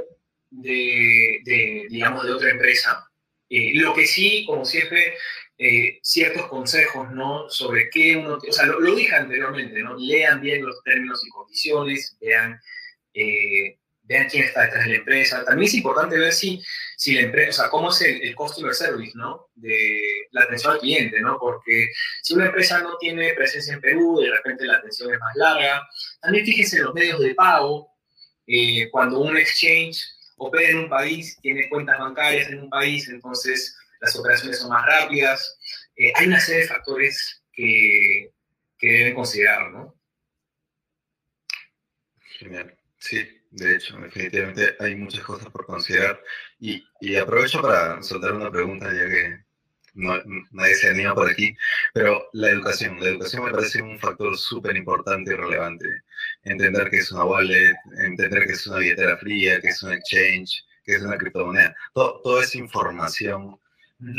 de, 0.50 1.86
digamos, 1.90 2.26
de 2.26 2.32
otra 2.32 2.50
empresa. 2.50 3.08
Eh, 3.48 3.72
lo 3.76 3.94
que 3.94 4.08
sí, 4.08 4.44
como 4.48 4.66
siempre, 4.66 5.14
eh, 5.60 6.00
ciertos 6.02 6.48
consejos, 6.48 7.12
¿no? 7.12 7.48
Sobre 7.50 7.90
qué 7.92 8.18
uno, 8.18 8.38
o 8.38 8.52
sea, 8.52 8.66
lo, 8.66 8.80
lo, 8.80 8.96
dije 8.96 9.16
anteriormente, 9.16 9.84
¿no? 9.84 9.96
Lean 9.96 10.42
bien 10.42 10.66
los 10.66 10.82
términos 10.84 11.24
y 11.26 11.30
condiciones, 11.30 12.18
vean 12.20 12.60
vean 14.04 14.28
quién 14.30 14.44
está 14.44 14.64
detrás 14.64 14.84
de 14.84 14.92
la 14.92 14.98
empresa. 14.98 15.46
También 15.46 15.68
es 15.68 15.74
importante 15.76 16.18
ver 16.18 16.34
si, 16.34 16.62
si 16.98 17.14
la 17.14 17.22
empresa, 17.22 17.50
o 17.50 17.54
sea, 17.54 17.70
cómo 17.70 17.90
es 17.90 18.02
el, 18.02 18.22
el, 18.22 18.36
customer 18.36 18.74
service, 18.74 19.14
¿no? 19.16 19.50
De 19.56 20.02
la 20.32 20.44
atención 20.44 20.74
al 20.74 20.80
cliente, 20.80 21.22
¿no? 21.22 21.38
Porque 21.40 21.90
si 22.22 22.34
una 22.34 22.48
empresa 22.48 22.82
no 22.82 22.98
tiene 22.98 23.34
presencia 23.34 23.74
en 23.74 23.82
Perú, 23.82 24.20
de 24.22 24.30
repente 24.30 24.66
la 24.66 24.78
atención 24.78 25.14
es 25.14 25.20
más 25.20 25.36
larga. 25.36 25.88
También 26.22 26.46
fíjense 26.46 26.78
en 26.78 26.84
los 26.84 26.94
medios 26.94 27.20
de 27.20 27.34
pago. 27.34 27.90
Eh, 28.46 28.90
cuando 28.92 29.20
un 29.20 29.38
exchange 29.38 30.04
opera 30.38 30.70
en 30.70 30.80
un 30.80 30.90
país, 30.90 31.38
tiene 31.42 31.70
cuentas 31.70 31.98
bancarias 31.98 32.50
en 32.50 32.64
un 32.64 32.70
país, 32.70 33.08
entonces 33.08 33.78
las 34.02 34.16
operaciones 34.18 34.60
son 34.60 34.70
más 34.70 34.86
rápidas. 34.86 35.58
Eh, 35.96 36.12
hay 36.16 36.28
una 36.28 36.42
serie 36.42 36.64
de 36.64 36.68
factores 36.68 37.42
que, 37.54 38.32
que 38.78 38.88
deben 38.88 39.16
considerar, 39.16 39.72
¿no? 39.72 39.96
Genial. 42.38 42.78
Sí, 42.98 43.43
de 43.54 43.76
hecho, 43.76 43.98
definitivamente 44.00 44.76
hay 44.80 44.96
muchas 44.96 45.24
cosas 45.24 45.50
por 45.50 45.66
considerar. 45.68 46.20
Y, 46.60 46.84
y 47.00 47.16
aprovecho 47.16 47.62
para 47.62 48.02
soltar 48.02 48.34
una 48.34 48.50
pregunta, 48.50 48.92
ya 48.92 49.08
que 49.08 49.44
no, 49.94 50.16
nadie 50.52 50.74
se 50.74 50.90
anima 50.90 51.14
por 51.14 51.30
aquí, 51.30 51.56
pero 51.94 52.30
la 52.34 52.50
educación. 52.50 53.00
La 53.00 53.10
educación 53.10 53.46
me 53.46 53.52
parece 53.52 53.82
un 53.82 54.00
factor 54.00 54.36
súper 54.38 54.76
importante 54.76 55.34
y 55.34 55.36
relevante. 55.36 55.88
Entender 56.44 56.90
que 56.90 56.98
es 56.98 57.12
una 57.12 57.26
wallet, 57.26 57.76
entender 58.00 58.48
que 58.48 58.54
es 58.54 58.66
una 58.66 58.80
billetera 58.80 59.18
fría, 59.18 59.62
que 59.62 59.68
es 59.68 59.84
un 59.84 59.94
exchange, 59.94 60.66
que 60.84 60.96
es 60.96 61.04
una 61.04 61.18
criptomoneda. 61.18 61.76
Todo, 61.94 62.22
toda 62.24 62.44
esa 62.44 62.58
información 62.58 63.60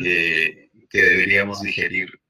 que, 0.01 0.71
que 0.91 1.03
deberíamos 1.03 1.61
digerir 1.61 2.21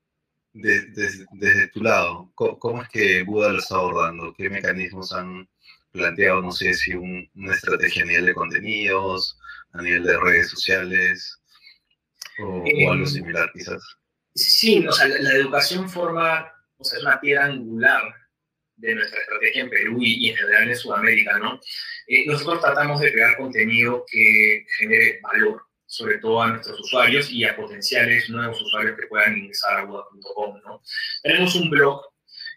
desde, 0.54 1.26
desde 1.32 1.68
tu 1.68 1.82
lado. 1.82 2.32
¿Cómo, 2.34 2.58
¿Cómo, 2.58 2.82
es 2.82 2.88
que 2.88 3.22
Buda 3.24 3.52
lo 3.52 3.58
está 3.58 3.74
abordando? 3.76 4.32
¿Qué 4.32 4.48
mecanismos 4.48 5.12
han 5.12 5.46
planteado, 5.94 6.42
no 6.42 6.50
sé 6.50 6.74
si 6.74 6.92
una 6.94 7.54
estrategia 7.54 8.02
a 8.02 8.06
nivel 8.06 8.26
de 8.26 8.34
contenidos, 8.34 9.38
a 9.72 9.80
nivel 9.80 10.02
de 10.02 10.18
redes 10.18 10.50
sociales 10.50 11.40
o, 12.40 12.64
algo 12.90 13.04
em, 13.04 13.06
similar 13.06 13.48
quizás. 13.52 13.80
Sí, 14.34 14.84
o 14.86 14.92
sea, 14.92 15.06
la, 15.06 15.32
educación 15.34 15.88
forma, 15.88 16.52
o 16.76 16.84
sea, 16.84 16.98
es 16.98 17.04
una 17.04 17.20
piedra 17.20 17.44
angular 17.44 18.02
de 18.76 18.96
nuestra 18.96 19.20
estrategia 19.20 19.62
en 19.62 19.70
Perú 19.70 19.98
y, 20.00 20.30
en 20.30 20.36
general 20.36 20.68
en 20.68 20.76
Sudamérica, 20.76 21.38
¿no? 21.38 21.60
Eh, 22.08 22.26
nosotros 22.26 22.60
tratamos 22.60 23.00
de 23.00 23.12
crear 23.12 23.36
contenido 23.36 24.04
que 24.10 24.66
genere 24.78 25.20
valor, 25.22 25.62
sobre 25.86 26.18
todo 26.18 26.42
a 26.42 26.48
nuestros 26.48 26.80
usuarios 26.80 27.30
y 27.30 27.44
a 27.44 27.54
potenciales 27.54 28.28
nuevos 28.30 28.60
usuarios 28.60 28.96
que 28.98 29.06
puedan 29.06 29.38
ingresar 29.38 29.78
a 29.78 29.84
Buda.com, 29.84 30.60
¿no? 30.64 30.82
Tenemos 31.22 31.54
un 31.54 31.70
blog 31.70 32.02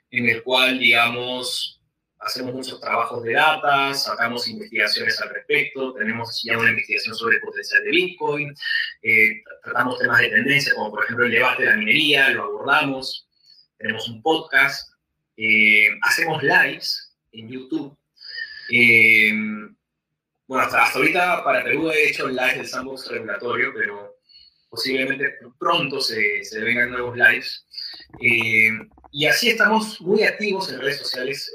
en 0.10 0.28
el 0.28 0.42
cual, 0.42 0.80
digamos, 0.80 1.77
hacemos 2.20 2.54
muchos 2.54 2.80
trabajos 2.80 3.24
de 3.24 3.34
data, 3.34 3.94
sacamos 3.94 4.48
investigaciones 4.48 5.20
al 5.22 5.30
respecto, 5.30 5.94
tenemos 5.94 6.42
ya 6.44 6.58
una 6.58 6.70
investigación 6.70 7.16
sobre 7.16 7.36
el 7.36 7.42
potencial 7.42 7.84
de 7.84 7.92
Bitcoin, 7.92 8.56
eh, 9.02 9.44
tratamos 9.64 10.00
temas 10.00 10.20
de 10.20 10.30
tendencia, 10.30 10.74
como 10.76 10.92
por 10.92 11.04
ejemplo 11.04 11.26
el 11.26 11.32
debate 11.32 11.64
de 11.64 11.70
la 11.70 11.78
minería, 11.78 12.30
lo 12.30 12.44
abordamos, 12.44 13.28
tenemos 13.78 14.08
un 14.10 14.22
podcast, 14.22 14.92
eh, 15.36 15.90
hacemos 16.02 16.42
lives 16.42 17.16
en 17.32 17.50
YouTube. 17.50 17.96
Eh, 18.72 19.32
bueno, 20.48 20.64
hasta, 20.64 20.86
ahorita 20.86 21.44
para 21.44 21.64
Perú 21.64 21.92
he 21.92 22.10
hecho 22.10 22.28
lives 22.28 22.58
del 22.58 22.68
sandbox 22.68 23.08
regulatorio, 23.10 23.72
pero 23.76 24.18
posiblemente 24.70 25.36
pronto 25.60 26.02
se, 26.02 26.44
se 26.44 26.60
vengan 26.62 26.90
nuevos 26.90 27.16
lives. 27.16 27.66
y 28.20 29.26
así 29.26 29.50
estamos 29.50 30.02
muy 30.02 30.24
activos 30.24 30.72
en 30.72 30.80
redes 30.80 31.00
sociales 31.00 31.52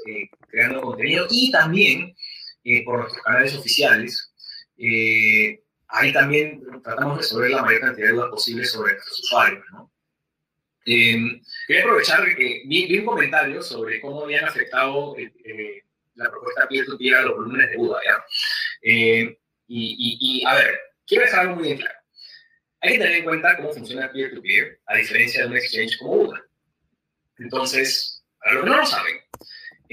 creando 0.53 0.81
contenido 0.81 1.25
y 1.31 1.51
también 1.51 2.15
eh, 2.63 2.85
por 2.85 2.99
nuestros 2.99 3.23
canales 3.23 3.55
oficiales. 3.55 4.33
Eh, 4.77 5.59
ahí 5.87 6.13
también 6.13 6.61
tratamos 6.83 7.17
de 7.17 7.21
resolver 7.23 7.51
la 7.51 7.63
mayor 7.63 7.81
cantidad 7.81 8.07
de 8.07 8.13
dudas 8.13 8.29
posibles 8.29 8.71
sobre 8.71 8.93
nuestros 8.93 9.19
usuarios. 9.19 9.65
¿no? 9.71 9.91
Eh, 10.85 11.41
quería 11.65 11.83
aprovechar 11.83 12.23
que 12.35 12.63
vi, 12.67 12.99
un 12.99 13.05
comentario 13.05 13.63
sobre 13.63 13.99
cómo 13.99 14.23
habían 14.23 14.45
afectado 14.45 15.15
la 16.15 16.29
propuesta 16.29 16.67
peer-to-peer 16.67 17.15
a 17.15 17.21
los 17.23 17.35
volúmenes 17.35 17.71
de 17.71 17.77
duda. 17.77 17.99
¿ya? 18.05 18.23
Y, 18.81 19.37
y, 19.67 20.45
a 20.45 20.53
ver, 20.53 20.79
quiero 21.07 21.25
dejar 21.25 21.39
algo 21.41 21.55
muy 21.55 21.65
bien 21.65 21.77
claro. 21.79 21.97
Hay 22.81 22.91
que 22.91 22.99
tener 22.99 23.15
en 23.15 23.23
cuenta 23.23 23.57
cómo 23.57 23.73
funciona 23.73 24.11
peer-to-peer, 24.11 24.81
a 24.85 24.97
diferencia 24.97 25.41
de 25.41 25.47
un 25.47 25.57
exchange 25.57 25.97
como 25.97 26.13
UDA. 26.13 26.45
Entonces, 27.39 28.23
para 28.37 28.53
los 28.53 28.63
que 28.65 28.69
no 28.69 28.77
lo 28.77 28.85
saben, 28.85 29.22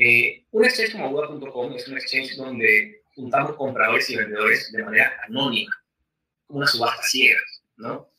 eh, 0.03 0.47
un 0.53 0.65
exchange 0.65 0.93
como 0.93 1.11
Buda.com 1.11 1.75
es 1.75 1.87
un 1.87 1.99
exchange 1.99 2.35
donde 2.37 3.03
juntamos 3.15 3.55
compradores 3.57 4.09
y 4.09 4.17
vendedores 4.17 4.73
de 4.73 4.83
manera 4.83 5.21
anónima, 5.29 5.71
como 6.47 6.61
una 6.61 6.67
subasta 6.67 7.03
ciega, 7.03 7.39
¿no? 7.77 8.11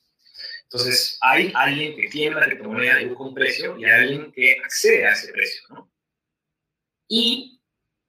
Entonces, 0.66 1.18
hay 1.22 1.52
alguien 1.56 1.96
que 1.96 2.08
tiene 2.08 2.36
una 2.36 2.46
criptomoneda 2.46 3.02
y 3.02 3.08
busca 3.08 3.24
un 3.24 3.34
precio 3.34 3.80
y 3.80 3.86
hay 3.86 3.92
alguien 3.92 4.32
que 4.32 4.58
accede 4.64 5.08
a 5.08 5.14
ese 5.14 5.34
precio, 5.34 5.64
¿no? 5.70 5.92
Y 7.08 7.60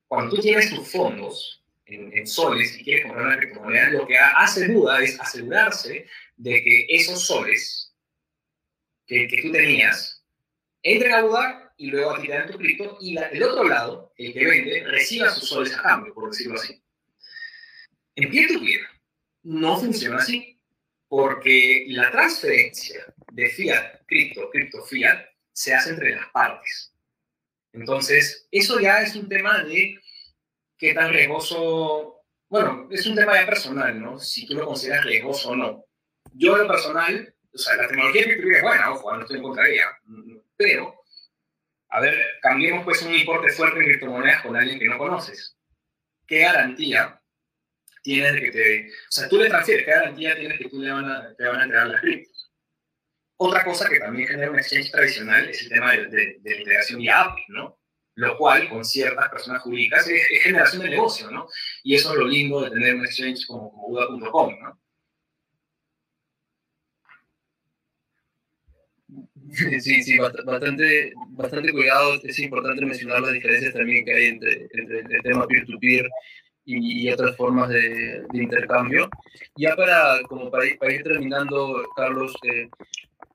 cuando 0.06 0.36
tú 0.36 0.42
tienes 0.42 0.68
tus 0.68 0.92
fondos 0.92 1.64
en, 1.86 2.26
soles 2.26 2.78
y 2.78 2.84
quieres 2.84 3.06
comprar 3.06 3.26
una 3.26 3.38
criptomoneda, 3.38 3.88
lo 3.88 4.06
que 4.06 4.18
hace 4.18 4.68
Buda 4.68 5.02
es 5.02 5.18
asegurarse 5.18 6.06
de 6.36 6.62
que 6.62 6.86
esos 6.90 7.24
soles 7.24 7.94
que, 9.06 9.26
que 9.28 9.40
tú 9.40 9.50
tenías 9.50 10.22
entren 10.82 11.14
a 11.14 11.22
Buda 11.22 11.61
y 11.82 11.90
luego 11.90 12.12
a 12.12 12.20
ti 12.20 12.28
te 12.28 12.32
dan 12.32 12.48
tu 12.48 12.58
cripto 12.58 12.96
y 13.00 13.18
el 13.18 13.42
otro 13.42 13.64
lado, 13.64 14.12
el 14.16 14.32
que 14.32 14.46
vende, 14.46 14.84
reciba 14.84 15.30
sus 15.30 15.48
soles 15.48 15.76
a 15.76 15.82
cambio, 15.82 16.14
por 16.14 16.30
decirlo 16.30 16.54
así. 16.54 16.80
En 18.14 18.30
peer-to-peer 18.30 18.82
no 19.42 19.76
funciona 19.80 20.18
así, 20.18 20.60
porque 21.08 21.86
la 21.88 22.12
transferencia 22.12 23.04
de 23.32 23.48
fiat, 23.48 24.00
cripto, 24.06 24.48
cripto, 24.50 24.84
fiat, 24.84 25.26
se 25.52 25.74
hace 25.74 25.90
entre 25.90 26.14
las 26.14 26.28
partes. 26.28 26.94
Entonces, 27.72 28.46
eso 28.52 28.78
ya 28.78 29.02
es 29.02 29.16
un 29.16 29.28
tema 29.28 29.64
de 29.64 29.98
qué 30.78 30.94
tan 30.94 31.12
riesgoso, 31.12 32.22
bueno, 32.48 32.86
es 32.92 33.04
un 33.08 33.16
tema 33.16 33.34
ya 33.34 33.44
personal, 33.44 34.00
¿no? 34.00 34.20
Si 34.20 34.46
tú 34.46 34.54
lo 34.54 34.66
consideras 34.66 35.04
riesgoso 35.04 35.48
o 35.48 35.56
no. 35.56 35.84
Yo, 36.32 36.54
en 36.54 36.62
lo 36.62 36.68
personal, 36.68 37.34
o 37.52 37.58
sea, 37.58 37.74
la 37.74 37.88
tecnología 37.88 38.22
de 38.22 38.36
peer 38.36 38.52
es 38.52 38.62
buena, 38.62 38.92
ojo, 38.92 39.16
no 39.16 39.22
estoy 39.22 39.38
en 39.38 39.42
contra 39.42 39.64
de 39.64 39.74
ella, 39.74 39.86
pero 40.56 41.01
a 41.92 42.00
ver, 42.00 42.14
cambiemos 42.40 42.84
pues 42.84 43.02
un 43.02 43.14
importe 43.14 43.50
fuerte 43.50 43.78
en 43.78 43.84
criptomonedas 43.84 44.42
con 44.42 44.56
alguien 44.56 44.78
que 44.78 44.86
no 44.86 44.96
conoces. 44.96 45.58
¿Qué 46.26 46.38
garantía 46.38 47.20
tienes 48.02 48.32
de 48.32 48.40
que 48.40 48.50
te... 48.50 48.88
O 48.88 49.10
sea, 49.10 49.28
tú 49.28 49.36
le 49.36 49.50
transfieres, 49.50 49.84
¿qué 49.84 49.90
garantía 49.90 50.34
tienes 50.34 50.58
que 50.58 50.70
tú 50.70 50.80
le 50.80 50.90
van 50.90 51.04
a, 51.04 51.34
te 51.34 51.44
van 51.44 51.60
a 51.60 51.64
entregar 51.64 51.88
las 51.88 52.00
criptos? 52.00 52.50
Otra 53.36 53.62
cosa 53.62 53.90
que 53.90 53.98
también 53.98 54.26
genera 54.26 54.50
un 54.50 54.58
exchange 54.58 54.90
tradicional 54.90 55.46
es 55.50 55.62
el 55.62 55.68
tema 55.68 55.92
de, 55.92 56.40
la 56.42 56.56
integración 56.56 56.98
vía 57.00 57.20
API, 57.20 57.42
¿no? 57.48 57.78
Lo 58.14 58.38
cual, 58.38 58.70
con 58.70 58.86
ciertas 58.86 59.28
personas 59.28 59.60
jurídicas, 59.60 60.08
es, 60.08 60.42
generación 60.42 60.82
de 60.82 60.90
negocio, 60.90 61.30
¿no? 61.30 61.46
Y 61.82 61.94
eso 61.94 62.12
es 62.12 62.18
lo 62.18 62.26
lindo 62.26 62.62
de 62.62 62.70
tener 62.70 62.94
un 62.94 63.04
exchange 63.04 63.46
como, 63.46 63.70
como 63.70 64.50
¿no? 64.62 64.81
Sí, 69.52 70.02
sí, 70.02 70.18
bastante, 70.18 71.12
bastante 71.30 71.72
cuidado. 71.72 72.14
Es 72.22 72.38
importante 72.38 72.84
mencionar 72.84 73.20
las 73.20 73.32
diferencias 73.32 73.74
también 73.74 74.04
que 74.04 74.14
hay 74.14 74.24
entre, 74.26 74.68
entre 74.72 75.00
el 75.00 75.22
tema 75.22 75.46
peer-to-peer 75.46 76.08
y, 76.64 77.10
otras 77.10 77.36
formas 77.36 77.68
de, 77.68 78.24
intercambio. 78.32 79.08
Ya 79.56 79.76
para, 79.76 80.22
como 80.28 80.50
para, 80.50 80.66
ir, 80.66 81.02
terminando, 81.02 81.82
Carlos, 81.96 82.34
eh, 82.50 82.68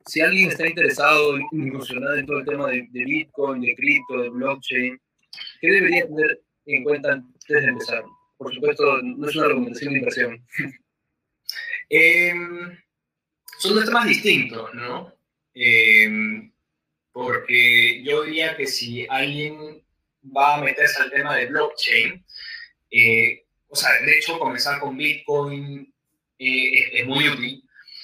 si 0.06 0.22
alguien 0.22 0.50
está 0.50 0.68
interesado 0.68 1.38
en 1.38 1.46
incursionar 1.52 2.18
en 2.18 2.26
todo 2.26 2.40
el 2.40 2.46
tema 2.46 2.70
de, 2.70 2.88
Bitcoin, 2.92 3.62
de 3.62 3.76
cripto, 3.76 4.22
de 4.22 4.30
blockchain, 4.30 5.00
¿qué 5.62 5.72
debería 5.72 6.08
tener 6.08 6.42
en 6.66 6.84
cuenta 6.84 7.14
antes 7.14 7.48
de 7.48 7.70
empezar? 7.70 8.04
Por 8.38 8.54
supuesto, 8.54 9.02
no 9.02 9.28
es 9.28 9.36
una 9.36 9.48
recomendación 9.48 9.94
de 9.94 10.00
inversión. 10.00 10.46
Em, 11.90 12.78
son 13.60 13.76
dos 13.76 13.86
temas 13.86 14.08
distintos, 14.08 14.74
¿no? 14.74 15.17
Em, 15.60 16.52
porque 17.12 18.04
yo 18.04 18.24
diría 18.24 18.56
que 18.56 18.68
si 18.68 19.08
alguien 19.10 19.84
va 20.24 20.56
a 20.56 20.62
meterse 20.62 21.02
al 21.02 21.10
tema 21.10 21.36
de 21.36 21.48
blockchain, 21.48 22.24
eh, 22.92 23.46
o 23.68 23.76
sea, 23.76 23.90
de 24.06 24.18
hecho, 24.18 24.38
comenzar 24.38 24.80
con 24.80 24.96
Bitcoin 24.96 25.92
eh, 26.38 27.00
es, 27.00 27.08
muy 27.08 27.28
útil, 27.28 27.64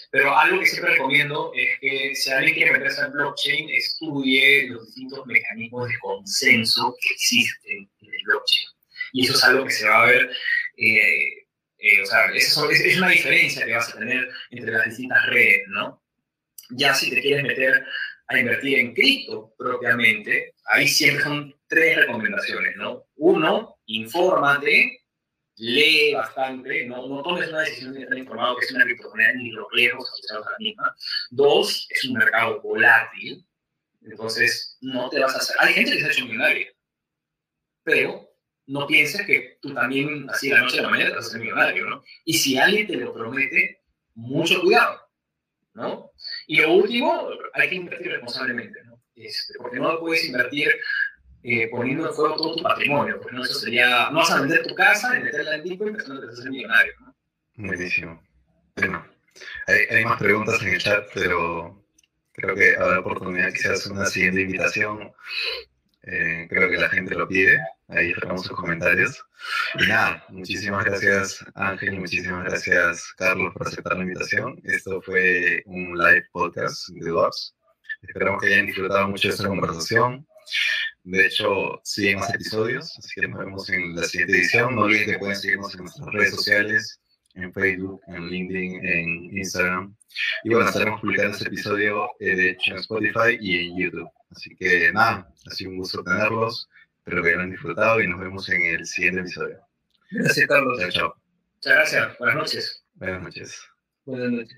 pero 0.10 0.36
algo 0.36 0.60
que 0.60 0.66
siempre 0.66 0.94
recomiendo 0.94 1.52
es 1.56 1.80
que 1.80 2.16
si 2.16 2.32
alguien 2.32 2.56
quiere 2.56 2.72
meterse 2.72 3.02
al 3.02 3.12
blockchain, 3.12 3.70
estudie 3.70 4.68
los 4.70 4.88
distintos 4.88 5.26
mecanismos 5.28 5.90
de 5.90 6.00
consenso 6.00 6.96
que 7.00 7.14
existen 7.14 7.90
en 8.02 8.14
el 8.14 8.24
blockchain. 8.26 8.70
Y 9.12 9.26
eso 9.26 9.34
es 9.34 9.44
algo 9.44 9.66
que 9.66 9.72
se 9.72 9.88
va 9.88 10.04
a 10.04 10.08
ver, 10.08 10.32
eh, 10.78 12.02
o 12.02 12.06
sea, 12.08 12.26
es, 12.34 12.58
es 12.58 12.98
una 12.98 13.10
diferencia 13.10 13.64
que 13.64 13.74
vas 13.74 13.90
a 13.94 14.00
tener 14.00 14.28
entre 14.50 14.72
las 14.72 14.86
distintas 14.86 15.24
redes, 15.28 15.68
¿no? 15.68 16.03
Ya 16.70 16.94
si 16.94 17.10
te 17.10 17.22
quieres 17.22 17.44
meter 17.44 17.86
a 18.28 18.40
invertir 18.40 18.80
en 18.80 18.94
cripto 18.94 19.54
propiamente, 19.58 20.56
ahí 20.66 20.88
siempre 20.88 21.24
son 21.24 21.56
tres 21.68 21.98
recomendaciones, 21.98 22.76
¿no? 22.78 23.06
Uno, 23.16 23.78
infórmate, 23.86 25.04
lee 25.58 26.14
bastante, 26.14 26.86
no, 26.86 27.08
no 27.08 27.22
tomes 27.22 27.50
una 27.50 27.62
decisión 27.62 27.94
de 27.94 28.04
estar 28.04 28.18
informado 28.18 28.56
que 28.58 28.66
es 28.66 28.72
una 28.72 28.86
criptomoneda 28.86 29.34
ni 29.34 29.52
los 29.52 29.68
riesgos 29.72 30.10
asociados 30.12 30.48
a 30.48 30.52
la 30.52 30.58
misma. 30.60 30.96
Dos, 31.30 31.88
es 31.90 32.06
un 32.06 32.14
mercado 32.14 32.62
volátil, 32.62 33.46
entonces 34.02 34.78
no 34.82 35.10
te 35.10 35.20
vas 35.20 35.36
a 35.36 35.38
hacer... 35.38 35.56
Hay 35.60 35.74
gente 35.74 35.92
que 35.92 36.00
se 36.00 36.06
ha 36.06 36.12
hecho 36.12 36.26
millonaria, 36.26 36.68
pero 37.84 38.30
no 38.66 38.88
pienses 38.88 39.26
que 39.26 39.58
tú 39.62 39.74
también, 39.74 40.30
así 40.30 40.50
de 40.50 40.56
la 40.56 40.62
noche 40.62 40.80
a 40.80 40.84
la 40.84 40.90
mañana, 40.90 41.10
te 41.12 41.16
vas 41.18 41.26
a 41.26 41.30
hacer 41.30 41.42
millonario, 41.42 41.86
¿no? 41.86 42.04
Y 42.26 42.34
si 42.34 42.58
alguien 42.58 42.88
te 42.88 42.96
lo 42.96 43.14
promete, 43.14 43.82
mucho 44.16 44.62
cuidado, 44.62 45.02
¿no? 45.74 46.12
Y 46.48 46.58
lo 46.58 46.74
último, 46.74 47.30
hay 47.54 47.70
que 47.70 47.76
invertir 47.76 48.12
responsablemente, 48.12 48.84
¿no? 48.84 49.00
Este, 49.16 49.54
porque 49.58 49.80
no 49.80 50.00
puedes 50.00 50.26
invertir 50.26 50.70
eh, 51.44 51.68
poniendo 51.70 52.08
en 52.08 52.14
juego 52.14 52.36
todo 52.36 52.56
tu 52.56 52.64
patrimonio, 52.64 53.20
porque 53.22 53.36
no, 53.36 53.44
eso 53.44 53.54
sería, 53.54 54.10
no 54.10 54.20
vas 54.20 54.32
a 54.32 54.42
vender 54.42 54.66
tu 54.66 54.74
casa 54.76 55.14
meterla 55.14 55.56
en 55.56 55.64
Bitcoin 55.64 55.96
pensando 55.96 56.22
que 56.22 56.28
vas 56.28 56.40
a 56.40 56.42
ser 56.42 56.52
millonario, 56.52 56.94
¿no? 57.02 57.16
Buenísimo. 57.56 58.24
Bueno, 58.76 59.06
hay, 59.68 59.98
hay, 59.98 60.06
más 60.06 60.20
preguntas 60.20 60.62
en 60.62 60.70
el 60.70 60.80
chat, 60.80 61.06
pero 61.14 61.86
creo 62.34 62.56
que 62.56 62.76
habrá 62.76 63.00
oportunidad 63.00 63.52
quizás 63.52 63.86
una 63.88 64.06
siguiente 64.06 64.42
invitación. 64.42 65.14
Eh, 66.04 66.48
creo 66.50 66.70
que 66.70 66.78
la 66.78 66.90
gente 66.90 67.16
lo 67.16 67.28
pide. 67.28 67.60
Ahí 67.88 68.12
esperamos 68.12 68.46
sus 68.46 68.58
comentarios. 68.58 69.24
Y 69.80 69.88
nada, 69.88 70.24
muchísimas 70.30 70.84
gracias 70.86 71.46
Ángel 71.56 71.94
y 71.94 72.00
muchísimas 72.00 72.46
gracias 72.46 73.14
Carlos 73.18 73.54
por 73.54 73.68
aceptar 73.68 73.96
la 73.96 74.04
invitación. 74.04 74.60
Esto 74.64 75.02
fue 75.02 75.64
un 75.66 75.98
live 75.98 76.26
podcast 76.32 76.90
de 76.90 77.10
Doors. 77.10 77.56
Esperamos 78.02 78.42
que 78.42 78.48
hayan 78.48 78.66
disfrutado 78.66 79.08
mucho 79.08 79.30
de 79.30 79.34
esta 79.34 79.48
conversación. 79.48 80.28
De 81.04 81.26
hecho, 81.26 81.80
siguen 81.84 82.20
más 82.20 82.34
episodios, 82.34 82.98
así 82.98 83.22
que 83.22 83.28
nos 83.28 83.40
vemos 83.40 83.70
en 83.70 83.96
la 83.96 84.04
siguiente 84.04 84.38
edición. 84.38 84.76
No 84.76 84.82
olviden 84.84 85.06
que 85.06 85.20
pueden 85.20 85.36
seguirnos 85.36 85.74
en 85.74 85.82
nuestras 85.82 86.08
redes 86.14 86.32
sociales, 86.32 87.02
en 87.36 87.54
Facebook, 87.54 88.02
en 88.08 88.28
LinkedIn, 88.28 88.86
en 88.86 89.38
Instagram. 89.38 89.96
Y 90.44 90.50
bueno, 90.50 90.68
estaremos 90.68 91.02
publicando 91.02 91.36
este 91.36 91.48
episodio, 91.48 92.10
eh, 92.20 92.36
de 92.36 92.50
hecho, 92.52 92.72
en 92.72 92.78
Spotify 92.78 93.38
y 93.40 93.68
en 93.68 93.78
YouTube. 93.78 94.10
Así 94.36 94.56
que 94.56 94.92
nada, 94.92 95.32
ha 95.46 95.52
sido 95.52 95.72
un 95.72 95.78
gusto 95.78 96.04
tenerlos. 96.04 96.70
Espero 97.00 97.24
que 97.24 97.30
hayan 97.34 97.52
disfrutado 97.52 98.02
y 98.02 98.08
nos 98.08 98.20
vemos 98.20 98.48
en 98.50 98.62
el 98.62 98.86
siguiente 98.86 99.22
episodio. 99.22 99.60
Gracias, 100.12 100.48
Carlos. 100.48 100.80
Chao, 100.80 100.90
chao. 100.92 101.16
Muchas 101.56 101.74
gracias. 101.74 102.18
Buenas 102.18 102.36
noches. 102.36 102.84
Buenas 102.96 103.22
noches. 103.22 103.62
Buenas 104.06 104.32
noches. 104.32 104.58